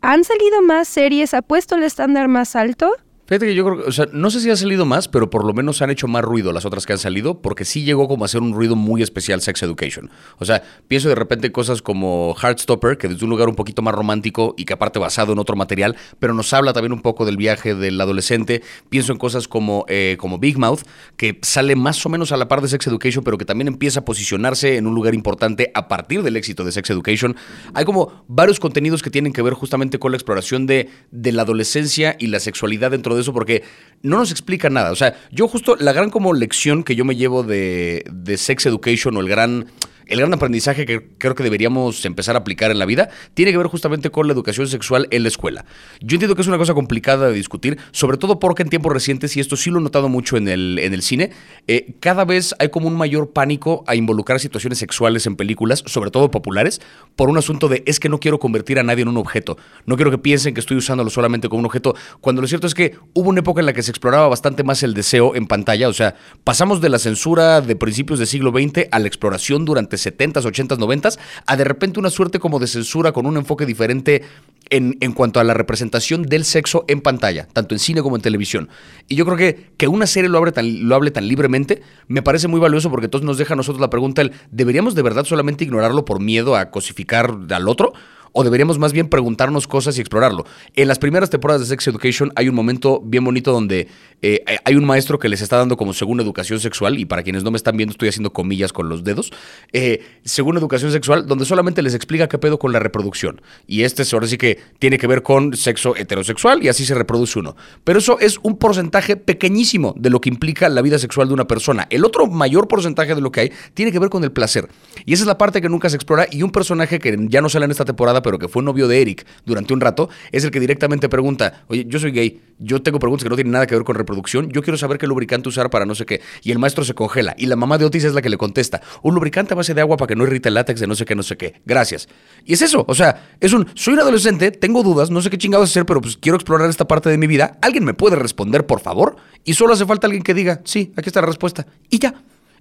Han 0.00 0.24
salido 0.24 0.62
más 0.62 0.88
series, 0.88 1.32
ha 1.32 1.42
puesto 1.42 1.76
el 1.76 1.84
estándar 1.84 2.26
más 2.26 2.56
alto, 2.56 2.90
Fíjate 3.28 3.44
que 3.44 3.54
yo 3.54 3.66
creo, 3.66 3.86
o 3.86 3.92
sea, 3.92 4.08
no 4.10 4.30
sé 4.30 4.40
si 4.40 4.48
ha 4.48 4.56
salido 4.56 4.86
más, 4.86 5.06
pero 5.06 5.28
por 5.28 5.44
lo 5.44 5.52
menos 5.52 5.82
han 5.82 5.90
hecho 5.90 6.08
más 6.08 6.24
ruido 6.24 6.50
las 6.50 6.64
otras 6.64 6.86
que 6.86 6.94
han 6.94 6.98
salido, 6.98 7.42
porque 7.42 7.66
sí 7.66 7.82
llegó 7.82 8.08
como 8.08 8.24
a 8.24 8.28
ser 8.28 8.40
un 8.40 8.54
ruido 8.54 8.74
muy 8.74 9.02
especial 9.02 9.42
Sex 9.42 9.62
Education. 9.64 10.08
O 10.38 10.46
sea, 10.46 10.62
pienso 10.88 11.10
de 11.10 11.14
repente 11.14 11.52
cosas 11.52 11.82
como 11.82 12.34
Heartstopper, 12.42 12.96
que 12.96 13.06
desde 13.06 13.24
un 13.24 13.30
lugar 13.30 13.50
un 13.50 13.54
poquito 13.54 13.82
más 13.82 13.94
romántico 13.94 14.54
y 14.56 14.64
que 14.64 14.72
aparte 14.72 14.98
basado 14.98 15.34
en 15.34 15.38
otro 15.38 15.56
material, 15.56 15.94
pero 16.18 16.32
nos 16.32 16.54
habla 16.54 16.72
también 16.72 16.94
un 16.94 17.02
poco 17.02 17.26
del 17.26 17.36
viaje 17.36 17.74
del 17.74 18.00
adolescente. 18.00 18.62
Pienso 18.88 19.12
en 19.12 19.18
cosas 19.18 19.46
como, 19.46 19.84
eh, 19.88 20.16
como 20.18 20.38
Big 20.38 20.56
Mouth, 20.56 20.80
que 21.18 21.38
sale 21.42 21.76
más 21.76 22.06
o 22.06 22.08
menos 22.08 22.32
a 22.32 22.38
la 22.38 22.48
par 22.48 22.62
de 22.62 22.68
Sex 22.68 22.86
Education, 22.86 23.24
pero 23.24 23.36
que 23.36 23.44
también 23.44 23.68
empieza 23.68 24.00
a 24.00 24.04
posicionarse 24.06 24.78
en 24.78 24.86
un 24.86 24.94
lugar 24.94 25.14
importante 25.14 25.70
a 25.74 25.86
partir 25.86 26.22
del 26.22 26.38
éxito 26.38 26.64
de 26.64 26.72
Sex 26.72 26.88
Education. 26.88 27.36
Hay 27.74 27.84
como 27.84 28.24
varios 28.26 28.58
contenidos 28.58 29.02
que 29.02 29.10
tienen 29.10 29.34
que 29.34 29.42
ver 29.42 29.52
justamente 29.52 29.98
con 29.98 30.12
la 30.12 30.16
exploración 30.16 30.66
de, 30.66 30.88
de 31.10 31.32
la 31.32 31.42
adolescencia 31.42 32.16
y 32.18 32.28
la 32.28 32.40
sexualidad 32.40 32.90
dentro 32.90 33.16
de 33.16 33.17
eso 33.20 33.32
porque 33.32 33.62
no 34.02 34.18
nos 34.18 34.30
explica 34.30 34.70
nada. 34.70 34.92
O 34.92 34.96
sea, 34.96 35.14
yo 35.30 35.48
justo 35.48 35.76
la 35.76 35.92
gran 35.92 36.10
como 36.10 36.32
lección 36.32 36.84
que 36.84 36.96
yo 36.96 37.04
me 37.04 37.16
llevo 37.16 37.42
de, 37.42 38.04
de 38.10 38.36
Sex 38.36 38.66
Education 38.66 39.16
o 39.16 39.20
el 39.20 39.28
gran 39.28 39.66
el 40.08 40.18
gran 40.18 40.32
aprendizaje 40.32 40.86
que 40.86 41.06
creo 41.18 41.34
que 41.34 41.42
deberíamos 41.42 42.04
empezar 42.04 42.34
a 42.34 42.40
aplicar 42.40 42.70
en 42.70 42.78
la 42.78 42.86
vida 42.86 43.08
tiene 43.34 43.52
que 43.52 43.58
ver 43.58 43.66
justamente 43.66 44.10
con 44.10 44.26
la 44.26 44.32
educación 44.32 44.66
sexual 44.66 45.06
en 45.10 45.22
la 45.22 45.28
escuela. 45.28 45.64
Yo 46.00 46.16
entiendo 46.16 46.34
que 46.34 46.42
es 46.42 46.48
una 46.48 46.58
cosa 46.58 46.74
complicada 46.74 47.28
de 47.28 47.34
discutir, 47.34 47.78
sobre 47.92 48.16
todo 48.16 48.38
porque 48.40 48.62
en 48.62 48.70
tiempos 48.70 48.92
recientes, 48.92 49.36
y 49.36 49.40
esto 49.40 49.56
sí 49.56 49.70
lo 49.70 49.78
he 49.78 49.82
notado 49.82 50.08
mucho 50.08 50.36
en 50.36 50.48
el, 50.48 50.78
en 50.78 50.94
el 50.94 51.02
cine, 51.02 51.30
eh, 51.66 51.94
cada 52.00 52.24
vez 52.24 52.54
hay 52.58 52.70
como 52.70 52.88
un 52.88 52.96
mayor 52.96 53.32
pánico 53.32 53.84
a 53.86 53.94
involucrar 53.94 54.40
situaciones 54.40 54.78
sexuales 54.78 55.26
en 55.26 55.36
películas, 55.36 55.82
sobre 55.86 56.10
todo 56.10 56.30
populares, 56.30 56.80
por 57.14 57.28
un 57.28 57.38
asunto 57.38 57.68
de 57.68 57.82
es 57.86 58.00
que 58.00 58.08
no 58.08 58.18
quiero 58.18 58.38
convertir 58.38 58.78
a 58.78 58.82
nadie 58.82 59.02
en 59.02 59.08
un 59.08 59.18
objeto. 59.18 59.58
No 59.86 59.96
quiero 59.96 60.10
que 60.10 60.18
piensen 60.18 60.54
que 60.54 60.60
estoy 60.60 60.76
usándolo 60.76 61.10
solamente 61.10 61.48
como 61.48 61.60
un 61.60 61.66
objeto, 61.66 61.94
cuando 62.20 62.42
lo 62.42 62.48
cierto 62.48 62.66
es 62.66 62.74
que 62.74 62.96
hubo 63.14 63.28
una 63.28 63.40
época 63.40 63.60
en 63.60 63.66
la 63.66 63.72
que 63.72 63.82
se 63.82 63.90
exploraba 63.90 64.28
bastante 64.28 64.64
más 64.64 64.82
el 64.82 64.94
deseo 64.94 65.34
en 65.34 65.46
pantalla, 65.46 65.88
o 65.88 65.92
sea, 65.92 66.14
pasamos 66.44 66.80
de 66.80 66.88
la 66.88 66.98
censura 66.98 67.60
de 67.60 67.76
principios 67.76 68.18
del 68.18 68.28
siglo 68.28 68.50
XX 68.50 68.88
a 68.90 68.98
la 68.98 69.06
exploración 69.06 69.64
durante 69.64 69.97
70s, 69.98 70.42
80s, 70.42 70.78
90s, 70.78 71.18
a 71.46 71.56
de 71.56 71.64
repente 71.64 72.00
una 72.00 72.10
suerte 72.10 72.38
como 72.38 72.58
de 72.58 72.66
censura 72.66 73.12
con 73.12 73.26
un 73.26 73.36
enfoque 73.36 73.66
diferente 73.66 74.22
en, 74.70 74.96
en, 75.00 75.12
cuanto 75.12 75.40
a 75.40 75.44
la 75.44 75.54
representación 75.54 76.22
del 76.24 76.44
sexo 76.44 76.84
en 76.88 77.00
pantalla, 77.00 77.48
tanto 77.52 77.74
en 77.74 77.78
cine 77.78 78.02
como 78.02 78.16
en 78.16 78.22
televisión. 78.22 78.68
Y 79.08 79.14
yo 79.16 79.24
creo 79.24 79.36
que 79.36 79.68
que 79.78 79.88
una 79.88 80.06
serie 80.06 80.28
lo 80.28 80.38
hable 80.38 80.52
tan, 80.52 80.88
lo 80.88 80.94
hable 80.94 81.10
tan 81.10 81.26
libremente 81.26 81.82
me 82.08 82.22
parece 82.22 82.48
muy 82.48 82.60
valioso 82.60 82.90
porque 82.90 83.06
entonces 83.06 83.24
nos 83.24 83.38
deja 83.38 83.54
a 83.54 83.56
nosotros 83.56 83.80
la 83.80 83.90
pregunta, 83.90 84.22
el, 84.22 84.32
¿deberíamos 84.50 84.94
de 84.94 85.02
verdad 85.02 85.24
solamente 85.24 85.64
ignorarlo 85.64 86.04
por 86.04 86.20
miedo 86.20 86.56
a 86.56 86.70
cosificar 86.70 87.38
al 87.50 87.68
otro? 87.68 87.92
O 88.32 88.44
deberíamos 88.44 88.78
más 88.78 88.92
bien 88.92 89.08
preguntarnos 89.08 89.66
cosas 89.66 89.98
y 89.98 90.00
explorarlo. 90.00 90.44
En 90.74 90.88
las 90.88 90.98
primeras 90.98 91.30
temporadas 91.30 91.62
de 91.62 91.66
Sex 91.66 91.88
Education 91.88 92.32
hay 92.36 92.48
un 92.48 92.54
momento 92.54 93.00
bien 93.04 93.24
bonito 93.24 93.52
donde 93.52 93.88
eh, 94.22 94.44
hay 94.64 94.74
un 94.74 94.84
maestro 94.84 95.18
que 95.18 95.28
les 95.28 95.42
está 95.42 95.56
dando 95.56 95.76
como 95.76 95.92
según 95.92 96.20
educación 96.20 96.60
sexual, 96.60 96.98
y 96.98 97.04
para 97.04 97.22
quienes 97.22 97.44
no 97.44 97.50
me 97.50 97.56
están 97.56 97.76
viendo 97.76 97.92
estoy 97.92 98.08
haciendo 98.08 98.32
comillas 98.32 98.72
con 98.72 98.88
los 98.88 99.04
dedos, 99.04 99.30
eh, 99.72 100.04
según 100.24 100.56
educación 100.56 100.90
sexual, 100.90 101.26
donde 101.26 101.44
solamente 101.44 101.82
les 101.82 101.94
explica 101.94 102.28
qué 102.28 102.38
pedo 102.38 102.58
con 102.58 102.72
la 102.72 102.78
reproducción. 102.78 103.40
Y 103.66 103.82
este 103.82 104.04
ahora 104.12 104.26
sí 104.26 104.38
que 104.38 104.58
tiene 104.78 104.98
que 104.98 105.06
ver 105.06 105.22
con 105.22 105.54
sexo 105.54 105.96
heterosexual 105.96 106.62
y 106.62 106.68
así 106.68 106.84
se 106.84 106.94
reproduce 106.94 107.38
uno. 107.38 107.56
Pero 107.84 107.98
eso 107.98 108.18
es 108.18 108.38
un 108.42 108.56
porcentaje 108.56 109.16
pequeñísimo 109.16 109.94
de 109.96 110.10
lo 110.10 110.20
que 110.20 110.28
implica 110.28 110.68
la 110.68 110.82
vida 110.82 110.98
sexual 110.98 111.28
de 111.28 111.34
una 111.34 111.46
persona. 111.46 111.86
El 111.90 112.04
otro 112.04 112.26
mayor 112.26 112.68
porcentaje 112.68 113.14
de 113.14 113.20
lo 113.20 113.30
que 113.32 113.40
hay 113.40 113.52
tiene 113.74 113.92
que 113.92 113.98
ver 113.98 114.08
con 114.08 114.24
el 114.24 114.32
placer. 114.32 114.68
Y 115.04 115.12
esa 115.12 115.24
es 115.24 115.26
la 115.26 115.38
parte 115.38 115.60
que 115.60 115.68
nunca 115.68 115.90
se 115.90 115.96
explora 115.96 116.26
y 116.30 116.42
un 116.42 116.50
personaje 116.50 116.98
que 116.98 117.16
ya 117.28 117.40
no 117.40 117.48
sale 117.48 117.64
en 117.64 117.70
esta 117.70 117.84
temporada, 117.84 118.17
pero 118.22 118.38
que 118.38 118.48
fue 118.48 118.62
novio 118.62 118.88
de 118.88 119.00
Eric 119.00 119.26
durante 119.44 119.72
un 119.72 119.80
rato, 119.80 120.08
es 120.32 120.44
el 120.44 120.50
que 120.50 120.60
directamente 120.60 121.08
pregunta, 121.08 121.64
oye, 121.68 121.84
yo 121.86 121.98
soy 121.98 122.12
gay, 122.12 122.40
yo 122.58 122.82
tengo 122.82 122.98
preguntas 122.98 123.24
que 123.24 123.30
no 123.30 123.36
tienen 123.36 123.52
nada 123.52 123.66
que 123.66 123.74
ver 123.74 123.84
con 123.84 123.94
reproducción, 123.94 124.50
yo 124.50 124.62
quiero 124.62 124.76
saber 124.76 124.98
qué 124.98 125.06
lubricante 125.06 125.48
usar 125.48 125.70
para 125.70 125.86
no 125.86 125.94
sé 125.94 126.06
qué. 126.06 126.20
Y 126.42 126.50
el 126.50 126.58
maestro 126.58 126.84
se 126.84 126.94
congela. 126.94 127.34
Y 127.38 127.46
la 127.46 127.56
mamá 127.56 127.78
de 127.78 127.84
Otis 127.84 128.04
es 128.04 128.14
la 128.14 128.22
que 128.22 128.28
le 128.28 128.36
contesta, 128.36 128.82
un 129.02 129.14
lubricante 129.14 129.54
a 129.54 129.56
base 129.56 129.74
de 129.74 129.80
agua 129.80 129.96
para 129.96 130.08
que 130.08 130.16
no 130.16 130.24
irrite 130.24 130.48
el 130.48 130.54
látex 130.54 130.80
de 130.80 130.86
no 130.86 130.94
sé 130.94 131.04
qué, 131.04 131.14
no 131.14 131.22
sé 131.22 131.36
qué. 131.36 131.60
Gracias. 131.64 132.08
Y 132.44 132.54
es 132.54 132.62
eso, 132.62 132.84
o 132.88 132.94
sea, 132.94 133.28
es 133.40 133.52
un, 133.52 133.66
soy 133.74 133.94
un 133.94 134.00
adolescente, 134.00 134.50
tengo 134.50 134.82
dudas, 134.82 135.10
no 135.10 135.20
sé 135.22 135.30
qué 135.30 135.38
chingados 135.38 135.70
hacer, 135.70 135.86
pero 135.86 136.00
pues 136.00 136.16
quiero 136.16 136.36
explorar 136.36 136.68
esta 136.68 136.86
parte 136.86 137.08
de 137.10 137.18
mi 137.18 137.26
vida. 137.26 137.58
¿Alguien 137.62 137.84
me 137.84 137.94
puede 137.94 138.16
responder, 138.16 138.66
por 138.66 138.80
favor? 138.80 139.16
Y 139.44 139.54
solo 139.54 139.74
hace 139.74 139.86
falta 139.86 140.06
alguien 140.06 140.22
que 140.22 140.34
diga, 140.34 140.60
sí, 140.64 140.92
aquí 140.96 141.08
está 141.08 141.20
la 141.20 141.26
respuesta. 141.28 141.66
Y 141.88 141.98
ya. 141.98 142.14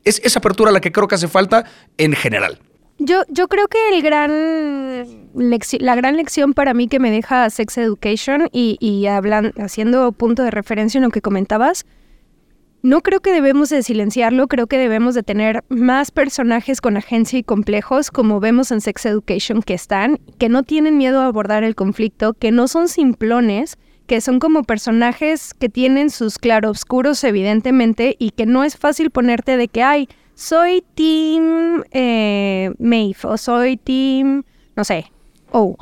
Es 0.03 0.21
esa 0.23 0.39
apertura 0.39 0.71
la 0.71 0.79
que 0.79 0.93
creo 0.93 1.07
que 1.07 1.15
hace 1.15 1.27
falta 1.27 1.65
en 1.97 2.13
general. 2.13 2.59
Yo, 2.99 3.23
yo 3.29 3.47
creo 3.47 3.67
que 3.67 3.77
el 3.93 4.01
gran 4.01 5.27
la 5.79 5.95
gran 5.95 6.17
lección 6.17 6.53
para 6.53 6.73
mí 6.73 6.87
que 6.87 6.99
me 6.99 7.11
deja 7.11 7.49
Sex 7.49 7.77
Education 7.77 8.49
y, 8.51 8.77
y 8.79 9.05
haciendo 9.05 10.11
punto 10.11 10.43
de 10.43 10.49
referencia 10.49 10.97
en 10.97 11.03
lo 11.03 11.11
que 11.11 11.21
comentabas, 11.21 11.85
no 12.81 13.01
creo 13.01 13.19
que 13.19 13.31
debemos 13.31 13.69
de 13.69 13.83
silenciarlo, 13.83 14.47
creo 14.47 14.67
que 14.67 14.77
debemos 14.77 15.13
de 15.13 15.23
tener 15.23 15.63
más 15.67 16.09
personajes 16.11 16.79
con 16.79 16.95
agencia 16.97 17.37
y 17.37 17.43
complejos, 17.43 18.11
como 18.11 18.39
vemos 18.39 18.71
en 18.71 18.81
Sex 18.81 19.05
Education 19.05 19.61
que 19.61 19.73
están, 19.73 20.19
que 20.37 20.49
no 20.49 20.63
tienen 20.63 20.97
miedo 20.97 21.21
a 21.21 21.25
abordar 21.25 21.63
el 21.63 21.75
conflicto, 21.75 22.33
que 22.33 22.51
no 22.51 22.67
son 22.67 22.87
simplones, 22.87 23.77
que 24.05 24.21
son 24.21 24.39
como 24.39 24.63
personajes 24.63 25.53
que 25.53 25.69
tienen 25.69 26.09
sus 26.09 26.37
claroscuros 26.37 27.23
evidentemente 27.23 28.15
y 28.17 28.31
que 28.31 28.45
no 28.45 28.63
es 28.63 28.77
fácil 28.77 29.11
ponerte 29.11 29.57
de 29.57 29.67
que, 29.67 29.83
ay, 29.83 30.07
soy 30.37 30.83
Team 30.93 31.83
eh, 31.91 32.71
Maeve 32.77 33.17
o 33.23 33.37
soy 33.37 33.75
Team, 33.75 34.43
no 34.75 34.83
sé, 34.83 35.11
O. 35.51 35.75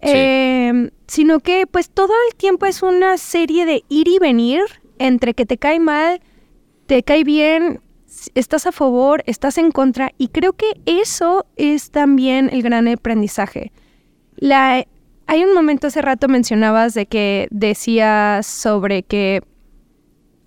Em, 0.00 0.90
sino 1.06 1.40
que 1.40 1.66
pues 1.66 1.90
todo 1.90 2.14
el 2.28 2.36
tiempo 2.36 2.64
es 2.64 2.82
una 2.82 3.18
serie 3.18 3.66
de 3.66 3.84
ir 3.90 4.08
y 4.08 4.18
venir 4.18 4.62
entre 4.98 5.34
que 5.34 5.44
te 5.44 5.58
cae 5.58 5.78
mal, 5.78 6.20
te 6.86 7.02
cae 7.02 7.22
bien, 7.22 7.80
estás 8.34 8.66
a 8.66 8.72
favor, 8.72 9.22
estás 9.26 9.58
en 9.58 9.72
contra 9.72 10.12
y 10.16 10.28
creo 10.28 10.54
que 10.54 10.80
eso 10.86 11.44
es 11.56 11.90
también 11.90 12.48
el 12.50 12.62
gran 12.62 12.88
aprendizaje. 12.88 13.72
La, 14.36 14.86
hay 15.26 15.44
un 15.44 15.52
momento 15.52 15.88
hace 15.88 16.00
rato 16.00 16.28
mencionabas 16.28 16.94
de 16.94 17.04
que 17.04 17.48
decías 17.50 18.46
sobre 18.46 19.02
que 19.02 19.42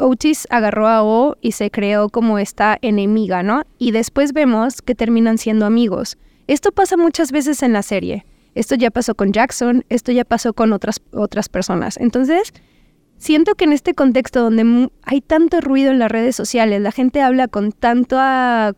Otis 0.02 0.48
agarró 0.50 0.88
a 0.88 1.04
O 1.04 1.38
y 1.42 1.54
se 1.54 1.72
creó 1.72 2.10
como 2.10 2.40
esta 2.40 2.78
enemiga, 2.82 3.44
¿no? 3.44 3.64
Y 3.78 3.92
después 3.92 4.34
vemos 4.34 4.82
que 4.82 4.96
terminan 4.96 5.38
siendo 5.38 5.66
amigos. 5.66 6.18
Esto 6.48 6.72
pasa 6.72 6.98
muchas 6.98 7.32
veces 7.32 7.64
en 7.64 7.74
la 7.74 7.84
serie. 7.84 8.26
Esto 8.56 8.76
ya 8.76 8.92
pasó 8.92 9.16
con 9.16 9.32
Jackson, 9.32 9.86
esto 9.90 10.12
ya 10.12 10.26
pasó 10.26 10.54
con 10.54 10.74
otras, 10.74 11.02
otras 11.14 11.48
personas. 11.48 11.98
Entonces, 11.98 12.52
siento 13.18 13.56
que 13.56 13.64
en 13.64 13.74
este 13.74 13.94
contexto 13.94 14.42
donde 14.42 14.90
hay 15.04 15.22
tanto 15.22 15.62
ruido 15.62 15.92
en 15.92 16.00
las 16.00 16.12
redes 16.12 16.36
sociales, 16.36 16.82
la 16.82 16.92
gente 16.92 17.22
habla 17.22 17.48
con 17.48 17.72
tanto 17.72 18.18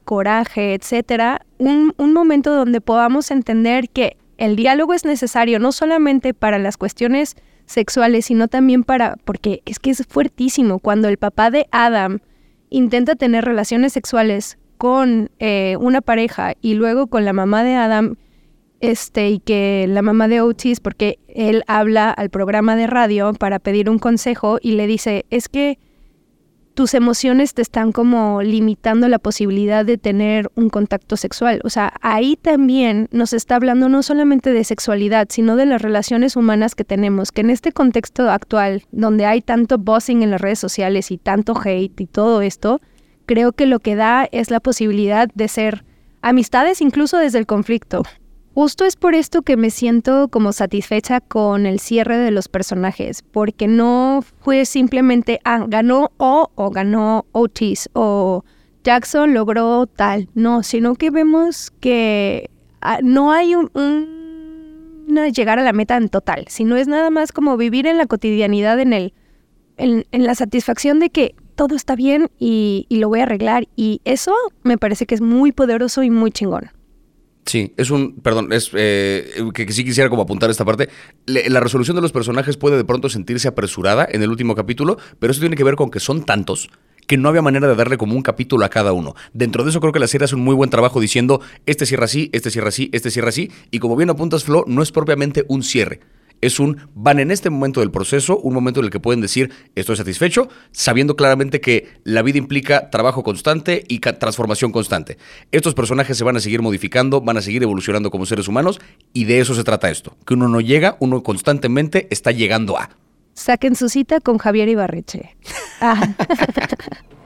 coraje, 0.03 0.75
etcétera, 0.75 1.45
un, 1.57 1.93
un 1.97 2.13
momento 2.13 2.53
donde 2.53 2.81
podamos 2.81 3.31
entender 3.31 3.89
que 3.89 4.17
el 4.37 4.55
diálogo 4.55 4.93
es 4.93 5.05
necesario 5.05 5.59
no 5.59 5.71
solamente 5.71 6.33
para 6.33 6.59
las 6.59 6.77
cuestiones 6.77 7.35
sexuales, 7.65 8.25
sino 8.25 8.47
también 8.47 8.83
para, 8.83 9.15
porque 9.25 9.61
es 9.65 9.79
que 9.79 9.91
es 9.91 10.03
fuertísimo, 10.07 10.79
cuando 10.79 11.07
el 11.07 11.17
papá 11.17 11.51
de 11.51 11.67
Adam 11.71 12.19
intenta 12.69 13.15
tener 13.15 13.45
relaciones 13.45 13.93
sexuales 13.93 14.57
con 14.77 15.29
eh, 15.39 15.77
una 15.79 16.01
pareja 16.01 16.53
y 16.61 16.73
luego 16.73 17.07
con 17.07 17.25
la 17.25 17.33
mamá 17.33 17.63
de 17.63 17.75
Adam, 17.75 18.15
este, 18.81 19.29
y 19.29 19.39
que 19.39 19.85
la 19.87 20.01
mamá 20.01 20.27
de 20.27 20.41
Otis, 20.41 20.81
porque 20.81 21.19
él 21.29 21.63
habla 21.67 22.11
al 22.11 22.29
programa 22.29 22.75
de 22.75 22.87
radio 22.87 23.33
para 23.33 23.59
pedir 23.59 23.89
un 23.89 23.97
consejo 23.97 24.57
y 24.61 24.73
le 24.73 24.87
dice, 24.87 25.25
es 25.29 25.47
que 25.47 25.79
tus 26.73 26.93
emociones 26.93 27.53
te 27.53 27.61
están 27.61 27.91
como 27.91 28.41
limitando 28.41 29.07
la 29.07 29.19
posibilidad 29.19 29.85
de 29.85 29.97
tener 29.97 30.49
un 30.55 30.69
contacto 30.69 31.17
sexual. 31.17 31.61
O 31.63 31.69
sea, 31.69 31.93
ahí 32.01 32.35
también 32.35 33.07
nos 33.11 33.33
está 33.33 33.55
hablando 33.55 33.89
no 33.89 34.01
solamente 34.01 34.53
de 34.53 34.63
sexualidad, 34.63 35.27
sino 35.29 35.55
de 35.55 35.65
las 35.65 35.81
relaciones 35.81 36.35
humanas 36.35 36.73
que 36.75 36.83
tenemos, 36.83 37.31
que 37.31 37.41
en 37.41 37.51
este 37.51 37.71
contexto 37.71 38.29
actual, 38.29 38.83
donde 38.91 39.25
hay 39.25 39.41
tanto 39.41 39.77
bossing 39.77 40.23
en 40.23 40.31
las 40.31 40.41
redes 40.41 40.59
sociales 40.59 41.11
y 41.11 41.17
tanto 41.17 41.53
hate 41.63 42.01
y 42.01 42.07
todo 42.07 42.41
esto, 42.41 42.81
creo 43.25 43.51
que 43.51 43.67
lo 43.67 43.79
que 43.79 43.95
da 43.95 44.27
es 44.31 44.49
la 44.49 44.59
posibilidad 44.59 45.29
de 45.33 45.47
ser 45.47 45.85
amistades 46.21 46.81
incluso 46.81 47.17
desde 47.17 47.37
el 47.37 47.45
conflicto. 47.45 48.03
Justo 48.53 48.85
es 48.85 48.95
por 48.95 49.15
esto 49.15 49.41
que 49.41 49.57
me 49.57 49.71
siento 49.71 50.27
como 50.27 50.53
satisfecha 50.53 51.21
con 51.21 51.65
el 51.65 51.79
cierre 51.79 52.17
de 52.17 52.29
los 52.29 52.47
personajes, 52.47 53.23
porque 53.23 53.67
no 53.67 54.23
fue 54.41 54.65
simplemente, 54.65 55.39
ah, 55.43 55.65
ganó 55.67 56.11
O 56.17 56.51
o 56.53 56.69
ganó 56.69 57.25
Otis 57.31 57.89
o 57.93 58.45
Jackson 58.83 59.33
logró 59.33 59.87
tal, 59.87 60.29
no, 60.35 60.61
sino 60.61 60.93
que 60.93 61.09
vemos 61.09 61.71
que 61.79 62.51
ah, 62.81 62.99
no 63.01 63.31
hay 63.31 63.55
un, 63.55 63.71
llegar 65.33 65.57
a 65.57 65.63
la 65.63 65.73
meta 65.73 65.97
en 65.97 66.09
total, 66.09 66.45
sino 66.47 66.77
es 66.77 66.87
nada 66.87 67.09
más 67.09 67.31
como 67.31 67.57
vivir 67.57 67.87
en 67.87 67.97
la 67.97 68.05
cotidianidad, 68.05 68.79
en, 68.79 68.93
el, 68.93 69.13
en, 69.77 70.05
la 70.11 70.35
satisfacción 70.35 70.99
de 70.99 71.09
que 71.09 71.33
todo 71.55 71.75
está 71.75 71.95
bien 71.95 72.29
y 72.37 72.85
lo 72.91 73.09
voy 73.09 73.21
a 73.21 73.23
arreglar 73.23 73.67
y 73.75 73.99
eso 74.05 74.35
me 74.61 74.77
parece 74.77 75.07
que 75.07 75.15
es 75.15 75.21
muy 75.21 75.51
poderoso 75.51 76.03
y 76.03 76.11
muy 76.11 76.29
chingón. 76.29 76.69
Sí, 77.45 77.73
es 77.77 77.91
un, 77.91 78.15
perdón, 78.21 78.53
es 78.53 78.71
eh, 78.73 79.43
que, 79.53 79.71
sí 79.71 79.83
quisiera 79.83 80.09
como 80.09 80.21
apuntar 80.21 80.49
esta 80.49 80.65
parte. 80.65 80.89
la 81.25 81.59
resolución 81.59 81.95
de 81.95 82.01
los 82.01 82.11
personajes 82.11 82.57
puede 82.57 82.77
de 82.77 82.85
pronto 82.85 83.09
sentirse 83.09 83.47
apresurada 83.47 84.07
en 84.09 84.23
el 84.23 84.29
último 84.29 84.55
capítulo, 84.55 84.97
pero 85.19 85.31
eso 85.31 85.41
tiene 85.41 85.55
que 85.55 85.63
ver 85.63 85.75
con 85.75 85.91
que 85.91 85.99
son 85.99 86.23
tantos 86.23 86.69
que 87.07 87.17
no 87.17 87.27
había 87.29 87.41
manera 87.41 87.67
de 87.67 87.75
darle 87.75 87.97
como 87.97 88.15
un 88.15 88.21
capítulo 88.21 88.65
a 88.65 88.69
cada 88.69 88.93
uno. 88.93 89.13
Dentro 89.33 89.63
de 89.63 89.71
eso 89.71 89.81
creo 89.81 89.91
que 89.91 89.99
la 89.99 90.07
serie 90.07 90.25
hace 90.25 90.35
un 90.35 90.41
muy 90.41 90.55
buen 90.55 90.69
trabajo 90.69 91.01
diciendo, 91.01 91.41
este 91.65 91.85
cierra 91.85 92.05
así, 92.05 92.29
este 92.31 92.49
cierra 92.49 92.69
así, 92.69 92.89
este 92.93 93.11
cierra 93.11 93.29
así, 93.29 93.51
y 93.71 93.79
como 93.79 93.97
bien 93.97 94.09
apuntas 94.09 94.45
Flo, 94.45 94.63
no 94.67 94.81
es 94.81 94.91
propiamente 94.91 95.43
un 95.49 95.63
cierre 95.63 95.99
es 96.45 96.59
un, 96.59 96.89
van 96.93 97.19
en 97.19 97.31
este 97.31 97.49
momento 97.49 97.79
del 97.79 97.91
proceso, 97.91 98.37
un 98.37 98.53
momento 98.53 98.79
en 98.79 98.85
el 98.85 98.91
que 98.91 98.99
pueden 98.99 99.21
decir, 99.21 99.51
estoy 99.75 99.95
satisfecho, 99.95 100.49
sabiendo 100.71 101.15
claramente 101.15 101.61
que 101.61 101.99
la 102.03 102.21
vida 102.21 102.37
implica 102.37 102.89
trabajo 102.89 103.23
constante 103.23 103.83
y 103.87 103.99
transformación 103.99 104.71
constante. 104.71 105.17
Estos 105.51 105.73
personajes 105.73 106.17
se 106.17 106.23
van 106.23 106.35
a 106.35 106.39
seguir 106.39 106.61
modificando, 106.61 107.21
van 107.21 107.37
a 107.37 107.41
seguir 107.41 107.63
evolucionando 107.63 108.11
como 108.11 108.25
seres 108.25 108.47
humanos 108.47 108.81
y 109.13 109.25
de 109.25 109.39
eso 109.39 109.55
se 109.55 109.63
trata 109.63 109.89
esto, 109.89 110.17
que 110.25 110.33
uno 110.33 110.49
no 110.49 110.59
llega, 110.59 110.97
uno 110.99 111.23
constantemente 111.23 112.07
está 112.09 112.31
llegando 112.31 112.77
a. 112.77 112.89
Saquen 113.33 113.75
su 113.75 113.89
cita 113.89 114.19
con 114.19 114.37
Javier 114.37 114.69
Ibarreche. 114.69 115.35
Ah. 115.81 116.13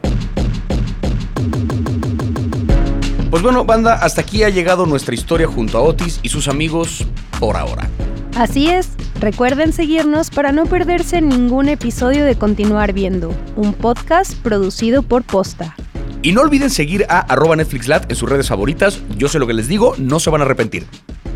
Pues 3.38 3.43
bueno, 3.43 3.65
banda, 3.65 3.93
hasta 3.93 4.21
aquí 4.21 4.41
ha 4.41 4.50
llegado 4.50 4.88
nuestra 4.88 5.13
historia 5.13 5.45
junto 5.45 5.78
a 5.78 5.82
Otis 5.82 6.19
y 6.23 6.30
sus 6.30 6.47
amigos 6.47 7.06
por 7.39 7.56
ahora. 7.56 7.88
Así 8.36 8.67
es, 8.67 8.89
recuerden 9.19 9.73
seguirnos 9.73 10.32
para 10.32 10.52
no 10.52 10.65
perderse 10.65 11.21
ningún 11.21 11.69
episodio 11.69 12.26
de 12.26 12.36
Continuar 12.36 12.93
Viendo, 12.93 13.32
un 13.56 13.76
podcast 13.76 14.34
producido 14.41 15.04
por 15.04 15.21
Posta. 15.21 15.76
Y 16.23 16.32
no 16.32 16.41
olviden 16.41 16.71
seguir 16.71 17.06
a 17.10 17.19
arroba 17.19 17.56
NetflixLat 17.56 18.10
en 18.10 18.15
sus 18.15 18.28
redes 18.28 18.47
favoritas. 18.47 19.02
Yo 19.17 19.28
sé 19.28 19.38
lo 19.38 19.45
que 19.45 19.54
les 19.54 19.67
digo, 19.67 19.93
no 20.00 20.19
se 20.19 20.32
van 20.32 20.41
a 20.41 20.45
arrepentir. 20.45 20.88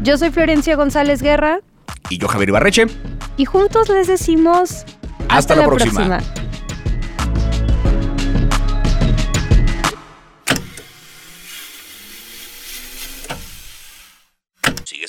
Yo 0.02 0.18
soy 0.18 0.32
Florencia 0.32 0.76
González 0.76 1.22
Guerra. 1.22 1.60
Y 2.10 2.18
yo 2.18 2.28
Javier 2.28 2.50
Ibarreche. 2.50 2.88
Y 3.38 3.46
juntos 3.46 3.90
les 3.90 4.08
decimos... 4.08 4.86
Hasta, 5.30 5.56
la, 5.56 5.68
próxima. 5.68 6.20
¿Sigues 6.20 6.41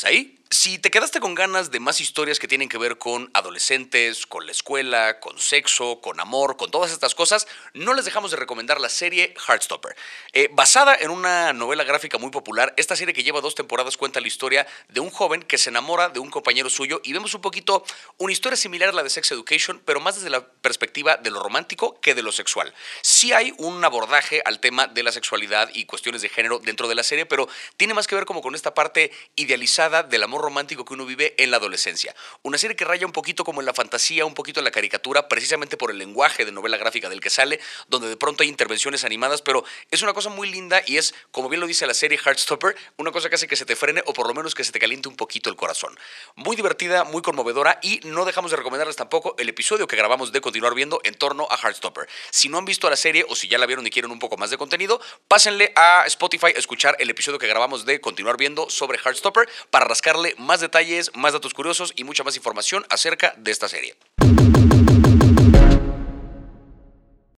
ahí? 0.05 0.39
Si 0.63 0.79
te 0.79 0.93
quedaste 0.93 1.19
con 1.19 1.35
ganas 1.35 1.73
de 1.73 1.81
más 1.81 2.01
historias 2.01 2.39
que 2.39 2.47
tienen 2.47 2.69
que 2.69 2.79
ver 2.79 2.97
con 2.97 3.33
adolescentes, 3.35 4.29
con 4.29 4.47
la 4.47 4.53
escuela, 4.53 5.19
con 5.19 5.37
sexo, 5.41 6.01
con 6.01 6.21
amor, 6.21 6.57
con 6.57 6.71
todas 6.71 6.93
estas 6.93 7.17
cosas, 7.17 7.49
no 7.75 7.95
les 7.95 8.05
dejamos 8.05 8.31
de 8.31 8.37
recomendar 8.37 8.81
la 8.81 8.89
serie 8.89 9.35
Heartstopper. 9.45 9.97
Eh, 10.33 10.49
basada 10.53 10.95
en 10.95 11.11
una 11.11 11.53
novela 11.53 11.83
gráfica 11.83 12.17
muy 12.17 12.31
popular, 12.31 12.75
esta 12.77 12.95
serie 12.95 13.13
que 13.13 13.25
lleva 13.25 13.41
dos 13.41 13.57
temporadas 13.57 13.97
cuenta 13.97 14.21
la 14.21 14.29
historia 14.29 14.65
de 14.89 15.01
un 15.01 15.11
joven 15.11 15.43
que 15.43 15.59
se 15.59 15.71
enamora 15.71 16.11
de 16.11 16.21
un 16.21 16.31
compañero 16.31 16.71
suyo 16.71 17.01
y 17.03 17.13
vemos 17.13 17.35
un 17.35 17.41
poquito 17.41 17.83
una 18.19 18.33
historia 18.33 18.57
similar 18.57 18.91
a 18.91 18.93
la 18.93 19.03
de 19.03 19.11
Sex 19.11 19.33
Education, 19.33 19.83
pero 19.85 19.99
más 19.99 20.15
desde 20.15 20.31
la 20.31 20.47
perspectiva 20.47 21.17
de 21.17 21.33
lo 21.33 21.43
romántico 21.43 22.01
que 22.01 22.15
de 22.15 22.23
lo 22.23 22.31
sexual. 22.31 22.73
Sí 23.01 23.33
hay 23.33 23.53
un 23.59 23.85
abordaje 23.85 24.43
al 24.45 24.61
tema 24.61 24.87
de 24.87 25.03
la 25.03 25.11
sexualidad 25.11 25.71
y 25.75 25.87
cuestiones 25.87 26.23
de 26.23 26.29
género 26.29 26.61
dentro 26.61 26.87
de 26.87 26.95
la 26.95 27.03
serie, 27.03 27.27
pero 27.27 27.49
tiene 27.77 27.95
más 27.95 28.07
que 28.07 28.15
ver 28.15 28.27
como 28.27 28.43
con 28.43 28.55
esta 28.55 28.75
parte 28.75 29.11
idealizada 29.35 30.05
del 30.05 30.23
amor 30.23 30.52
romántico 30.53 30.85
que 30.85 30.93
uno 30.93 31.07
vive 31.07 31.35
en 31.39 31.51
la 31.51 31.57
adolescencia. 31.57 32.15
Una 32.43 32.59
serie 32.59 32.77
que 32.77 32.85
raya 32.85 33.07
un 33.07 33.13
poquito 33.13 33.43
como 33.43 33.61
en 33.61 33.67
la 33.67 33.73
fantasía, 33.73 34.27
un 34.27 34.35
poquito 34.35 34.61
en 34.61 34.65
la 34.65 34.71
caricatura, 34.71 35.27
precisamente 35.27 35.79
por 35.79 35.91
el 35.91 35.97
lenguaje 35.97 36.45
de 36.45 36.53
novela 36.53 36.77
gráfica 36.77 37.09
del 37.09 37.21
que 37.21 37.31
sale, 37.31 37.59
donde 37.89 38.09
de 38.09 38.19
pronto 38.19 38.43
hay 38.43 38.51
intervenciones 38.51 39.05
animadas, 39.05 39.41
pero 39.41 39.65
es 39.91 40.03
una 40.03 40.13
cosa 40.13 40.29
muy 40.29 40.51
linda 40.51 40.83
y 40.87 40.99
es, 40.99 41.15
como 41.31 41.49
bien 41.49 41.61
lo 41.61 41.67
dice 41.67 41.87
la 41.87 41.95
serie 41.95 42.19
Heartstopper, 42.19 42.77
una 42.99 43.13
cosa 43.13 43.31
que 43.31 43.37
hace 43.37 43.49
que 43.49 43.57
se 43.57 43.65
te 43.65 43.77
frene 43.77 44.03
o 44.05 44.13
por 44.13 44.29
lo 44.29 44.35
menos 44.35 44.55
que 44.55 44.63
se 44.63 44.73
te 44.73 44.79
caliente 44.79 45.09
un 45.09 45.17
poquito 45.17 45.49
el 45.49 45.57
corazón. 45.57 45.99
Muy 46.37 46.55
divertida, 46.55 47.05
muy 47.05 47.23
conmovedora 47.23 47.79
y 47.81 48.01
no 48.05 48.27
dejamos 48.27 48.51
de 48.51 48.59
recomendarles 48.59 48.97
tampoco 48.97 49.35
el 49.39 49.49
episodio 49.49 49.87
que 49.87 49.97
grabamos 49.97 50.33
de 50.33 50.43
continuar 50.43 50.75
viendo 50.75 51.01
en 51.05 51.15
torno 51.15 51.49
a 51.51 51.57
Heartstopper. 51.57 52.07
Si 52.31 52.51
no 52.51 52.59
han 52.59 52.67
visto 52.67 52.91
la 52.91 52.97
serie 52.97 53.25
o 53.27 53.35
si 53.35 53.49
ya 53.49 53.57
la 53.57 53.65
vieron 53.65 53.87
y 53.87 53.91
quieren 53.91 54.11
un 54.11 54.19
poco 54.19 54.37
más 54.37 54.51
de 54.51 54.59
contenido, 54.59 55.01
pásenle 55.29 55.73
a 55.77 56.05
Spotify 56.09 56.49
a 56.49 56.59
escuchar 56.59 56.95
el 56.99 57.09
episodio 57.09 57.39
que 57.39 57.47
grabamos 57.47 57.87
de 57.87 58.03
continuar 58.03 58.37
viendo 58.37 58.69
sobre 58.69 58.99
Heartstopper 58.99 59.49
para 59.71 59.87
rascarle 59.87 60.35
más 60.43 60.61
detalles, 60.61 61.11
más 61.15 61.33
datos 61.33 61.55
curiosos 61.55 61.93
y 61.97 62.05
mucha 62.05 62.25
más 62.25 62.37
información 62.37 62.85
acerca 62.91 63.35
de 63.37 63.51
esta 63.51 63.69
serie. 63.69 63.97